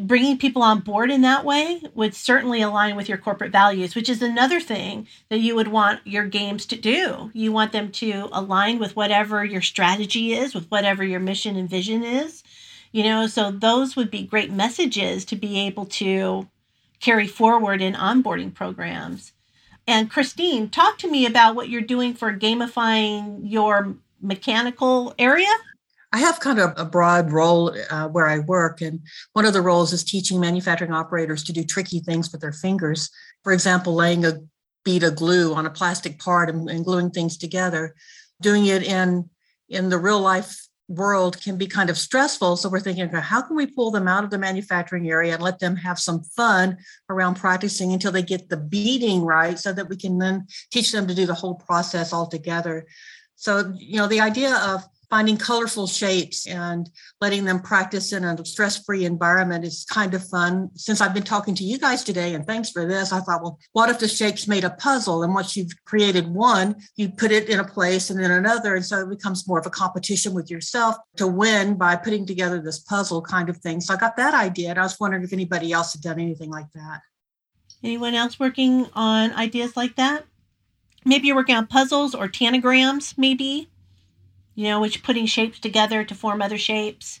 bringing 0.00 0.38
people 0.38 0.62
on 0.62 0.80
board 0.80 1.10
in 1.10 1.20
that 1.22 1.44
way 1.44 1.82
would 1.94 2.14
certainly 2.14 2.62
align 2.62 2.96
with 2.96 3.08
your 3.08 3.18
corporate 3.18 3.52
values, 3.52 3.94
which 3.94 4.08
is 4.08 4.22
another 4.22 4.60
thing 4.60 5.06
that 5.28 5.40
you 5.40 5.54
would 5.54 5.68
want 5.68 6.00
your 6.06 6.26
games 6.26 6.64
to 6.66 6.76
do. 6.76 7.30
You 7.34 7.52
want 7.52 7.72
them 7.72 7.90
to 7.92 8.28
align 8.32 8.78
with 8.78 8.96
whatever 8.96 9.44
your 9.44 9.60
strategy 9.60 10.32
is, 10.32 10.54
with 10.54 10.70
whatever 10.70 11.04
your 11.04 11.20
mission 11.20 11.56
and 11.56 11.68
vision 11.68 12.02
is. 12.02 12.42
You 12.90 13.04
know, 13.04 13.26
so 13.26 13.50
those 13.50 13.96
would 13.96 14.10
be 14.10 14.22
great 14.22 14.50
messages 14.50 15.24
to 15.26 15.36
be 15.36 15.58
able 15.60 15.86
to 15.86 16.48
carry 17.00 17.26
forward 17.26 17.82
in 17.82 17.94
onboarding 17.94 18.54
programs. 18.54 19.32
And 19.86 20.10
Christine, 20.10 20.70
talk 20.70 20.98
to 20.98 21.10
me 21.10 21.26
about 21.26 21.56
what 21.56 21.68
you're 21.68 21.80
doing 21.80 22.14
for 22.14 22.32
gamifying 22.32 23.40
your 23.42 23.96
mechanical 24.20 25.14
area. 25.18 25.52
I 26.12 26.18
have 26.18 26.40
kind 26.40 26.58
of 26.58 26.74
a 26.76 26.84
broad 26.84 27.32
role 27.32 27.74
uh, 27.90 28.08
where 28.08 28.28
I 28.28 28.40
work, 28.40 28.82
and 28.82 29.00
one 29.32 29.46
of 29.46 29.54
the 29.54 29.62
roles 29.62 29.92
is 29.92 30.04
teaching 30.04 30.38
manufacturing 30.38 30.92
operators 30.92 31.42
to 31.44 31.52
do 31.52 31.64
tricky 31.64 32.00
things 32.00 32.30
with 32.30 32.42
their 32.42 32.52
fingers. 32.52 33.10
For 33.42 33.52
example, 33.52 33.94
laying 33.94 34.26
a 34.26 34.40
bead 34.84 35.02
of 35.04 35.16
glue 35.16 35.54
on 35.54 35.66
a 35.66 35.70
plastic 35.70 36.18
part 36.18 36.50
and, 36.50 36.68
and 36.68 36.84
gluing 36.84 37.10
things 37.10 37.36
together. 37.36 37.94
Doing 38.40 38.66
it 38.66 38.82
in 38.82 39.30
in 39.68 39.88
the 39.88 39.98
real 39.98 40.20
life 40.20 40.68
world 40.88 41.40
can 41.40 41.56
be 41.56 41.66
kind 41.66 41.88
of 41.88 41.96
stressful. 41.96 42.56
So 42.56 42.68
we're 42.68 42.80
thinking, 42.80 43.08
how 43.08 43.40
can 43.40 43.56
we 43.56 43.66
pull 43.66 43.90
them 43.90 44.06
out 44.06 44.24
of 44.24 44.30
the 44.30 44.38
manufacturing 44.38 45.08
area 45.08 45.32
and 45.32 45.42
let 45.42 45.58
them 45.58 45.76
have 45.76 45.98
some 45.98 46.22
fun 46.36 46.76
around 47.08 47.36
practicing 47.36 47.92
until 47.92 48.12
they 48.12 48.22
get 48.22 48.50
the 48.50 48.58
beading 48.58 49.22
right, 49.22 49.58
so 49.58 49.72
that 49.72 49.88
we 49.88 49.96
can 49.96 50.18
then 50.18 50.46
teach 50.70 50.92
them 50.92 51.06
to 51.06 51.14
do 51.14 51.24
the 51.24 51.34
whole 51.34 51.54
process 51.54 52.12
all 52.12 52.26
together. 52.26 52.86
So 53.36 53.72
you 53.76 53.96
know, 53.96 54.08
the 54.08 54.20
idea 54.20 54.54
of 54.56 54.84
finding 55.12 55.36
colorful 55.36 55.86
shapes 55.86 56.46
and 56.46 56.88
letting 57.20 57.44
them 57.44 57.60
practice 57.60 58.14
in 58.14 58.24
a 58.24 58.44
stress-free 58.46 59.04
environment 59.04 59.62
is 59.62 59.84
kind 59.90 60.14
of 60.14 60.26
fun. 60.26 60.70
Since 60.74 61.02
I've 61.02 61.12
been 61.12 61.22
talking 61.22 61.54
to 61.56 61.64
you 61.64 61.78
guys 61.78 62.02
today, 62.02 62.32
and 62.32 62.46
thanks 62.46 62.70
for 62.70 62.88
this, 62.88 63.12
I 63.12 63.20
thought, 63.20 63.42
well, 63.42 63.58
what 63.72 63.90
if 63.90 63.98
the 63.98 64.08
shapes 64.08 64.48
made 64.48 64.64
a 64.64 64.70
puzzle? 64.70 65.22
And 65.22 65.34
once 65.34 65.54
you've 65.54 65.72
created 65.84 66.28
one, 66.28 66.76
you 66.96 67.10
put 67.10 67.30
it 67.30 67.50
in 67.50 67.60
a 67.60 67.64
place 67.64 68.08
and 68.08 68.18
then 68.18 68.30
another. 68.30 68.74
And 68.74 68.86
so 68.86 69.00
it 69.00 69.10
becomes 69.10 69.46
more 69.46 69.58
of 69.58 69.66
a 69.66 69.70
competition 69.70 70.32
with 70.32 70.50
yourself 70.50 70.96
to 71.16 71.26
win 71.26 71.74
by 71.74 71.94
putting 71.94 72.24
together 72.24 72.62
this 72.62 72.78
puzzle 72.78 73.20
kind 73.20 73.50
of 73.50 73.58
thing. 73.58 73.82
So 73.82 73.92
I 73.92 73.98
got 73.98 74.16
that 74.16 74.32
idea. 74.32 74.70
And 74.70 74.78
I 74.78 74.82
was 74.82 74.98
wondering 74.98 75.24
if 75.24 75.34
anybody 75.34 75.72
else 75.72 75.92
had 75.92 76.00
done 76.00 76.20
anything 76.20 76.48
like 76.48 76.72
that. 76.74 77.02
Anyone 77.84 78.14
else 78.14 78.40
working 78.40 78.86
on 78.94 79.34
ideas 79.34 79.76
like 79.76 79.96
that? 79.96 80.24
Maybe 81.04 81.26
you're 81.26 81.36
working 81.36 81.56
on 81.56 81.66
puzzles 81.66 82.14
or 82.14 82.28
tanagrams, 82.28 83.18
maybe 83.18 83.68
you 84.54 84.64
know, 84.64 84.80
which 84.80 85.02
putting 85.02 85.26
shapes 85.26 85.58
together 85.58 86.04
to 86.04 86.14
form 86.14 86.42
other 86.42 86.58
shapes. 86.58 87.20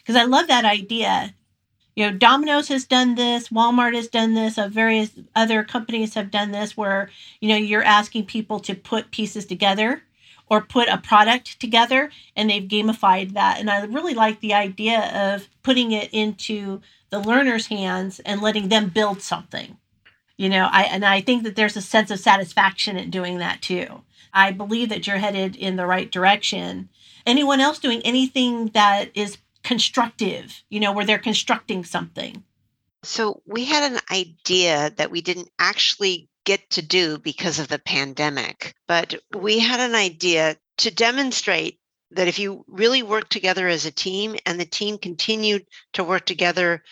Because 0.00 0.16
I 0.16 0.24
love 0.24 0.48
that 0.48 0.64
idea. 0.64 1.34
You 1.94 2.10
know, 2.10 2.16
Domino's 2.16 2.68
has 2.68 2.84
done 2.84 3.16
this, 3.16 3.48
Walmart 3.48 3.94
has 3.94 4.08
done 4.08 4.34
this, 4.34 4.56
uh, 4.56 4.68
various 4.68 5.10
other 5.36 5.62
companies 5.62 6.14
have 6.14 6.30
done 6.30 6.50
this 6.50 6.76
where, 6.76 7.10
you 7.40 7.48
know, 7.48 7.56
you're 7.56 7.82
asking 7.82 8.26
people 8.26 8.60
to 8.60 8.74
put 8.74 9.10
pieces 9.10 9.44
together 9.44 10.02
or 10.48 10.62
put 10.62 10.88
a 10.88 10.98
product 10.98 11.60
together 11.60 12.10
and 12.34 12.48
they've 12.48 12.68
gamified 12.68 13.34
that. 13.34 13.60
And 13.60 13.70
I 13.70 13.84
really 13.84 14.14
like 14.14 14.40
the 14.40 14.54
idea 14.54 15.34
of 15.34 15.48
putting 15.62 15.92
it 15.92 16.08
into 16.12 16.80
the 17.10 17.20
learner's 17.20 17.66
hands 17.66 18.20
and 18.20 18.40
letting 18.40 18.68
them 18.68 18.88
build 18.88 19.20
something. 19.20 19.76
You 20.38 20.48
know, 20.48 20.68
I 20.72 20.84
and 20.84 21.04
I 21.04 21.20
think 21.20 21.44
that 21.44 21.56
there's 21.56 21.76
a 21.76 21.82
sense 21.82 22.10
of 22.10 22.18
satisfaction 22.18 22.96
in 22.96 23.10
doing 23.10 23.38
that 23.38 23.60
too. 23.60 24.02
I 24.32 24.52
believe 24.52 24.88
that 24.88 25.06
you're 25.06 25.18
headed 25.18 25.56
in 25.56 25.76
the 25.76 25.86
right 25.86 26.10
direction. 26.10 26.88
Anyone 27.26 27.60
else 27.60 27.78
doing 27.78 28.02
anything 28.02 28.68
that 28.68 29.10
is 29.14 29.38
constructive, 29.62 30.62
you 30.68 30.80
know, 30.80 30.92
where 30.92 31.04
they're 31.04 31.18
constructing 31.18 31.84
something? 31.84 32.44
So 33.04 33.42
we 33.46 33.64
had 33.64 33.92
an 33.92 34.00
idea 34.10 34.90
that 34.96 35.10
we 35.10 35.20
didn't 35.20 35.50
actually 35.58 36.28
get 36.44 36.70
to 36.70 36.82
do 36.82 37.18
because 37.18 37.58
of 37.58 37.68
the 37.68 37.78
pandemic, 37.78 38.74
but 38.86 39.14
we 39.34 39.58
had 39.58 39.80
an 39.80 39.94
idea 39.94 40.56
to 40.78 40.90
demonstrate 40.90 41.78
that 42.12 42.28
if 42.28 42.38
you 42.38 42.64
really 42.68 43.02
work 43.02 43.28
together 43.28 43.68
as 43.68 43.86
a 43.86 43.90
team 43.90 44.36
and 44.44 44.58
the 44.58 44.64
team 44.64 44.98
continued 44.98 45.66
to 45.94 46.04
work 46.04 46.26
together 46.26 46.82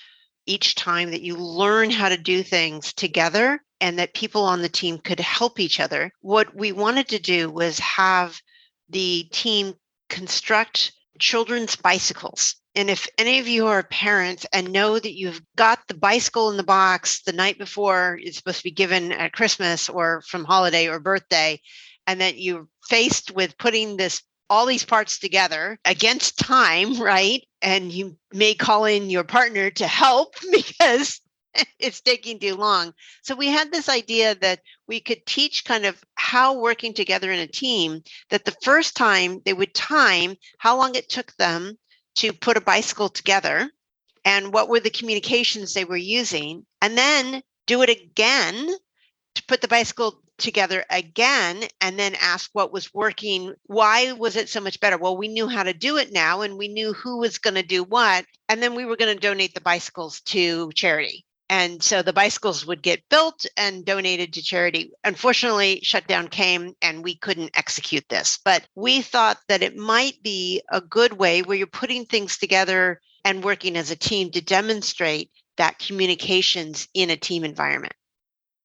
each 0.46 0.74
time 0.74 1.10
that 1.10 1.22
you 1.22 1.36
learn 1.36 1.90
how 1.90 2.08
to 2.08 2.16
do 2.16 2.42
things 2.42 2.92
together, 2.92 3.62
and 3.80 3.98
that 3.98 4.14
people 4.14 4.44
on 4.44 4.62
the 4.62 4.68
team 4.68 4.98
could 4.98 5.20
help 5.20 5.58
each 5.58 5.80
other. 5.80 6.12
What 6.20 6.54
we 6.54 6.72
wanted 6.72 7.08
to 7.08 7.18
do 7.18 7.50
was 7.50 7.78
have 7.78 8.40
the 8.88 9.24
team 9.32 9.74
construct 10.08 10.92
children's 11.18 11.76
bicycles. 11.76 12.56
And 12.74 12.88
if 12.88 13.08
any 13.18 13.38
of 13.38 13.48
you 13.48 13.66
are 13.66 13.82
parents 13.82 14.46
and 14.52 14.72
know 14.72 14.98
that 14.98 15.16
you've 15.16 15.42
got 15.56 15.80
the 15.88 15.94
bicycle 15.94 16.50
in 16.50 16.56
the 16.56 16.62
box 16.62 17.22
the 17.22 17.32
night 17.32 17.58
before 17.58 18.18
it's 18.22 18.36
supposed 18.36 18.58
to 18.58 18.64
be 18.64 18.70
given 18.70 19.12
at 19.12 19.32
Christmas 19.32 19.88
or 19.88 20.22
from 20.22 20.44
holiday 20.44 20.88
or 20.88 21.00
birthday, 21.00 21.60
and 22.06 22.20
that 22.20 22.38
you're 22.38 22.66
faced 22.88 23.32
with 23.32 23.58
putting 23.58 23.96
this 23.96 24.22
all 24.48 24.66
these 24.66 24.84
parts 24.84 25.18
together 25.18 25.78
against 25.84 26.38
time, 26.38 27.00
right? 27.02 27.42
And 27.62 27.92
you 27.92 28.16
may 28.32 28.54
call 28.54 28.84
in 28.84 29.10
your 29.10 29.24
partner 29.24 29.70
to 29.70 29.86
help 29.86 30.34
because 30.52 31.20
it's 31.78 32.00
taking 32.00 32.38
too 32.38 32.54
long. 32.54 32.92
So 33.22 33.34
we 33.34 33.48
had 33.48 33.72
this 33.72 33.88
idea 33.88 34.34
that 34.36 34.60
we 34.86 35.00
could 35.00 35.24
teach 35.26 35.64
kind 35.64 35.86
of 35.86 36.02
how 36.14 36.58
working 36.58 36.94
together 36.94 37.30
in 37.30 37.40
a 37.40 37.46
team, 37.46 38.02
that 38.30 38.44
the 38.44 38.56
first 38.62 38.96
time 38.96 39.40
they 39.44 39.52
would 39.52 39.74
time 39.74 40.36
how 40.58 40.76
long 40.76 40.94
it 40.94 41.08
took 41.08 41.34
them 41.36 41.78
to 42.16 42.32
put 42.32 42.56
a 42.56 42.60
bicycle 42.60 43.08
together 43.08 43.70
and 44.24 44.52
what 44.52 44.68
were 44.68 44.80
the 44.80 44.90
communications 44.90 45.72
they 45.72 45.84
were 45.84 45.96
using, 45.96 46.66
and 46.82 46.96
then 46.96 47.42
do 47.66 47.82
it 47.82 47.88
again 47.88 48.68
to 49.34 49.44
put 49.44 49.60
the 49.60 49.68
bicycle 49.68 50.20
together 50.38 50.84
again 50.90 51.62
and 51.80 51.98
then 51.98 52.14
ask 52.18 52.50
what 52.54 52.72
was 52.72 52.94
working 52.94 53.54
why 53.64 54.12
was 54.12 54.36
it 54.36 54.48
so 54.48 54.58
much 54.58 54.80
better 54.80 54.96
well 54.96 55.14
we 55.16 55.28
knew 55.28 55.46
how 55.46 55.62
to 55.62 55.74
do 55.74 55.98
it 55.98 56.12
now 56.12 56.40
and 56.40 56.56
we 56.56 56.66
knew 56.66 56.94
who 56.94 57.18
was 57.18 57.36
going 57.36 57.54
to 57.54 57.62
do 57.62 57.84
what 57.84 58.24
and 58.48 58.62
then 58.62 58.74
we 58.74 58.86
were 58.86 58.96
going 58.96 59.14
to 59.14 59.20
donate 59.20 59.52
the 59.52 59.60
bicycles 59.60 60.22
to 60.22 60.70
charity 60.74 61.26
and 61.50 61.82
so 61.82 62.00
the 62.00 62.12
bicycles 62.12 62.64
would 62.64 62.80
get 62.80 63.08
built 63.08 63.44
and 63.56 63.84
donated 63.84 64.32
to 64.32 64.42
charity. 64.42 64.92
Unfortunately, 65.02 65.80
shutdown 65.82 66.28
came 66.28 66.74
and 66.80 67.02
we 67.02 67.16
couldn't 67.16 67.50
execute 67.54 68.08
this. 68.08 68.38
But 68.44 68.68
we 68.76 69.02
thought 69.02 69.38
that 69.48 69.60
it 69.60 69.76
might 69.76 70.22
be 70.22 70.62
a 70.70 70.80
good 70.80 71.12
way 71.12 71.42
where 71.42 71.56
you're 71.56 71.66
putting 71.66 72.06
things 72.06 72.38
together 72.38 73.00
and 73.24 73.42
working 73.42 73.76
as 73.76 73.90
a 73.90 73.96
team 73.96 74.30
to 74.30 74.40
demonstrate 74.40 75.32
that 75.56 75.80
communications 75.80 76.86
in 76.94 77.10
a 77.10 77.16
team 77.16 77.42
environment. 77.42 77.94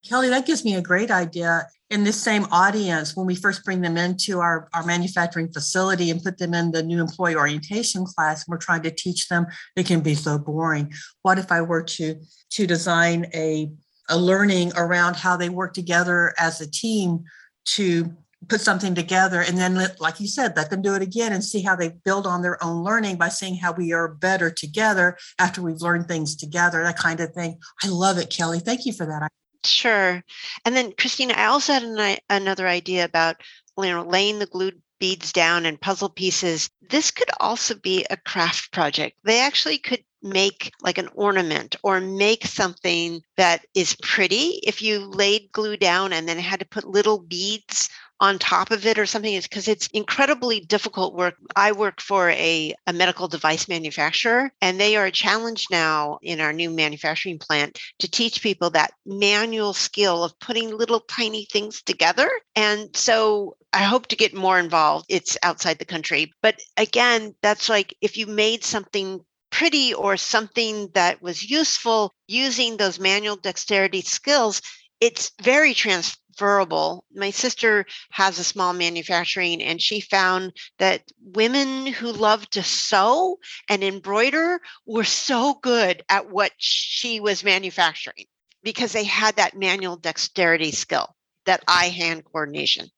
Kelly, 0.08 0.30
that 0.30 0.46
gives 0.46 0.64
me 0.64 0.76
a 0.76 0.82
great 0.82 1.10
idea. 1.10 1.68
In 1.92 2.04
this 2.04 2.20
same 2.20 2.48
audience, 2.52 3.16
when 3.16 3.28
we 3.28 3.36
first 3.36 3.64
bring 3.64 3.82
them 3.82 3.96
into 3.96 4.40
our, 4.40 4.68
our 4.74 4.84
manufacturing 4.84 5.52
facility 5.52 6.10
and 6.10 6.24
put 6.24 6.40
them 6.40 6.56
in 6.56 6.72
the 6.72 6.82
new 6.82 7.00
employee 7.00 7.36
orientation 7.36 8.06
class, 8.06 8.48
we're 8.48 8.58
trying 8.58 8.82
to 8.84 8.92
teach 8.92 9.28
them, 9.28 9.46
it 9.76 9.86
can 9.86 10.02
be 10.02 10.16
so 10.16 10.40
boring. 10.40 10.92
What 11.22 11.38
if 11.38 11.52
I 11.52 11.62
were 11.62 11.84
to, 11.84 12.16
to 12.52 12.68
design 12.68 13.28
a, 13.36 13.72
a 14.10 14.18
learning 14.18 14.72
around 14.76 15.16
how 15.16 15.38
they 15.38 15.50
work 15.50 15.74
together 15.74 16.34
as 16.40 16.60
a 16.60 16.70
team 16.70 17.24
to 17.66 18.12
put 18.48 18.62
something 18.62 18.96
together 18.96 19.42
and 19.42 19.58
then 19.58 19.76
let, 19.76 20.00
like 20.00 20.20
you 20.20 20.28
said 20.28 20.56
let 20.56 20.70
them 20.70 20.82
do 20.82 20.94
it 20.94 21.02
again 21.02 21.34
and 21.34 21.44
see 21.44 21.62
how 21.62 21.76
they 21.76 21.90
build 22.04 22.28
on 22.28 22.44
their 22.44 22.64
own 22.64 22.84
learning 22.84 23.16
by 23.16 23.30
seeing 23.30 23.56
how 23.56 23.72
we 23.72 23.92
are 23.92 24.08
better 24.08 24.52
together 24.52 25.18
after 25.40 25.64
we've 25.64 25.82
learned 25.82 26.08
things 26.08 26.36
together 26.36 26.84
that 26.84 26.98
kind 26.98 27.20
of 27.20 27.34
thing. 27.34 27.58
I 27.84 27.88
love 27.88 28.18
it 28.20 28.30
kelly. 28.30 28.60
Thank 28.60 28.86
you 28.86 28.94
for 28.94 29.06
that 29.08 29.24
Sure. 29.66 30.24
And 30.66 30.76
then, 30.76 30.93
Christina, 30.97 31.34
I 31.34 31.45
also 31.45 31.74
had 31.74 31.84
an, 31.84 32.18
another 32.30 32.68
idea 32.68 33.05
about 33.05 33.41
you 33.78 33.86
know 33.89 34.03
laying 34.03 34.39
the 34.39 34.45
glued 34.45 34.82
beads 34.99 35.34
down 35.34 35.66
and 35.66 35.80
puzzle 35.82 36.09
pieces. 36.09 36.70
This 36.89 37.11
could 37.11 37.30
also 37.39 37.76
be 37.76 38.05
a 38.09 38.18
craft 38.18 38.72
project. 38.72 39.18
They 39.24 39.39
actually 39.41 39.78
could 39.78 40.03
make 40.22 40.72
like 40.82 40.97
an 40.97 41.09
ornament 41.13 41.76
or 41.84 41.99
make 41.99 42.45
something 42.47 43.22
that 43.38 43.66
is 43.76 43.95
pretty 44.01 44.59
if 44.63 44.82
you 44.82 44.99
laid 45.05 45.51
glue 45.51 45.78
down 45.78 46.13
and 46.13 46.28
then 46.28 46.39
had 46.39 46.59
to 46.61 46.66
put 46.66 46.88
little 46.88 47.20
beads 47.20 47.89
on 48.20 48.39
top 48.39 48.72
of 48.72 48.86
it 48.86 48.97
or 48.97 49.05
something 49.05 49.34
is 49.34 49.47
because 49.47 49.68
it's 49.68 49.88
incredibly 49.88 50.59
difficult 50.61 51.13
work. 51.13 51.36
I 51.55 51.74
work 51.74 52.01
for 52.01 52.30
a, 52.30 52.74
a 52.88 52.93
medical 52.93 53.28
device 53.28 53.68
manufacturer, 53.68 54.51
and 54.61 54.80
they 54.80 54.95
are 54.95 55.05
a 55.05 55.11
challenge 55.11 55.68
now 55.70 56.20
in 56.22 56.39
our 56.39 56.53
new 56.53 56.70
manufacturing 56.70 57.39
plant 57.39 57.78
to 57.99 58.09
teach 58.09 58.41
people 58.41 58.70
that 58.72 58.93
manual 59.05 59.74
skill 59.74 60.24
of 60.24 60.39
putting 60.39 60.76
little 60.76 61.01
tiny 61.01 61.45
things 61.51 61.82
together. 61.82 62.30
And 62.55 62.95
so 62.95 63.57
I 63.74 63.84
hope 63.84 64.07
to 64.07 64.16
get 64.16 64.34
more 64.34 64.59
involved. 64.59 65.05
It's 65.09 65.38
outside 65.43 65.80
the 65.80 65.86
country. 65.86 66.32
But 66.41 66.59
again, 66.78 67.36
that's 67.41 67.68
like 67.68 67.95
if 68.01 68.18
you 68.18 68.28
made 68.28 68.63
something 68.63 69.20
pretty 69.51 69.93
or 69.93 70.18
something 70.18 70.89
that 70.93 71.22
was 71.22 71.49
useful 71.49 72.13
using 72.28 72.78
those 72.78 72.99
manual 72.99 73.36
dexterity 73.36 74.01
skills, 74.01 74.61
it's 74.99 75.32
very 75.41 75.74
trans 75.74 76.18
transferable. 76.36 77.06
My 77.14 77.32
sister 77.32 77.86
has 78.12 78.40
a 78.40 78.44
small 78.44 78.74
manufacturing 78.74 79.62
and 79.62 79.82
she 79.82 80.02
found 80.02 80.54
that 80.80 81.04
women 81.24 81.88
who 81.88 82.12
love 82.12 82.50
to 82.52 82.64
sew 82.64 83.38
and 83.70 83.84
embroider 83.84 84.60
were 84.86 85.04
so 85.04 85.56
good 85.62 86.04
at 86.10 86.30
what 86.30 86.52
she 86.58 87.20
was 87.20 87.44
manufacturing 87.44 88.26
because 88.64 88.92
they 88.94 89.04
had 89.04 89.36
that 89.38 89.56
manual 89.56 89.96
dexterity 89.96 90.72
skill, 90.72 91.16
that 91.46 91.64
eye 91.68 91.90
hand 91.90 92.24
coordination. 92.26 92.90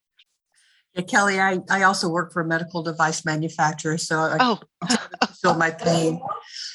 Yeah, 0.96 1.04
Kelly, 1.04 1.40
I, 1.40 1.60
I 1.70 1.84
also 1.84 2.10
work 2.10 2.34
for 2.34 2.42
a 2.42 2.48
medical 2.48 2.82
device 2.82 3.24
manufacturer, 3.24 3.98
so 3.98 4.18
I 4.18 4.38
oh. 4.40 4.60
feel 5.42 5.56
my 5.56 5.72
pain. 5.72 6.22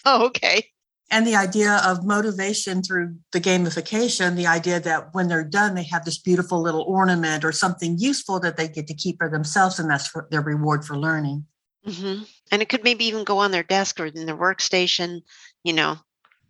Oh, 0.04 0.26
okay 0.26 0.71
and 1.12 1.26
the 1.26 1.36
idea 1.36 1.80
of 1.84 2.04
motivation 2.04 2.82
through 2.82 3.14
the 3.30 3.40
gamification 3.40 4.34
the 4.34 4.46
idea 4.46 4.80
that 4.80 5.14
when 5.14 5.28
they're 5.28 5.44
done 5.44 5.74
they 5.74 5.84
have 5.84 6.04
this 6.04 6.18
beautiful 6.18 6.60
little 6.60 6.82
ornament 6.82 7.44
or 7.44 7.52
something 7.52 7.96
useful 7.98 8.40
that 8.40 8.56
they 8.56 8.66
get 8.66 8.88
to 8.88 8.94
keep 8.94 9.18
for 9.18 9.28
themselves 9.28 9.78
and 9.78 9.88
that's 9.88 10.10
their 10.30 10.40
reward 10.40 10.84
for 10.84 10.98
learning. 10.98 11.46
Mm-hmm. 11.86 12.22
and 12.52 12.62
it 12.62 12.68
could 12.68 12.84
maybe 12.84 13.04
even 13.06 13.24
go 13.24 13.38
on 13.38 13.50
their 13.50 13.64
desk 13.64 14.00
or 14.00 14.06
in 14.06 14.26
their 14.26 14.36
workstation 14.36 15.22
you 15.62 15.72
know? 15.72 15.98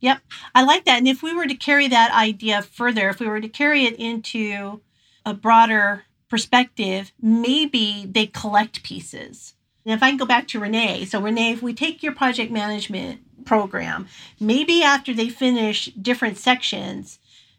Yep. 0.01 0.21
I 0.55 0.65
like 0.65 0.85
that. 0.87 0.99
And 0.99 1.07
if 1.07 1.23
we 1.23 1.33
were 1.33 1.47
to 1.47 1.55
carry 1.55 1.87
that 1.89 2.13
idea 2.13 2.63
further 2.63 3.09
if 3.09 3.21
we 3.21 3.29
were 3.29 3.41
to 3.41 3.49
carry 3.49 3.85
it 3.85 3.97
into 3.99 4.81
a 5.25 5.35
broader 5.35 6.05
perspective 6.29 7.13
maybe 7.21 8.07
they 8.11 8.27
collect 8.27 8.83
pieces 8.83 9.55
and 9.85 9.95
if 9.95 10.03
i 10.03 10.11
can 10.11 10.19
go 10.19 10.27
back 10.27 10.49
to 10.49 10.61
renee 10.61 11.05
so 11.05 11.21
renee 11.21 11.53
if 11.53 11.63
we 11.63 11.75
take 11.75 12.03
your 12.03 12.15
project 12.15 12.51
management 12.53 13.21
program. 13.45 14.07
Maybe 14.41 14.83
after 14.83 15.15
they 15.15 15.29
finish 15.29 15.87
different 15.87 16.39
sections, 16.39 17.19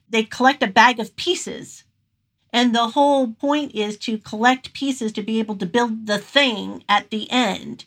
they 0.09 0.23
collect 0.23 0.63
a 0.63 0.67
bag 0.67 0.99
of 0.99 1.15
pieces 1.15 1.83
And 2.51 2.75
the 2.75 2.89
whole 2.89 3.33
point 3.33 3.75
is 3.75 3.97
to 3.99 4.17
collect 4.19 4.73
pieces 4.73 5.11
to 5.13 5.23
be 5.23 5.39
able 5.39 5.57
to 5.57 5.65
build 5.65 6.07
the 6.07 6.17
thing 6.19 6.83
at 6.89 7.09
the 7.09 7.29
end. 7.31 7.85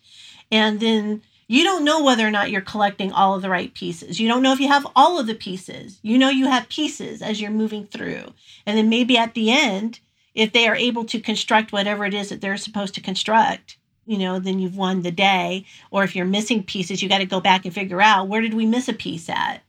And 0.52 0.80
then 0.80 1.22
you 1.48 1.64
don't 1.64 1.84
know 1.84 2.02
whether 2.04 2.26
or 2.26 2.30
not 2.30 2.50
you're 2.50 2.62
collecting 2.62 3.12
all 3.12 3.34
of 3.34 3.42
the 3.42 3.50
right 3.50 3.74
pieces. 3.74 4.20
You 4.20 4.28
don't 4.28 4.42
know 4.42 4.52
if 4.52 4.60
you 4.60 4.68
have 4.68 4.86
all 4.96 5.18
of 5.20 5.26
the 5.26 5.34
pieces. 5.34 6.00
You 6.02 6.18
know 6.18 6.30
you 6.30 6.46
have 6.46 6.68
pieces 6.68 7.22
as 7.22 7.40
you're 7.40 7.50
moving 7.50 7.86
through. 7.86 8.34
And 8.66 8.78
then 8.78 8.88
maybe 8.88 9.18
at 9.18 9.34
the 9.34 9.50
end, 9.52 10.00
if 10.34 10.52
they 10.52 10.68
are 10.68 10.76
able 10.76 11.04
to 11.06 11.20
construct 11.20 11.72
whatever 11.72 12.06
it 12.06 12.14
is 12.14 12.30
that 12.30 12.40
they're 12.40 12.56
supposed 12.58 12.94
to 12.96 13.02
construct, 13.02 13.78
you 14.06 14.18
know, 14.18 14.38
then 14.38 14.58
you've 14.58 14.76
won 14.76 15.02
the 15.02 15.10
day. 15.10 15.64
Or 15.90 16.04
if 16.04 16.16
you're 16.16 16.24
missing 16.24 16.62
pieces, 16.62 17.02
you 17.02 17.08
got 17.08 17.18
to 17.18 17.26
go 17.26 17.40
back 17.40 17.64
and 17.64 17.74
figure 17.74 18.00
out 18.00 18.28
where 18.28 18.40
did 18.40 18.54
we 18.54 18.66
miss 18.66 18.88
a 18.88 18.92
piece 18.92 19.28
at? 19.28 19.62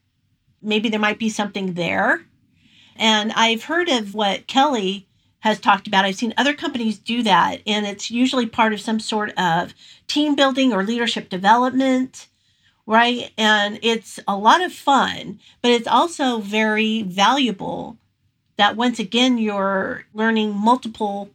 Maybe 0.61 0.89
there 0.89 0.99
might 0.99 1.19
be 1.19 1.29
something 1.29 1.73
there. 1.73 2.25
And 2.95 3.31
I've 3.33 3.65
heard 3.65 3.89
of 3.89 4.13
what 4.13 4.47
Kelly 4.47 5.07
has 5.39 5.59
talked 5.59 5.87
about. 5.87 6.05
I've 6.05 6.15
seen 6.15 6.33
other 6.35 6.53
companies 6.53 6.97
do 6.97 7.21
that, 7.23 7.61
and 7.67 7.85
it's 7.85 8.09
usually 8.09 8.47
part 8.47 8.73
of 8.73 8.81
some 8.81 8.99
sort 8.99 9.31
of 9.37 9.73
team 10.07 10.35
building 10.35 10.73
or 10.73 10.83
leadership 10.83 11.29
development, 11.29 12.27
right? 12.87 13.31
And 13.37 13.79
it's 13.83 14.19
a 14.27 14.35
lot 14.35 14.61
of 14.63 14.73
fun, 14.73 15.39
but 15.61 15.71
it's 15.71 15.87
also 15.87 16.39
very 16.39 17.03
valuable 17.03 17.97
that 18.57 18.75
once 18.75 18.97
again 18.97 19.37
you're 19.37 20.05
learning 20.13 20.55
multiple 20.55 21.29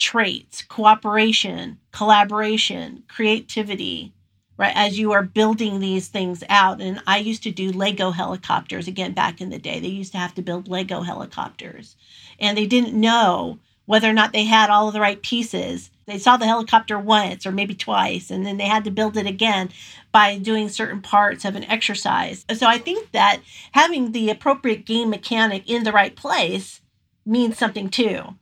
traits 0.00 0.62
cooperation, 0.62 1.78
collaboration, 1.92 3.04
creativity, 3.08 4.12
right? 4.56 4.72
As 4.76 4.98
you 4.98 5.12
are 5.12 5.22
building 5.22 5.80
these 5.80 6.08
things 6.08 6.42
out. 6.48 6.80
And 6.80 7.00
I 7.06 7.18
used 7.18 7.44
to 7.44 7.52
do 7.52 7.70
Lego 7.70 8.10
helicopters 8.10 8.88
again 8.88 9.12
back 9.12 9.40
in 9.40 9.50
the 9.50 9.58
day. 9.58 9.80
They 9.80 9.88
used 9.88 10.12
to 10.12 10.18
have 10.18 10.34
to 10.34 10.42
build 10.42 10.68
Lego 10.68 11.02
helicopters 11.02 11.96
and 12.40 12.58
they 12.58 12.66
didn't 12.66 12.98
know 12.98 13.58
whether 13.86 14.08
or 14.08 14.14
not 14.14 14.32
they 14.32 14.44
had 14.44 14.70
all 14.70 14.88
of 14.88 14.94
the 14.94 15.00
right 15.00 15.20
pieces. 15.22 15.90
They 16.06 16.18
saw 16.18 16.36
the 16.36 16.46
helicopter 16.46 16.98
once 16.98 17.46
or 17.46 17.52
maybe 17.52 17.74
twice, 17.74 18.30
and 18.30 18.46
then 18.46 18.56
they 18.56 18.66
had 18.66 18.84
to 18.84 18.90
build 18.90 19.16
it 19.16 19.26
again 19.26 19.70
by 20.12 20.38
doing 20.38 20.68
certain 20.68 21.02
parts 21.02 21.44
of 21.44 21.56
an 21.56 21.64
exercise. 21.64 22.44
So 22.56 22.66
I 22.66 22.78
think 22.78 23.10
that 23.12 23.40
having 23.72 24.12
the 24.12 24.30
appropriate 24.30 24.86
game 24.86 25.10
mechanic 25.10 25.68
in 25.68 25.84
the 25.84 25.92
right 25.92 26.14
place 26.14 26.80
means 27.26 27.58
something 27.58 27.90
too. 27.90 28.36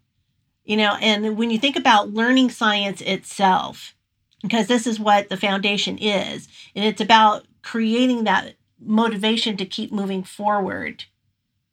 You 0.68 0.76
know, 0.76 0.96
and 1.00 1.38
when 1.38 1.50
you 1.50 1.58
think 1.58 1.76
about 1.76 2.10
learning 2.12 2.50
science 2.50 3.00
itself, 3.00 3.94
because 4.42 4.66
this 4.66 4.86
is 4.86 5.00
what 5.00 5.30
the 5.30 5.36
foundation 5.38 5.96
is. 5.96 6.46
And 6.76 6.84
it's 6.84 7.00
about 7.00 7.46
creating 7.62 8.24
that 8.24 8.54
motivation 8.78 9.56
to 9.56 9.64
keep 9.64 9.90
moving 9.90 10.22
forward 10.22 11.04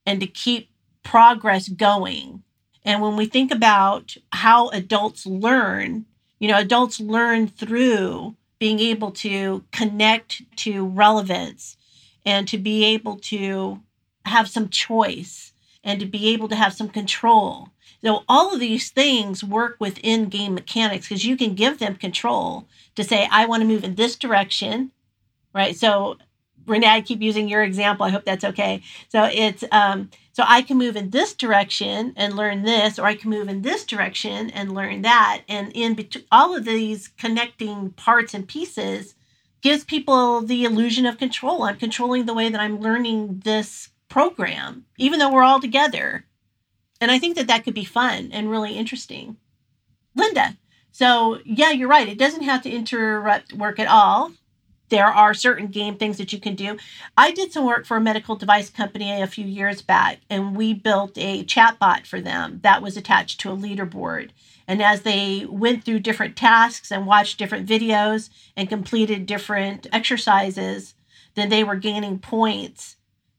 and 0.06 0.22
to 0.22 0.28
keep 0.28 0.70
progress 1.04 1.68
going. 1.68 2.44
And 2.86 3.02
when 3.02 3.18
we 3.18 3.26
think 3.26 3.52
about 3.52 4.16
how 4.32 4.70
adults 4.70 5.26
learn, 5.26 6.06
you 6.40 6.48
know, 6.48 6.58
adults 6.58 7.02
learn 7.02 7.50
through 7.50 8.38
being 8.60 8.80
able 8.80 9.12
to 9.12 9.66
connect 9.74 10.42
to 10.60 10.86
relevance 10.86 11.76
and 12.26 12.48
to 12.48 12.58
be 12.58 12.86
able 12.86 13.18
to 13.18 13.82
have 14.26 14.50
some 14.50 14.70
choice 14.70 15.52
and 15.84 16.00
to 16.00 16.06
be 16.06 16.30
able 16.30 16.48
to 16.48 16.56
have 16.56 16.74
some 16.74 16.88
control 16.88 17.70
so 18.06 18.24
all 18.30 18.54
of 18.54 18.60
these 18.60 18.92
things 18.92 19.44
work 19.44 19.78
within 19.80 20.30
game 20.30 20.54
mechanics 20.54 21.08
because 21.10 21.26
you 21.26 21.36
can 21.36 21.56
give 21.56 21.80
them 21.80 21.96
control 21.96 22.68
to 22.96 23.04
say, 23.04 23.28
I 23.32 23.48
want 23.48 23.62
to 23.62 23.68
move 23.68 23.84
in 23.84 23.96
this 23.96 24.16
direction, 24.16 24.92
right? 25.54 25.76
So 25.76 26.18
Renee, 26.68 26.88
I 26.88 27.02
keep 27.02 27.22
using 27.22 27.48
your 27.48 27.64
example. 27.64 28.06
I 28.06 28.10
hope 28.10 28.26
that's 28.26 28.44
okay. 28.44 28.82
So 29.10 29.30
it's 29.32 29.64
um, 29.72 30.10
so 30.34 30.44
I 30.46 30.62
can 30.62 30.78
move 30.78 30.96
in 30.96 31.10
this 31.10 31.34
direction 31.34 32.14
and 32.16 32.36
learn 32.36 32.64
this, 32.64 33.00
or 33.00 33.06
I 33.06 33.16
can 33.16 33.30
move 33.30 33.48
in 33.48 33.64
this 33.64 33.86
direction 33.86 34.52
and 34.52 34.74
learn 34.74 35.02
that. 35.02 35.42
And 35.48 35.72
in 35.74 35.96
between 35.96 36.26
all 36.32 36.56
of 36.56 36.66
these 36.66 37.08
connecting 37.08 37.92
parts 37.92 38.34
and 38.34 38.48
pieces 38.48 39.16
gives 39.62 39.84
people 39.84 40.42
the 40.42 40.64
illusion 40.64 41.08
of 41.08 41.18
control. 41.18 41.64
I'm 41.64 41.78
controlling 41.78 42.26
the 42.26 42.36
way 42.36 42.50
that 42.50 42.62
I'm 42.62 42.82
learning 42.82 43.42
this 43.46 43.90
program, 44.10 44.86
even 44.98 45.18
though 45.18 45.32
we're 45.32 45.44
all 45.44 45.60
together. 45.60 46.26
And 47.02 47.12
I 47.12 47.20
think 47.20 47.36
that 47.36 47.48
that 47.48 47.64
could 47.64 47.74
be 47.74 47.86
fun 47.86 48.30
and 48.32 48.50
really 48.50 48.74
interesting. 48.74 49.38
Linda, 50.16 50.58
so 50.92 51.40
yeah, 51.44 51.72
you're 51.72 51.90
right. 51.90 52.08
It 52.08 52.18
doesn't 52.18 52.44
have 52.44 52.62
to 52.64 52.70
interrupt 52.70 53.54
work 53.54 53.80
at 53.80 53.88
all. 53.88 54.32
There 54.90 55.08
are 55.08 55.34
certain 55.34 55.68
game 55.68 55.98
things 55.98 56.18
that 56.18 56.32
you 56.32 56.40
can 56.40 56.56
do. 56.56 56.78
I 57.18 57.32
did 57.32 57.52
some 57.52 57.66
work 57.66 57.86
for 57.86 57.98
a 57.98 58.02
medical 58.02 58.36
device 58.36 58.70
company 58.70 59.20
a 59.22 59.28
few 59.28 59.46
years 59.46 59.82
back, 59.82 60.20
and 60.30 60.56
we 60.56 60.74
built 60.74 61.18
a 61.18 61.44
chatbot 61.44 62.06
for 62.06 62.22
them 62.22 62.60
that 62.64 62.82
was 62.84 62.96
attached 62.96 63.40
to 63.42 63.52
a 63.52 63.58
leaderboard. 63.58 64.30
And 64.68 64.82
as 64.82 65.02
they 65.02 65.46
went 65.50 65.84
through 65.84 66.00
different 66.00 66.36
tasks 66.36 66.92
and 66.92 67.06
watched 67.06 67.40
different 67.40 67.68
videos 67.68 68.30
and 68.56 68.70
completed 68.70 69.26
different 69.26 69.88
exercises, 69.92 70.94
then 71.34 71.50
they 71.50 71.64
were 71.64 71.76
gaining 71.76 72.20
points 72.20 72.95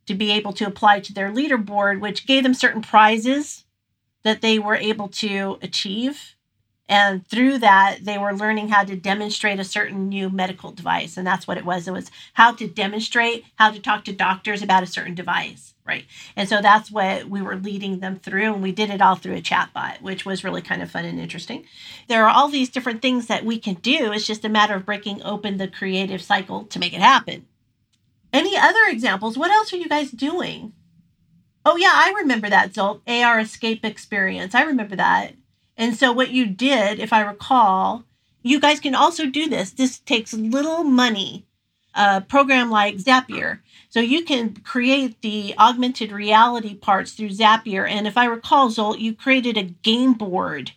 to 0.06 0.14
be 0.14 0.30
able 0.30 0.52
to 0.54 0.66
apply 0.66 1.00
to 1.00 1.12
their 1.12 1.30
leaderboard, 1.30 2.00
which 2.00 2.26
gave 2.26 2.42
them 2.42 2.54
certain 2.54 2.82
prizes 2.82 3.64
that 4.22 4.40
they 4.40 4.58
were 4.58 4.76
able 4.76 5.08
to 5.08 5.58
achieve. 5.62 6.36
And 6.88 7.26
through 7.26 7.58
that, 7.58 7.98
they 8.02 8.16
were 8.16 8.32
learning 8.32 8.68
how 8.68 8.84
to 8.84 8.94
demonstrate 8.94 9.58
a 9.58 9.64
certain 9.64 10.08
new 10.08 10.30
medical 10.30 10.70
device. 10.70 11.16
And 11.16 11.26
that's 11.26 11.46
what 11.46 11.58
it 11.58 11.64
was. 11.64 11.88
It 11.88 11.92
was 11.92 12.10
how 12.34 12.52
to 12.52 12.68
demonstrate, 12.68 13.44
how 13.56 13.70
to 13.70 13.80
talk 13.80 14.04
to 14.04 14.12
doctors 14.12 14.62
about 14.62 14.84
a 14.84 14.86
certain 14.86 15.14
device. 15.14 15.74
Right. 15.84 16.04
And 16.34 16.48
so 16.48 16.60
that's 16.60 16.90
what 16.90 17.28
we 17.28 17.42
were 17.42 17.56
leading 17.56 18.00
them 18.00 18.18
through. 18.18 18.54
And 18.54 18.62
we 18.62 18.72
did 18.72 18.90
it 18.90 19.00
all 19.00 19.14
through 19.14 19.36
a 19.36 19.40
chatbot, 19.40 20.00
which 20.00 20.24
was 20.26 20.42
really 20.42 20.62
kind 20.62 20.82
of 20.82 20.90
fun 20.90 21.04
and 21.04 21.20
interesting. 21.20 21.64
There 22.08 22.24
are 22.24 22.30
all 22.30 22.48
these 22.48 22.70
different 22.70 23.02
things 23.02 23.26
that 23.26 23.44
we 23.44 23.58
can 23.58 23.74
do. 23.74 24.12
It's 24.12 24.26
just 24.26 24.44
a 24.44 24.48
matter 24.48 24.74
of 24.74 24.86
breaking 24.86 25.22
open 25.22 25.58
the 25.58 25.68
creative 25.68 26.22
cycle 26.22 26.64
to 26.64 26.80
make 26.80 26.92
it 26.92 27.00
happen. 27.00 27.46
Any 28.36 28.56
other 28.56 28.80
examples? 28.88 29.38
What 29.38 29.50
else 29.50 29.72
are 29.72 29.78
you 29.78 29.88
guys 29.88 30.10
doing? 30.10 30.72
Oh, 31.64 31.76
yeah, 31.76 31.92
I 31.92 32.12
remember 32.18 32.50
that, 32.50 32.72
Zsolt. 32.72 33.00
AR 33.06 33.40
Escape 33.40 33.84
Experience. 33.84 34.54
I 34.54 34.62
remember 34.62 34.94
that. 34.96 35.34
And 35.76 35.96
so, 35.96 36.12
what 36.12 36.30
you 36.30 36.46
did, 36.46 36.98
if 36.98 37.12
I 37.12 37.22
recall, 37.22 38.04
you 38.42 38.60
guys 38.60 38.78
can 38.78 38.94
also 38.94 39.26
do 39.26 39.48
this. 39.48 39.70
This 39.70 39.98
takes 39.98 40.34
little 40.34 40.84
money, 40.84 41.46
a 41.94 42.20
program 42.20 42.70
like 42.70 42.96
Zappar. 42.96 43.60
So, 43.88 44.00
you 44.00 44.22
can 44.22 44.54
create 44.56 45.22
the 45.22 45.54
augmented 45.58 46.12
reality 46.12 46.74
parts 46.74 47.12
through 47.12 47.30
Zappar. 47.30 47.88
And 47.88 48.06
if 48.06 48.18
I 48.18 48.26
recall, 48.26 48.68
Zsolt, 48.68 49.00
you 49.00 49.14
created 49.14 49.56
a 49.56 49.62
game 49.62 50.12
board. 50.12 50.72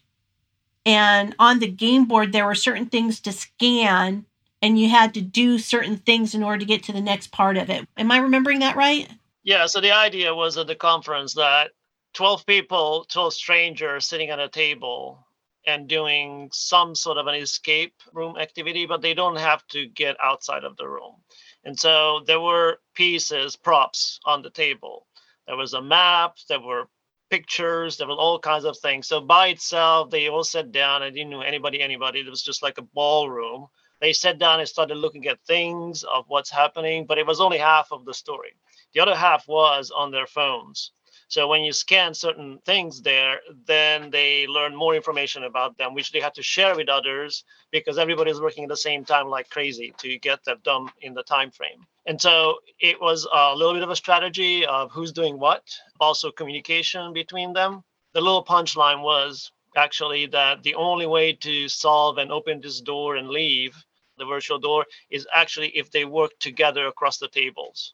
And 0.85 1.35
on 1.37 1.59
the 1.59 1.69
game 1.69 2.05
board, 2.05 2.31
there 2.31 2.45
were 2.45 2.55
certain 2.55 2.85
things 2.85 3.19
to 3.19 3.33
scan 3.33 4.25
and 4.61 4.79
you 4.79 4.89
had 4.89 5.13
to 5.13 5.21
do 5.21 5.57
certain 5.57 5.97
things 5.97 6.35
in 6.35 6.43
order 6.43 6.59
to 6.59 6.65
get 6.65 6.83
to 6.83 6.93
the 6.93 7.01
next 7.01 7.31
part 7.31 7.57
of 7.57 7.69
it. 7.69 7.87
Am 7.97 8.11
I 8.11 8.17
remembering 8.17 8.59
that 8.59 8.75
right? 8.75 9.09
Yeah, 9.43 9.65
so 9.65 9.81
the 9.81 9.91
idea 9.91 10.35
was 10.35 10.57
at 10.57 10.67
the 10.67 10.75
conference 10.75 11.33
that 11.35 11.71
12 12.13 12.45
people, 12.45 13.05
12 13.09 13.33
strangers 13.33 14.05
sitting 14.05 14.29
at 14.29 14.39
a 14.39 14.49
table 14.49 15.25
and 15.65 15.87
doing 15.87 16.49
some 16.51 16.95
sort 16.95 17.17
of 17.17 17.27
an 17.27 17.35
escape 17.35 17.93
room 18.13 18.37
activity, 18.37 18.85
but 18.85 19.01
they 19.01 19.13
don't 19.13 19.37
have 19.37 19.65
to 19.67 19.87
get 19.87 20.17
outside 20.21 20.63
of 20.63 20.75
the 20.77 20.87
room. 20.87 21.15
And 21.63 21.79
so 21.79 22.21
there 22.25 22.39
were 22.39 22.79
pieces, 22.95 23.55
props 23.55 24.19
on 24.25 24.41
the 24.41 24.49
table. 24.49 25.05
There 25.47 25.57
was 25.57 25.73
a 25.73 25.81
map, 25.81 26.37
there 26.47 26.59
were 26.59 26.87
pictures, 27.29 27.97
there 27.97 28.07
were 28.07 28.13
all 28.13 28.39
kinds 28.39 28.65
of 28.65 28.77
things. 28.77 29.07
So 29.07 29.21
by 29.21 29.47
itself, 29.47 30.09
they 30.09 30.27
all 30.27 30.43
sat 30.43 30.71
down. 30.71 31.03
I 31.03 31.09
didn't 31.09 31.29
know 31.29 31.41
anybody, 31.41 31.81
anybody. 31.81 32.19
It 32.19 32.29
was 32.29 32.43
just 32.43 32.63
like 32.63 32.77
a 32.77 32.87
ballroom 32.93 33.67
they 34.01 34.13
sat 34.13 34.39
down 34.39 34.59
and 34.59 34.69
started 34.69 34.95
looking 34.95 35.27
at 35.27 35.39
things 35.45 36.03
of 36.03 36.25
what's 36.27 36.49
happening, 36.49 37.05
but 37.05 37.17
it 37.17 37.27
was 37.27 37.41
only 37.41 37.57
half 37.57 37.91
of 37.91 38.05
the 38.05 38.13
story. 38.13 38.53
The 38.93 39.01
other 39.01 39.15
half 39.15 39.47
was 39.47 39.91
on 39.91 40.11
their 40.11 40.27
phones. 40.27 40.91
So 41.29 41.47
when 41.47 41.63
you 41.63 41.73
scan 41.73 42.15
certain 42.15 42.57
things 42.65 43.03
there, 43.03 43.39
then 43.67 44.09
they 44.09 44.47
learn 44.47 44.75
more 44.75 44.95
information 44.95 45.43
about 45.43 45.77
them, 45.77 45.93
which 45.93 46.11
they 46.11 46.19
had 46.19 46.33
to 46.33 46.41
share 46.41 46.75
with 46.75 46.89
others 46.89 47.43
because 47.71 47.99
everybody's 47.99 48.41
working 48.41 48.63
at 48.63 48.69
the 48.69 48.77
same 48.77 49.05
time 49.05 49.27
like 49.27 49.47
crazy 49.51 49.93
to 49.99 50.17
get 50.17 50.43
that 50.45 50.63
done 50.63 50.87
in 51.01 51.13
the 51.13 51.21
time 51.21 51.51
frame. 51.51 51.85
And 52.07 52.19
so 52.19 52.57
it 52.79 52.99
was 52.99 53.27
a 53.31 53.55
little 53.55 53.75
bit 53.75 53.83
of 53.83 53.91
a 53.91 53.95
strategy 53.95 54.65
of 54.65 54.91
who's 54.91 55.11
doing 55.11 55.37
what, 55.37 55.63
also 55.99 56.31
communication 56.31 57.13
between 57.13 57.53
them. 57.53 57.83
The 58.13 58.21
little 58.21 58.43
punchline 58.43 59.03
was 59.03 59.51
actually 59.75 60.25
that 60.27 60.63
the 60.63 60.73
only 60.73 61.05
way 61.05 61.33
to 61.33 61.69
solve 61.69 62.17
and 62.17 62.31
open 62.31 62.59
this 62.59 62.81
door 62.81 63.17
and 63.17 63.29
leave 63.29 63.75
the 64.19 64.25
virtual 64.25 64.59
door 64.59 64.85
is 65.09 65.27
actually 65.33 65.69
if 65.69 65.89
they 65.91 66.05
work 66.05 66.31
together 66.39 66.87
across 66.87 67.17
the 67.17 67.27
tables. 67.29 67.93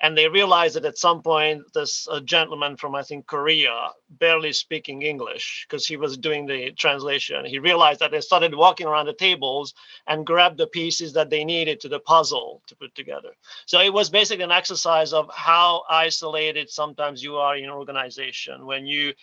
And 0.00 0.18
they 0.18 0.28
realized 0.28 0.74
that 0.74 0.84
at 0.84 0.98
some 0.98 1.22
point, 1.22 1.62
this 1.72 2.08
uh, 2.10 2.20
gentleman 2.20 2.76
from, 2.76 2.96
I 2.96 3.02
think, 3.02 3.26
Korea, 3.26 3.90
barely 4.10 4.52
speaking 4.52 5.02
English, 5.02 5.64
because 5.66 5.86
he 5.86 5.96
was 5.96 6.18
doing 6.18 6.46
the 6.46 6.72
translation, 6.72 7.44
he 7.46 7.58
realized 7.60 8.00
that 8.00 8.10
they 8.10 8.20
started 8.20 8.54
walking 8.54 8.88
around 8.88 9.06
the 9.06 9.14
tables 9.14 9.72
and 10.08 10.26
grabbed 10.26 10.58
the 10.58 10.66
pieces 10.66 11.12
that 11.12 11.30
they 11.30 11.44
needed 11.44 11.80
to 11.80 11.88
the 11.88 12.00
puzzle 12.00 12.60
to 12.66 12.76
put 12.76 12.94
together. 12.94 13.30
So 13.66 13.80
it 13.80 13.92
was 13.92 14.10
basically 14.10 14.44
an 14.44 14.50
exercise 14.50 15.12
of 15.12 15.30
how 15.32 15.84
isolated 15.88 16.70
sometimes 16.70 17.22
you 17.22 17.36
are 17.36 17.56
in 17.56 17.64
an 17.64 17.70
organization 17.70 18.66
when 18.66 18.86
you 18.86 19.14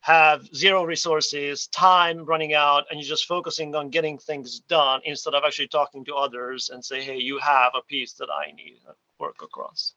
have 0.00 0.46
zero 0.54 0.84
resources, 0.84 1.66
time 1.68 2.24
running 2.24 2.54
out, 2.54 2.84
and 2.90 3.00
you're 3.00 3.08
just 3.08 3.26
focusing 3.26 3.74
on 3.74 3.90
getting 3.90 4.16
things 4.16 4.60
done 4.60 5.00
instead 5.04 5.34
of 5.34 5.42
actually 5.44 5.68
talking 5.68 6.04
to 6.04 6.14
others 6.14 6.70
and 6.72 6.84
say, 6.84 7.02
hey, 7.02 7.18
you 7.18 7.38
have 7.38 7.72
a 7.76 7.82
piece 7.82 8.12
that 8.14 8.28
I 8.30 8.52
need 8.52 8.78
to 8.86 8.94
work 9.18 9.42
across. 9.42 9.94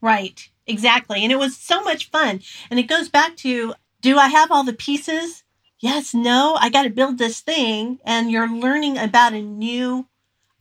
Right, 0.00 0.48
exactly. 0.66 1.22
And 1.22 1.32
it 1.32 1.38
was 1.38 1.56
so 1.56 1.82
much 1.82 2.10
fun. 2.10 2.40
And 2.70 2.78
it 2.78 2.88
goes 2.88 3.08
back 3.08 3.36
to 3.38 3.74
do 4.00 4.16
I 4.18 4.28
have 4.28 4.52
all 4.52 4.62
the 4.62 4.72
pieces? 4.72 5.42
Yes, 5.80 6.14
no, 6.14 6.56
I 6.60 6.70
got 6.70 6.84
to 6.84 6.90
build 6.90 7.18
this 7.18 7.40
thing. 7.40 7.98
And 8.04 8.30
you're 8.30 8.48
learning 8.48 8.98
about 8.98 9.32
a 9.32 9.42
new 9.42 10.06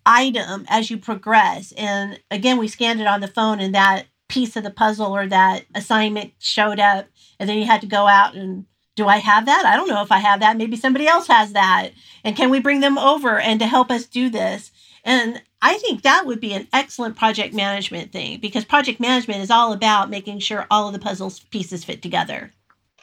item 0.06 0.66
as 0.70 0.90
you 0.90 0.98
progress. 0.98 1.72
And 1.74 2.20
again, 2.32 2.58
we 2.58 2.68
scanned 2.68 3.02
it 3.02 3.08
on 3.08 3.22
the 3.22 3.28
phone, 3.28 3.60
and 3.60 3.76
that 3.76 4.06
piece 4.28 4.56
of 4.56 4.64
the 4.64 4.72
puzzle 4.72 5.16
or 5.16 5.28
that 5.28 5.66
assignment 5.76 6.34
showed 6.40 6.80
up. 6.80 7.08
And 7.40 7.48
then 7.48 7.58
you 7.58 7.66
had 7.66 7.82
to 7.82 7.88
go 7.88 8.08
out 8.08 8.34
and 8.34 8.66
do 8.98 9.08
I 9.08 9.18
have 9.18 9.46
that? 9.46 9.64
I 9.66 9.78
don't 9.78 9.88
know 9.88 10.02
if 10.02 10.12
I 10.12 10.18
have 10.18 10.42
that. 10.42 10.58
Maybe 10.58 10.76
somebody 10.76 11.08
else 11.08 11.28
has 11.28 11.54
that. 11.54 11.92
And 12.24 12.36
can 12.36 12.50
we 12.50 12.60
bring 12.60 12.82
them 12.82 12.98
over 12.98 13.40
and 13.40 13.60
to 13.60 13.68
help 13.68 13.92
us 13.92 14.06
do 14.06 14.30
this? 14.30 14.72
And 15.06 15.42
I 15.62 15.78
think 15.78 16.02
that 16.02 16.26
would 16.26 16.42
be 16.42 16.54
an 16.54 16.68
excellent 16.74 17.16
project 17.16 17.54
management 17.54 18.12
thing 18.12 18.40
because 18.40 18.66
project 18.66 19.00
management 19.00 19.42
is 19.42 19.52
all 19.52 19.72
about 19.72 20.10
making 20.10 20.40
sure 20.40 20.66
all 20.70 20.88
of 20.88 20.94
the 20.94 21.00
puzzle 21.00 21.32
pieces 21.52 21.86
fit 21.86 22.02
together. 22.02 22.52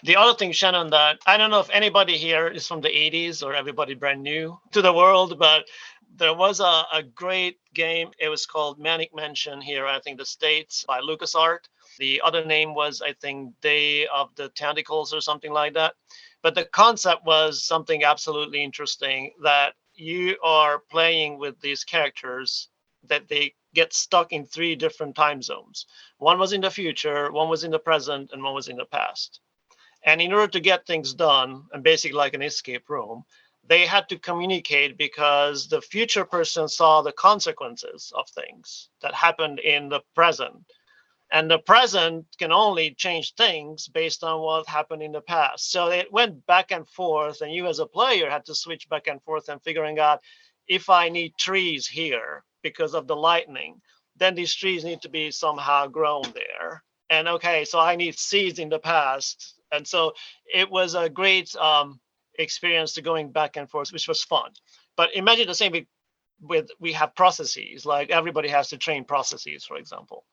The 0.03 0.17
other 0.17 0.37
thing, 0.37 0.53
Shannon, 0.53 0.91
that 0.91 1.21
I 1.27 1.39
don't 1.39 1.51
know 1.51 1.61
if 1.61 1.71
anybody 1.71 2.19
here 2.19 2.49
is 2.49 2.67
from 2.67 2.83
the 2.83 2.89
80s 2.89 3.43
or 3.43 3.55
everybody 3.55 3.95
brand 3.95 4.23
new 4.23 4.59
to 4.73 4.83
the 4.83 4.93
world, 4.93 5.39
but 5.39 5.67
there 6.17 6.35
was 6.35 6.61
a, 6.61 6.85
a 6.93 7.03
great 7.03 7.59
game. 7.73 8.11
It 8.19 8.29
was 8.29 8.47
called 8.47 8.79
Maniac 8.79 9.15
Mansion 9.15 9.61
here, 9.61 9.87
I 9.87 10.01
think 10.01 10.19
the 10.19 10.27
States 10.27 10.85
by 10.87 11.01
LucasArts 11.01 11.69
the 11.99 12.21
other 12.25 12.45
name 12.45 12.75
was, 12.75 13.03
I 13.03 13.13
think, 13.15 13.55
Day 13.61 14.07
of 14.07 14.35
the 14.35 14.49
Tentacles 14.51 15.13
or 15.13 15.21
something 15.21 15.53
like 15.53 15.75
that. 15.75 15.95
But 16.43 16.55
the 16.55 16.65
concept 16.65 17.25
was 17.25 17.65
something 17.65 18.05
absolutely 18.05 18.63
interesting 18.63 19.33
that 19.43 19.75
you 19.95 20.37
are 20.43 20.81
playing 20.91 21.39
with 21.39 21.61
these 21.61 21.85
characters 21.85 22.69
that 23.09 23.29
they 23.29 23.55
get 23.75 23.93
stuck 23.93 24.33
in 24.33 24.45
three 24.47 24.75
different 24.75 25.15
time 25.17 25.43
zones. 25.43 25.87
One 26.19 26.39
was 26.39 26.53
in 26.53 26.61
the 26.61 26.71
future, 26.71 27.33
one 27.33 27.49
was 27.49 27.65
in 27.65 27.71
the 27.71 27.79
present, 27.79 28.31
and 28.33 28.43
one 28.43 28.55
was 28.55 28.69
in 28.69 28.77
the 28.77 28.85
past. 28.85 29.41
And 30.05 30.21
in 30.21 30.33
order 30.33 30.53
to 30.53 30.61
get 30.61 30.87
things 30.87 31.15
done, 31.15 31.65
and 31.73 31.83
basically 31.83 32.17
like 32.17 32.35
an 32.35 32.43
escape 32.43 32.89
room, 32.89 33.25
they 33.67 33.87
had 33.87 34.09
to 34.11 34.19
communicate 34.19 34.99
because 34.99 35.69
the 35.69 35.81
future 35.81 36.25
person 36.25 36.69
saw 36.69 37.01
the 37.01 37.13
consequences 37.13 38.13
of 38.15 38.29
things 38.29 38.91
that 39.01 39.15
happened 39.15 39.59
in 39.61 39.89
the 39.89 40.01
present 40.15 40.65
and 41.35 41.51
the 41.51 41.59
present 41.59 42.24
can 42.39 42.53
only 42.53 42.95
change 42.95 43.35
things 43.35 43.89
based 43.89 44.22
on 44.22 44.41
what 44.41 44.68
happened 44.68 45.03
in 45.03 45.11
the 45.11 45.20
past. 45.20 45.72
So 45.72 45.89
it 45.89 46.12
went 46.12 46.47
back 46.47 46.70
and 46.70 46.89
forth 46.89 47.41
and 47.41 47.53
you 47.53 47.66
as 47.66 47.80
a 47.80 47.87
player 47.87 48.30
had 48.30 48.45
to 48.45 48.55
switch 48.55 48.89
back 48.89 49.09
and 49.09 49.20
forth 49.20 49.49
and 49.49 49.61
figuring 49.61 49.99
out 49.99 50.20
if 50.68 50.89
i 50.89 51.09
need 51.09 51.37
trees 51.37 51.89
here 51.89 52.45
because 52.62 52.95
of 52.95 53.07
the 53.09 53.16
lightning 53.16 53.80
then 54.16 54.37
these 54.37 54.55
trees 54.55 54.85
need 54.85 55.03
to 55.03 55.09
be 55.09 55.32
somehow 55.32 55.89
grown 55.89 56.22
there. 56.35 56.85
And 57.11 57.26
okay 57.26 57.64
so 57.64 57.80
i 57.80 57.97
need 57.97 58.16
seeds 58.16 58.61
in 58.61 58.68
the 58.68 58.78
past. 58.78 59.61
And 59.72 59.85
so 59.85 60.12
it 60.55 60.70
was 60.70 60.95
a 60.95 61.09
great 61.09 61.55
um, 61.57 61.99
experience 62.39 62.93
to 62.93 63.03
going 63.03 63.32
back 63.32 63.57
and 63.57 63.68
forth 63.68 63.93
which 63.93 64.07
was 64.07 64.22
fun. 64.22 64.53
But 64.97 65.16
imagine 65.16 65.49
the 65.49 65.55
same 65.55 65.72
with, 65.72 65.87
with 66.41 66.68
we 66.78 66.93
have 66.93 67.16
processes 67.16 67.85
like 67.85 68.11
everybody 68.11 68.49
has 68.51 68.68
to 68.68 68.78
train 68.78 69.05
processes 69.05 69.64
for 69.64 69.76
example 69.78 70.24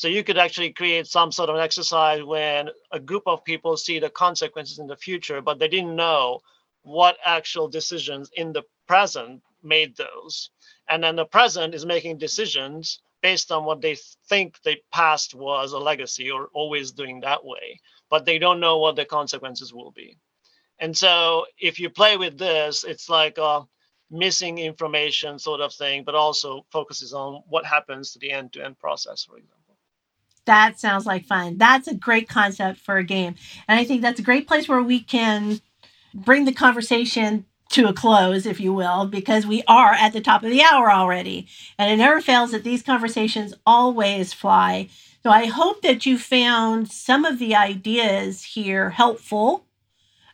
so 0.00 0.08
you 0.08 0.24
could 0.24 0.38
actually 0.38 0.72
create 0.72 1.06
some 1.06 1.30
sort 1.30 1.50
of 1.50 1.56
an 1.56 1.60
exercise 1.60 2.22
when 2.22 2.70
a 2.90 2.98
group 2.98 3.24
of 3.26 3.44
people 3.44 3.76
see 3.76 3.98
the 3.98 4.08
consequences 4.08 4.78
in 4.78 4.86
the 4.86 4.96
future, 4.96 5.42
but 5.42 5.58
they 5.58 5.68
didn't 5.68 5.94
know 5.94 6.40
what 6.80 7.18
actual 7.22 7.68
decisions 7.68 8.30
in 8.34 8.50
the 8.50 8.62
present 8.86 9.42
made 9.62 9.94
those. 9.98 10.52
And 10.88 11.04
then 11.04 11.16
the 11.16 11.26
present 11.26 11.74
is 11.74 11.84
making 11.84 12.16
decisions 12.16 13.02
based 13.20 13.52
on 13.52 13.66
what 13.66 13.82
they 13.82 13.94
think 14.26 14.58
the 14.62 14.78
past 14.90 15.34
was 15.34 15.72
a 15.72 15.78
legacy 15.78 16.30
or 16.30 16.48
always 16.54 16.92
doing 16.92 17.20
that 17.20 17.44
way, 17.44 17.78
but 18.08 18.24
they 18.24 18.38
don't 18.38 18.58
know 18.58 18.78
what 18.78 18.96
the 18.96 19.04
consequences 19.04 19.74
will 19.74 19.90
be. 19.90 20.16
And 20.78 20.96
so 20.96 21.44
if 21.58 21.78
you 21.78 21.90
play 21.90 22.16
with 22.16 22.38
this, 22.38 22.84
it's 22.84 23.10
like 23.10 23.36
a 23.36 23.66
missing 24.10 24.56
information 24.56 25.38
sort 25.38 25.60
of 25.60 25.74
thing, 25.74 26.04
but 26.04 26.14
also 26.14 26.64
focuses 26.72 27.12
on 27.12 27.42
what 27.50 27.66
happens 27.66 28.12
to 28.12 28.18
the 28.18 28.30
end 28.32 28.54
to 28.54 28.64
end 28.64 28.78
process, 28.78 29.24
for 29.24 29.36
example. 29.36 29.59
That 30.50 30.80
sounds 30.80 31.06
like 31.06 31.26
fun. 31.26 31.58
That's 31.58 31.86
a 31.86 31.94
great 31.94 32.28
concept 32.28 32.80
for 32.80 32.96
a 32.96 33.04
game. 33.04 33.36
And 33.68 33.78
I 33.78 33.84
think 33.84 34.02
that's 34.02 34.18
a 34.18 34.24
great 34.24 34.48
place 34.48 34.68
where 34.68 34.82
we 34.82 34.98
can 34.98 35.60
bring 36.12 36.44
the 36.44 36.50
conversation 36.52 37.44
to 37.68 37.86
a 37.86 37.92
close, 37.92 38.46
if 38.46 38.58
you 38.58 38.72
will, 38.72 39.06
because 39.06 39.46
we 39.46 39.62
are 39.68 39.92
at 39.92 40.12
the 40.12 40.20
top 40.20 40.42
of 40.42 40.50
the 40.50 40.60
hour 40.60 40.90
already. 40.90 41.46
And 41.78 41.92
it 41.92 41.98
never 41.98 42.20
fails 42.20 42.50
that 42.50 42.64
these 42.64 42.82
conversations 42.82 43.54
always 43.64 44.32
fly. 44.32 44.88
So 45.22 45.30
I 45.30 45.46
hope 45.46 45.82
that 45.82 46.04
you 46.04 46.18
found 46.18 46.90
some 46.90 47.24
of 47.24 47.38
the 47.38 47.54
ideas 47.54 48.42
here 48.42 48.90
helpful. 48.90 49.66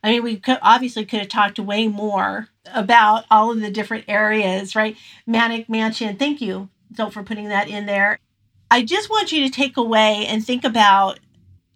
I 0.03 0.13
mean, 0.13 0.23
we 0.23 0.39
could 0.39 0.59
obviously 0.63 1.05
could 1.05 1.21
have 1.21 1.29
talked 1.29 1.59
way 1.59 1.89
more 1.89 2.49
about 2.75 3.27
all 3.31 3.51
of 3.51 3.61
the 3.61 3.71
different 3.71 4.07
areas, 4.09 4.75
right? 4.75 4.97
Maniac 5.27 5.69
Mansion. 5.69 6.17
Thank 6.17 6.41
you, 6.41 6.71
Zsolt, 6.95 7.13
for 7.13 7.23
putting 7.23 7.51
that 7.51 7.69
in 7.69 7.85
there. 7.85 8.19
I 8.71 8.83
just 8.83 9.11
want 9.11 9.33
you 9.33 9.43
to 9.45 9.51
take 9.51 9.77
away 9.77 10.27
and 10.27 10.45
think 10.45 10.65
about 10.65 11.21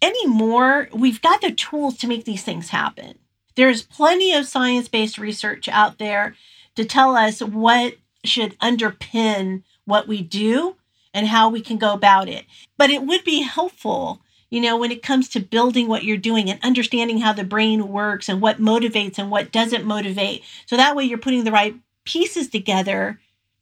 anymore, 0.03 0.89
we've 0.93 1.23
got 1.23 1.41
the 1.41 1.53
tools 1.53 1.97
to 1.99 2.07
make 2.07 2.25
these 2.25 2.43
things 2.43 2.71
happen. 2.71 3.19
There's 3.57 3.83
plenty 3.83 4.33
of 4.33 4.47
science 4.47 4.89
based 4.89 5.19
research 5.19 5.69
out 5.69 5.99
there 5.99 6.35
to 6.77 6.85
tell 6.85 7.17
us 7.17 7.41
what 7.41 7.95
should 8.25 8.59
underpin 8.59 9.63
what 9.85 10.09
we 10.09 10.23
do 10.23 10.77
and 11.13 11.27
how 11.27 11.49
we 11.49 11.61
can 11.61 11.77
go 11.77 11.93
about 11.93 12.29
it. 12.29 12.45
But 12.79 12.91
it 12.91 13.03
would 13.03 13.25
be 13.25 13.43
helpful, 13.43 14.23
you 14.51 14.61
know, 14.61 14.77
when 14.77 14.93
it 14.93 15.03
comes 15.03 15.29
to 15.31 15.41
building 15.41 15.89
what 15.89 16.05
you're 16.05 16.17
doing 16.17 16.49
and 16.49 16.61
understanding 16.63 17.19
how 17.19 17.33
the 17.33 17.45
brain 17.45 17.89
works 17.89 18.29
and 18.29 18.41
what 18.41 18.61
motivates 18.61 19.19
and 19.19 19.31
what 19.31 19.53
doesn't 19.53 19.85
motivate. 19.85 20.43
So 20.67 20.77
that 20.77 20.97
way 20.97 21.05
you're 21.05 21.19
putting 21.19 21.45
the 21.45 21.53
right 21.53 21.75
pieces 22.05 22.49
together 22.49 23.21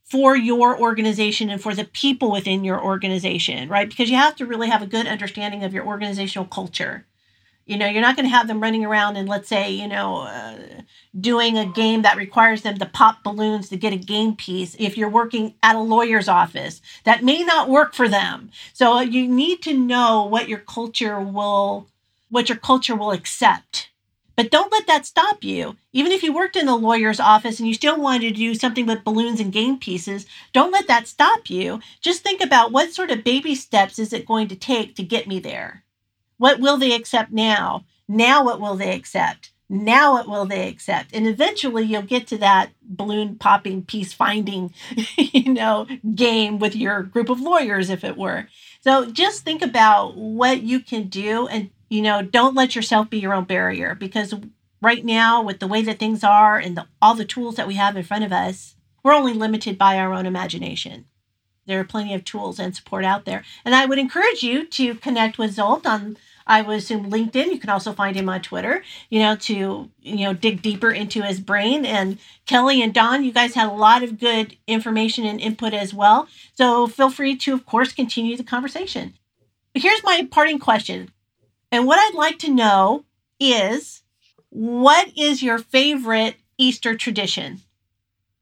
for 0.09 0.36
your 0.36 0.80
organization 0.80 1.50
and 1.50 1.61
for 1.61 1.74
the 1.74 1.84
people 1.84 2.30
within 2.30 2.64
your 2.64 2.82
organization, 2.82 3.68
right? 3.68 3.88
Because 3.88 4.09
you 4.11 4.16
have 4.16 4.36
to 4.36 4.46
really 4.46 4.68
have 4.68 4.82
a 4.82 4.86
good 4.86 5.06
understanding 5.06 5.64
of 5.64 5.74
your 5.74 5.86
organizational 5.86 6.48
culture. 6.48 7.04
You 7.66 7.76
know, 7.76 7.86
you're 7.86 8.00
not 8.00 8.16
going 8.16 8.24
to 8.24 8.34
have 8.34 8.48
them 8.48 8.62
running 8.62 8.86
around 8.86 9.16
and 9.16 9.28
let's 9.28 9.48
say, 9.48 9.70
you 9.70 9.86
know, 9.86 10.22
uh, 10.22 10.56
doing 11.20 11.59
a 11.59 11.66
game 11.66 12.00
that 12.02 12.16
requires 12.16 12.62
them 12.62 12.78
to 12.78 12.86
pop 12.86 13.22
balloons 13.22 13.68
to 13.68 13.76
get 13.76 13.92
a 13.92 13.98
game 13.98 14.34
piece. 14.34 14.74
If 14.78 14.96
you're 14.96 15.11
working 15.11 15.54
at 15.62 15.76
a 15.76 15.80
lawyer's 15.80 16.28
office, 16.28 16.80
that 17.04 17.22
may 17.22 17.44
not 17.44 17.68
work 17.68 17.92
for 17.92 18.09
them. 18.09 18.50
So 18.72 19.00
you 19.00 19.28
need 19.28 19.61
to 19.64 19.74
know 19.74 20.24
what 20.24 20.48
your 20.48 20.61
culture 20.61 21.20
will, 21.20 21.88
what 22.30 22.48
your 22.48 22.56
culture 22.56 22.96
will 22.96 23.12
accept 23.12 23.88
but 24.39 24.53
don't 24.53 24.70
let 24.70 24.86
that 24.86 25.05
stop 25.05 25.43
you. 25.43 25.76
Even 25.93 26.12
if 26.12 26.22
you 26.22 26.32
worked 26.32 26.55
in 26.55 26.68
a 26.68 26.76
lawyer's 26.76 27.18
office 27.18 27.59
and 27.59 27.66
you 27.66 27.74
still 27.74 28.01
wanted 28.01 28.20
to 28.28 28.39
do 28.39 28.55
something 28.55 28.86
with 28.86 29.03
balloons 29.03 29.41
and 29.41 29.53
game 29.53 29.80
pieces, 29.80 30.26
don't 30.53 30.70
let 30.70 30.86
that 30.86 31.09
stop 31.09 31.51
you. 31.51 31.80
Just 32.01 32.22
think 32.22 32.41
about 32.41 32.70
what 32.70 32.93
sort 32.93 33.11
of 33.11 33.24
baby 33.24 33.57
steps 33.57 33.99
is 33.99 34.12
it 34.12 34.28
going 34.28 34.47
to 34.47 34.55
take 34.55 34.95
to 34.95 35.03
get 35.03 35.26
me 35.26 35.41
there? 35.41 35.82
What 36.36 36.61
will 36.61 36.76
they 36.76 36.95
accept 36.95 37.32
now? 37.32 37.84
Now, 38.07 38.45
what 38.45 38.61
will 38.61 38.76
they 38.76 38.95
accept? 38.95 39.51
Now, 39.68 40.12
what 40.12 40.28
will 40.28 40.47
they 40.47 40.68
accept? 40.68 41.11
And 41.12 41.26
eventually, 41.26 41.82
you'll 41.82 42.03
get 42.03 42.28
to 42.28 42.39
that 42.39 42.70
balloon 42.80 43.39
popping, 43.39 43.84
piece 43.84 44.12
finding, 44.12 44.72
you 45.16 45.53
know, 45.53 45.89
game 46.14 46.61
with 46.61 46.76
your 46.76 47.03
group 47.03 47.28
of 47.28 47.41
lawyers, 47.41 47.91
if 47.91 48.05
it 48.05 48.16
were. 48.16 48.47
So 48.82 49.11
just 49.11 49.45
think 49.45 49.62
about 49.62 50.16
what 50.16 50.62
you 50.62 50.78
can 50.78 51.09
do 51.09 51.49
and 51.49 51.70
you 51.89 52.03
know, 52.03 52.22
don't 52.22 52.55
let 52.55 52.76
yourself 52.76 53.11
be 53.11 53.18
your 53.18 53.34
own 53.34 53.45
barrier 53.45 53.95
because 53.95 54.34
right 54.80 55.05
now, 55.05 55.43
with 55.43 55.59
the 55.59 55.66
way 55.66 55.82
that 55.82 55.99
things 55.99 56.22
are 56.22 56.59
and 56.59 56.76
the, 56.76 56.86
all 57.01 57.14
the 57.14 57.24
tools 57.24 57.57
that 57.57 57.66
we 57.66 57.74
have 57.74 57.97
in 57.97 58.03
front 58.03 58.24
of 58.24 58.32
us, 58.32 58.74
we're 59.03 59.14
only 59.14 59.32
limited 59.32 59.78
by 59.78 59.99
our 59.99 60.12
own 60.12 60.26
imagination. 60.26 61.07
There 61.66 61.80
are 61.80 61.84
plenty 61.84 62.14
of 62.14 62.24
tools 62.24 62.59
and 62.59 62.74
support 62.74 63.05
out 63.05 63.26
there. 63.26 63.45
And 63.64 63.74
I 63.74 63.84
would 63.84 63.99
encourage 63.99 64.43
you 64.43 64.66
to 64.66 64.95
connect 64.95 65.36
with 65.36 65.55
Zsolt 65.55 65.84
on, 65.84 66.16
I 66.47 66.62
would 66.62 66.78
assume, 66.78 67.11
LinkedIn. 67.11 67.53
You 67.53 67.59
can 67.59 67.68
also 67.68 67.93
find 67.93 68.16
him 68.16 68.28
on 68.30 68.41
Twitter, 68.41 68.82
you 69.11 69.20
know, 69.20 69.36
to, 69.36 69.91
you 70.01 70.24
know, 70.24 70.32
dig 70.32 70.62
deeper 70.62 70.91
into 70.91 71.22
his 71.22 71.41
brain. 71.41 71.84
And 71.84 72.18
Kelly 72.47 72.82
and 72.82 72.95
Don, 72.95 73.22
you 73.22 73.32
guys 73.32 73.55
had 73.55 73.68
a 73.68 73.72
lot 73.74 74.03
of 74.03 74.18
good 74.18 74.57
information 74.66 75.26
and 75.26 75.39
input 75.39 75.74
as 75.74 75.93
well. 75.93 76.26
So 76.55 76.86
feel 76.86 77.11
free 77.11 77.36
to, 77.36 77.53
of 77.53 77.66
course, 77.66 77.93
continue 77.93 78.36
the 78.39 78.45
conversation. 78.45 79.14
But 79.74 79.82
here's 79.82 80.03
my 80.03 80.26
parting 80.30 80.59
question 80.59 81.11
and 81.70 81.86
what 81.86 81.98
I'd 81.98 82.16
like 82.16 82.38
to 82.40 82.50
know 82.50 83.04
is 83.38 84.02
what 84.50 85.10
is 85.16 85.42
your 85.42 85.58
favorite 85.58 86.36
Easter 86.56 86.96
tradition? 86.96 87.60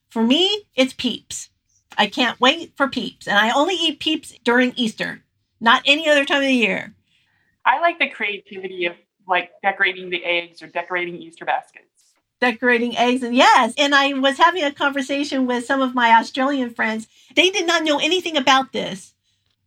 For 0.08 0.22
me, 0.22 0.64
it's 0.74 0.94
peeps. 0.94 1.50
I 1.98 2.06
can't 2.06 2.40
wait 2.40 2.72
for 2.76 2.88
peeps. 2.88 3.26
And 3.26 3.38
I 3.38 3.50
only 3.50 3.74
eat 3.74 4.00
peeps 4.00 4.34
during 4.44 4.72
Easter, 4.76 5.22
not 5.60 5.82
any 5.84 6.08
other 6.08 6.24
time 6.24 6.38
of 6.38 6.48
the 6.48 6.52
year. 6.52 6.94
I 7.64 7.80
like 7.80 7.98
the 7.98 8.08
creativity 8.08 8.86
of 8.86 8.94
like 9.26 9.50
decorating 9.62 10.10
the 10.10 10.24
eggs 10.24 10.62
or 10.62 10.68
decorating 10.68 11.16
Easter 11.16 11.44
baskets. 11.44 11.84
Decorating 12.40 12.96
eggs, 12.96 13.22
and 13.22 13.34
yes. 13.34 13.74
And 13.78 13.94
I 13.94 14.12
was 14.12 14.36
having 14.36 14.62
a 14.62 14.70
conversation 14.70 15.46
with 15.46 15.64
some 15.64 15.80
of 15.80 15.94
my 15.94 16.12
Australian 16.12 16.70
friends. 16.70 17.08
They 17.34 17.50
did 17.50 17.66
not 17.66 17.82
know 17.82 17.98
anything 17.98 18.36
about 18.36 18.72
this. 18.72 19.14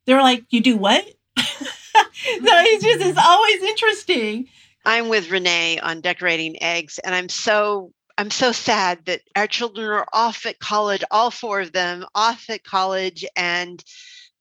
They 0.05 0.14
were 0.14 0.22
like, 0.22 0.45
"You 0.49 0.62
do 0.62 0.78
what?" 0.78 1.03
it's 2.24 2.84
just 2.84 3.02
it's 3.02 3.20
always 3.20 3.62
interesting. 3.64 4.47
I'm 4.86 5.10
with 5.10 5.30
Renee 5.30 5.80
on 5.80 6.02
decorating 6.02 6.62
eggs, 6.62 7.00
and 7.00 7.14
I'm 7.14 7.30
so 7.30 7.91
I'm 8.18 8.32
so 8.32 8.52
sad 8.52 9.06
that 9.06 9.22
our 9.36 9.47
children 9.47 9.88
are 9.88 10.08
off 10.14 10.45
at 10.45 10.60
college, 10.60 11.04
all 11.12 11.32
four 11.32 11.62
of 11.62 11.72
them 11.72 12.06
off 12.16 12.50
at 12.50 12.64
college, 12.64 13.26
and 13.36 13.84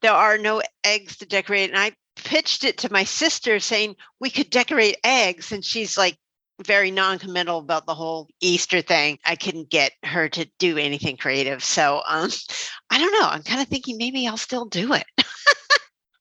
there 0.03 0.13
are 0.13 0.39
no 0.39 0.63
eggs 0.85 1.17
to 1.19 1.27
decorate. 1.27 1.71
And 1.71 1.79
I 1.79 1.93
pitched 2.17 2.65
it 2.65 2.79
to 2.79 2.93
my 2.93 3.05
sister 3.05 3.61
saying 3.61 3.97
we 4.21 4.31
could 4.31 4.51
decorate 4.51 4.97
eggs. 5.05 5.53
And 5.53 5.65
she's 5.65 5.97
like 5.97 6.17
very 6.65 6.91
non 6.91 7.19
committal 7.19 7.59
about 7.59 7.87
the 7.87 7.95
whole 7.95 8.29
Easter 8.41 8.83
thing. 8.83 9.19
I 9.25 9.37
couldn't 9.37 9.71
get 9.71 9.93
her 10.03 10.29
to 10.31 10.49
do 10.59 10.77
anything 10.77 11.17
creative. 11.17 11.63
So 11.63 12.03
um, 12.07 12.31
I 12.91 12.99
don't 12.99 13.13
know. 13.13 13.29
I'm 13.29 13.43
kind 13.43 13.63
of 13.63 13.69
thinking 13.69 13.97
maybe 13.97 14.27
I'll 14.27 14.37
still 14.37 14.67
do 14.67 14.95
it. 14.95 15.07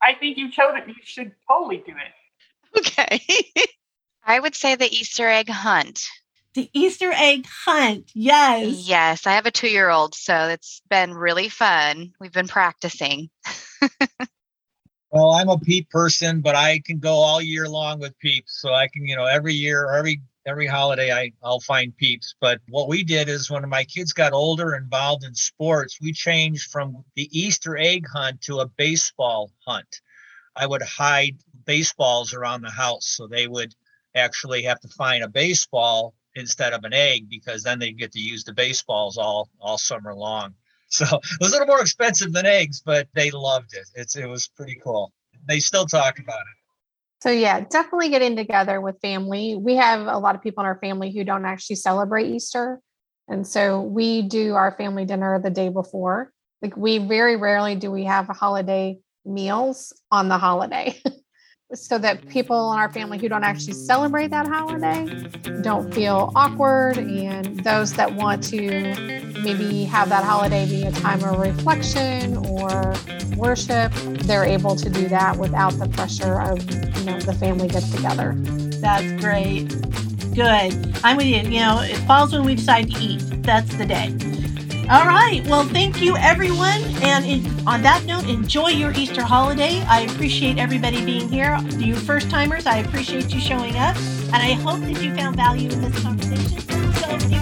I 0.02 0.14
think 0.14 0.38
you 0.38 0.52
showed 0.52 0.76
it. 0.76 0.88
You 0.88 0.96
should 1.04 1.32
totally 1.48 1.84
do 1.86 1.94
it. 1.94 2.80
Okay. 2.80 3.22
I 4.24 4.40
would 4.40 4.56
say 4.56 4.76
the 4.76 4.92
Easter 4.94 5.28
egg 5.28 5.50
hunt. 5.50 6.06
The 6.54 6.70
Easter 6.74 7.12
egg 7.14 7.46
hunt. 7.66 8.12
Yes. 8.14 8.88
Yes, 8.88 9.28
I 9.28 9.34
have 9.34 9.46
a 9.46 9.52
two 9.52 9.70
year 9.70 9.90
old, 9.90 10.16
so 10.16 10.48
it's 10.48 10.82
been 10.90 11.14
really 11.14 11.50
fun. 11.50 12.14
We've 12.20 12.34
been 12.34 12.48
practicing. 12.48 13.30
well, 15.12 15.32
I'm 15.32 15.50
a 15.50 15.58
peep 15.60 15.90
person, 15.90 16.42
but 16.42 16.56
I 16.56 16.82
can 16.86 17.00
go 17.00 17.14
all 17.14 17.42
year 17.42 17.70
long 17.70 18.00
with 18.00 18.18
peeps. 18.20 18.60
So 18.62 18.74
I 18.74 18.88
can, 18.88 19.06
you 19.06 19.16
know, 19.16 19.26
every 19.26 19.54
year 19.54 19.86
or 19.86 19.94
every 19.94 20.22
every 20.48 20.66
holiday 20.66 21.12
I, 21.12 21.32
I'll 21.44 21.60
find 21.60 21.96
peeps. 21.96 22.36
But 22.40 22.62
what 22.70 22.88
we 22.88 23.04
did 23.04 23.30
is 23.30 23.52
when 23.52 23.68
my 23.70 23.84
kids 23.84 24.14
got 24.14 24.34
older 24.34 24.76
involved 24.76 25.24
in 25.24 25.36
sports, 25.36 26.00
we 26.02 26.14
changed 26.14 26.72
from 26.72 27.04
the 27.16 27.30
Easter 27.38 27.78
egg 27.78 28.08
hunt 28.08 28.42
to 28.44 28.60
a 28.60 28.68
baseball 28.68 29.52
hunt. 29.66 30.02
I 30.56 30.66
would 30.66 30.82
hide 30.82 31.38
baseballs 31.66 32.34
around 32.34 32.62
the 32.62 32.72
house 32.72 33.06
so 33.06 33.28
they 33.28 33.48
would 33.48 33.76
actually 34.16 34.64
have 34.64 34.80
to 34.80 34.88
find 34.88 35.24
a 35.24 35.28
baseball 35.28 36.16
instead 36.36 36.74
of 36.74 36.84
an 36.84 36.94
egg 36.94 37.30
because 37.30 37.64
then 37.64 37.80
they 37.80 37.92
get 37.92 38.12
to 38.14 38.20
use 38.20 38.44
the 38.44 38.54
baseballs 38.54 39.18
all 39.18 39.50
all 39.60 39.78
summer 39.78 40.16
long. 40.16 40.54
So 40.90 41.04
it 41.04 41.42
was 41.42 41.50
a 41.50 41.52
little 41.52 41.68
more 41.68 41.82
expensive 41.82 42.32
than 42.32 42.46
eggs, 42.46 42.80
but 42.80 43.10
they 43.14 43.30
loved 43.30 43.74
it. 43.74 43.90
It's 43.94 44.16
it 44.16 44.26
was 44.26 44.48
pretty 44.48 44.80
cool. 44.82 45.12
They 45.46 45.60
still 45.60 45.86
talk 45.86 46.18
about 46.18 46.40
it. 46.40 46.67
So 47.22 47.32
yeah, 47.32 47.62
definitely 47.62 48.10
getting 48.10 48.36
together 48.36 48.80
with 48.80 49.00
family. 49.02 49.56
We 49.56 49.76
have 49.76 50.02
a 50.08 50.18
lot 50.18 50.36
of 50.36 50.42
people 50.42 50.62
in 50.62 50.68
our 50.68 50.80
family 50.80 51.12
who 51.12 51.24
don't 51.24 51.46
actually 51.46 51.78
celebrate 51.78 52.28
Easter. 52.28 52.80
And 53.28 53.46
so 53.46 53.82
we 53.82 54.22
do 54.22 54.54
our 54.54 54.72
family 54.72 55.06
dinner 55.06 55.40
the 55.42 55.50
day 55.50 55.70
before. 55.70 56.32
Like 56.62 56.78
we 56.78 57.00
very 57.00 57.36
rarely 57.36 57.76
do 57.76 57.92
we 57.92 58.06
have 58.06 58.28
holiday 58.28 59.00
meals 59.26 59.94
on 60.12 60.30
the 60.30 60.38
holiday. 60.38 61.02
so 61.74 61.98
that 61.98 62.26
people 62.30 62.72
in 62.72 62.80
our 62.80 62.90
family 62.90 63.18
who 63.18 63.28
don't 63.28 63.44
actually 63.44 63.74
celebrate 63.74 64.30
that 64.30 64.48
holiday 64.48 65.06
don't 65.62 65.94
feel 65.94 66.32
awkward 66.34 66.98
and 66.98 67.60
those 67.60 67.92
that 67.94 68.14
want 68.16 68.42
to 68.42 68.62
maybe 69.44 69.84
have 69.84 70.08
that 70.08 70.24
holiday 70.24 70.66
be 70.66 70.84
a 70.84 70.92
time 70.94 71.22
of 71.26 71.38
reflection 71.40 72.38
or 72.38 72.96
worship 73.36 73.92
they're 74.22 74.46
able 74.46 74.78
to 74.78 74.90
do 74.90 75.10
that 75.10 75.36
without 75.38 75.72
the 75.74 75.90
pressure 75.90 76.40
of 76.40 76.58
you 76.72 77.04
know 77.04 77.20
the 77.20 77.34
family 77.34 77.68
get 77.68 77.84
together. 77.92 78.34
That's 78.80 79.12
great. 79.22 79.68
Good. 80.34 81.00
I'm 81.04 81.18
with 81.18 81.26
you. 81.26 81.38
You 81.38 81.60
know 81.60 81.82
it 81.82 81.98
falls 82.08 82.32
when 82.32 82.46
we 82.46 82.56
decide 82.56 82.92
to 82.92 83.00
eat. 83.02 83.24
That's 83.44 83.76
the 83.76 83.86
day 83.86 84.16
all 84.90 85.06
right. 85.06 85.42
Well, 85.48 85.66
thank 85.66 86.02
you, 86.02 86.16
everyone. 86.16 86.82
And 87.02 87.26
in, 87.26 87.68
on 87.68 87.82
that 87.82 88.06
note, 88.06 88.30
enjoy 88.30 88.70
your 88.70 88.94
Easter 88.94 89.22
holiday. 89.22 89.82
I 89.82 90.02
appreciate 90.02 90.58
everybody 90.58 91.04
being 91.04 91.28
here. 91.28 91.60
You 91.78 91.96
first 91.96 92.30
timers, 92.30 92.66
I 92.66 92.78
appreciate 92.78 93.34
you 93.34 93.42
showing 93.42 93.76
up. 93.76 93.98
And 94.32 94.36
I 94.36 94.54
hope 94.54 94.80
that 94.80 95.02
you 95.02 95.14
found 95.14 95.36
value 95.36 95.70
in 95.70 95.82
this 95.82 96.02
conversation. 96.02 96.60
So 96.94 97.10
if 97.10 97.32
you 97.32 97.38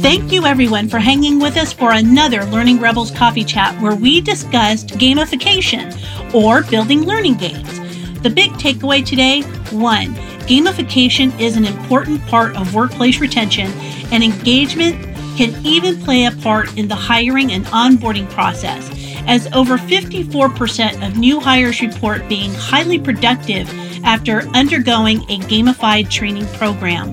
Thank 0.00 0.32
you, 0.32 0.46
everyone, 0.46 0.88
for 0.88 0.98
hanging 1.00 1.40
with 1.40 1.56
us 1.56 1.72
for 1.72 1.92
another 1.92 2.44
Learning 2.46 2.78
Rebels 2.78 3.10
coffee 3.10 3.44
chat 3.44 3.80
where 3.82 3.96
we 3.96 4.20
discussed 4.20 4.90
gamification 4.90 5.92
or 6.32 6.62
building 6.62 7.02
learning 7.02 7.34
games. 7.34 7.77
The 8.22 8.30
big 8.30 8.50
takeaway 8.52 9.06
today 9.06 9.42
one, 9.70 10.14
Gamification 10.48 11.38
is 11.38 11.56
an 11.56 11.66
important 11.66 12.24
part 12.26 12.56
of 12.56 12.74
workplace 12.74 13.20
retention, 13.20 13.70
and 14.10 14.24
engagement 14.24 14.96
can 15.36 15.54
even 15.64 16.00
play 16.02 16.24
a 16.24 16.32
part 16.32 16.76
in 16.76 16.88
the 16.88 16.94
hiring 16.94 17.52
and 17.52 17.64
onboarding 17.66 18.28
process, 18.30 18.90
as 19.28 19.46
over 19.54 19.76
54% 19.76 21.06
of 21.06 21.18
new 21.18 21.38
hires 21.38 21.80
report 21.82 22.26
being 22.28 22.52
highly 22.54 22.98
productive 22.98 23.68
after 24.04 24.40
undergoing 24.48 25.18
a 25.24 25.38
gamified 25.40 26.10
training 26.10 26.46
program. 26.54 27.12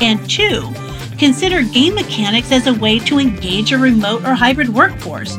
And 0.00 0.28
two, 0.28 0.68
consider 1.18 1.62
game 1.62 1.94
mechanics 1.94 2.50
as 2.50 2.66
a 2.66 2.74
way 2.74 2.98
to 2.98 3.20
engage 3.20 3.72
a 3.72 3.78
remote 3.78 4.24
or 4.24 4.34
hybrid 4.34 4.70
workforce. 4.70 5.38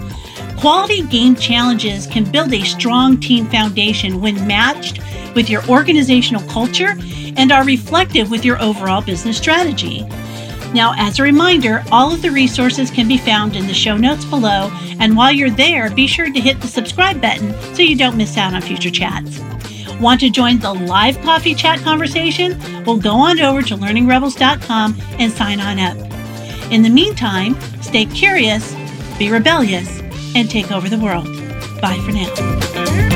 Quality 0.64 1.02
game 1.02 1.36
challenges 1.36 2.08
can 2.08 2.24
build 2.24 2.54
a 2.54 2.64
strong 2.64 3.20
team 3.20 3.50
foundation 3.50 4.22
when 4.22 4.48
matched 4.48 5.02
with 5.36 5.50
your 5.50 5.62
organizational 5.66 6.42
culture 6.44 6.96
and 7.36 7.52
are 7.52 7.66
reflective 7.66 8.32
with 8.32 8.46
your 8.46 8.62
overall 8.62 9.02
business 9.02 9.38
strategy. 9.38 10.04
Now, 10.74 10.94
as 10.96 11.20
a 11.20 11.24
reminder, 11.24 11.84
all 11.92 12.14
of 12.14 12.22
the 12.22 12.32
resources 12.32 12.90
can 12.90 13.10
be 13.10 13.18
found 13.18 13.58
in 13.58 13.68
the 13.68 13.74
show 13.74 13.98
notes 13.98 14.24
below, 14.24 14.72
and 15.02 15.18
while 15.18 15.34
you're 15.34 15.50
there, 15.50 15.90
be 15.90 16.08
sure 16.08 16.32
to 16.32 16.40
hit 16.40 16.62
the 16.62 16.68
subscribe 16.68 17.20
button 17.20 17.54
so 17.76 17.82
you 17.82 17.98
don't 17.98 18.16
miss 18.16 18.38
out 18.38 18.54
on 18.54 18.62
future 18.62 18.90
chats. 18.90 19.42
Want 20.00 20.22
to 20.22 20.30
join 20.30 20.60
the 20.60 20.74
live 20.74 21.20
coffee 21.24 21.56
chat 21.56 21.80
conversation? 21.80 22.58
Well, 22.86 22.96
go 22.96 23.16
on 23.16 23.38
over 23.42 23.64
to 23.64 23.76
learningrebels.com 23.76 24.96
and 25.20 25.30
sign 25.30 25.60
on 25.60 25.78
up. 25.78 25.98
In 26.72 26.84
the 26.84 26.90
meantime, 26.90 27.60
stay 27.82 28.06
curious, 28.06 28.74
be 29.20 29.30
rebellious, 29.30 30.03
and 30.36 30.50
take 30.50 30.72
over 30.72 30.90
the 30.90 30.98
world. 30.98 31.26
Bye 31.82 32.00
for 32.06 32.12
now. 32.12 33.13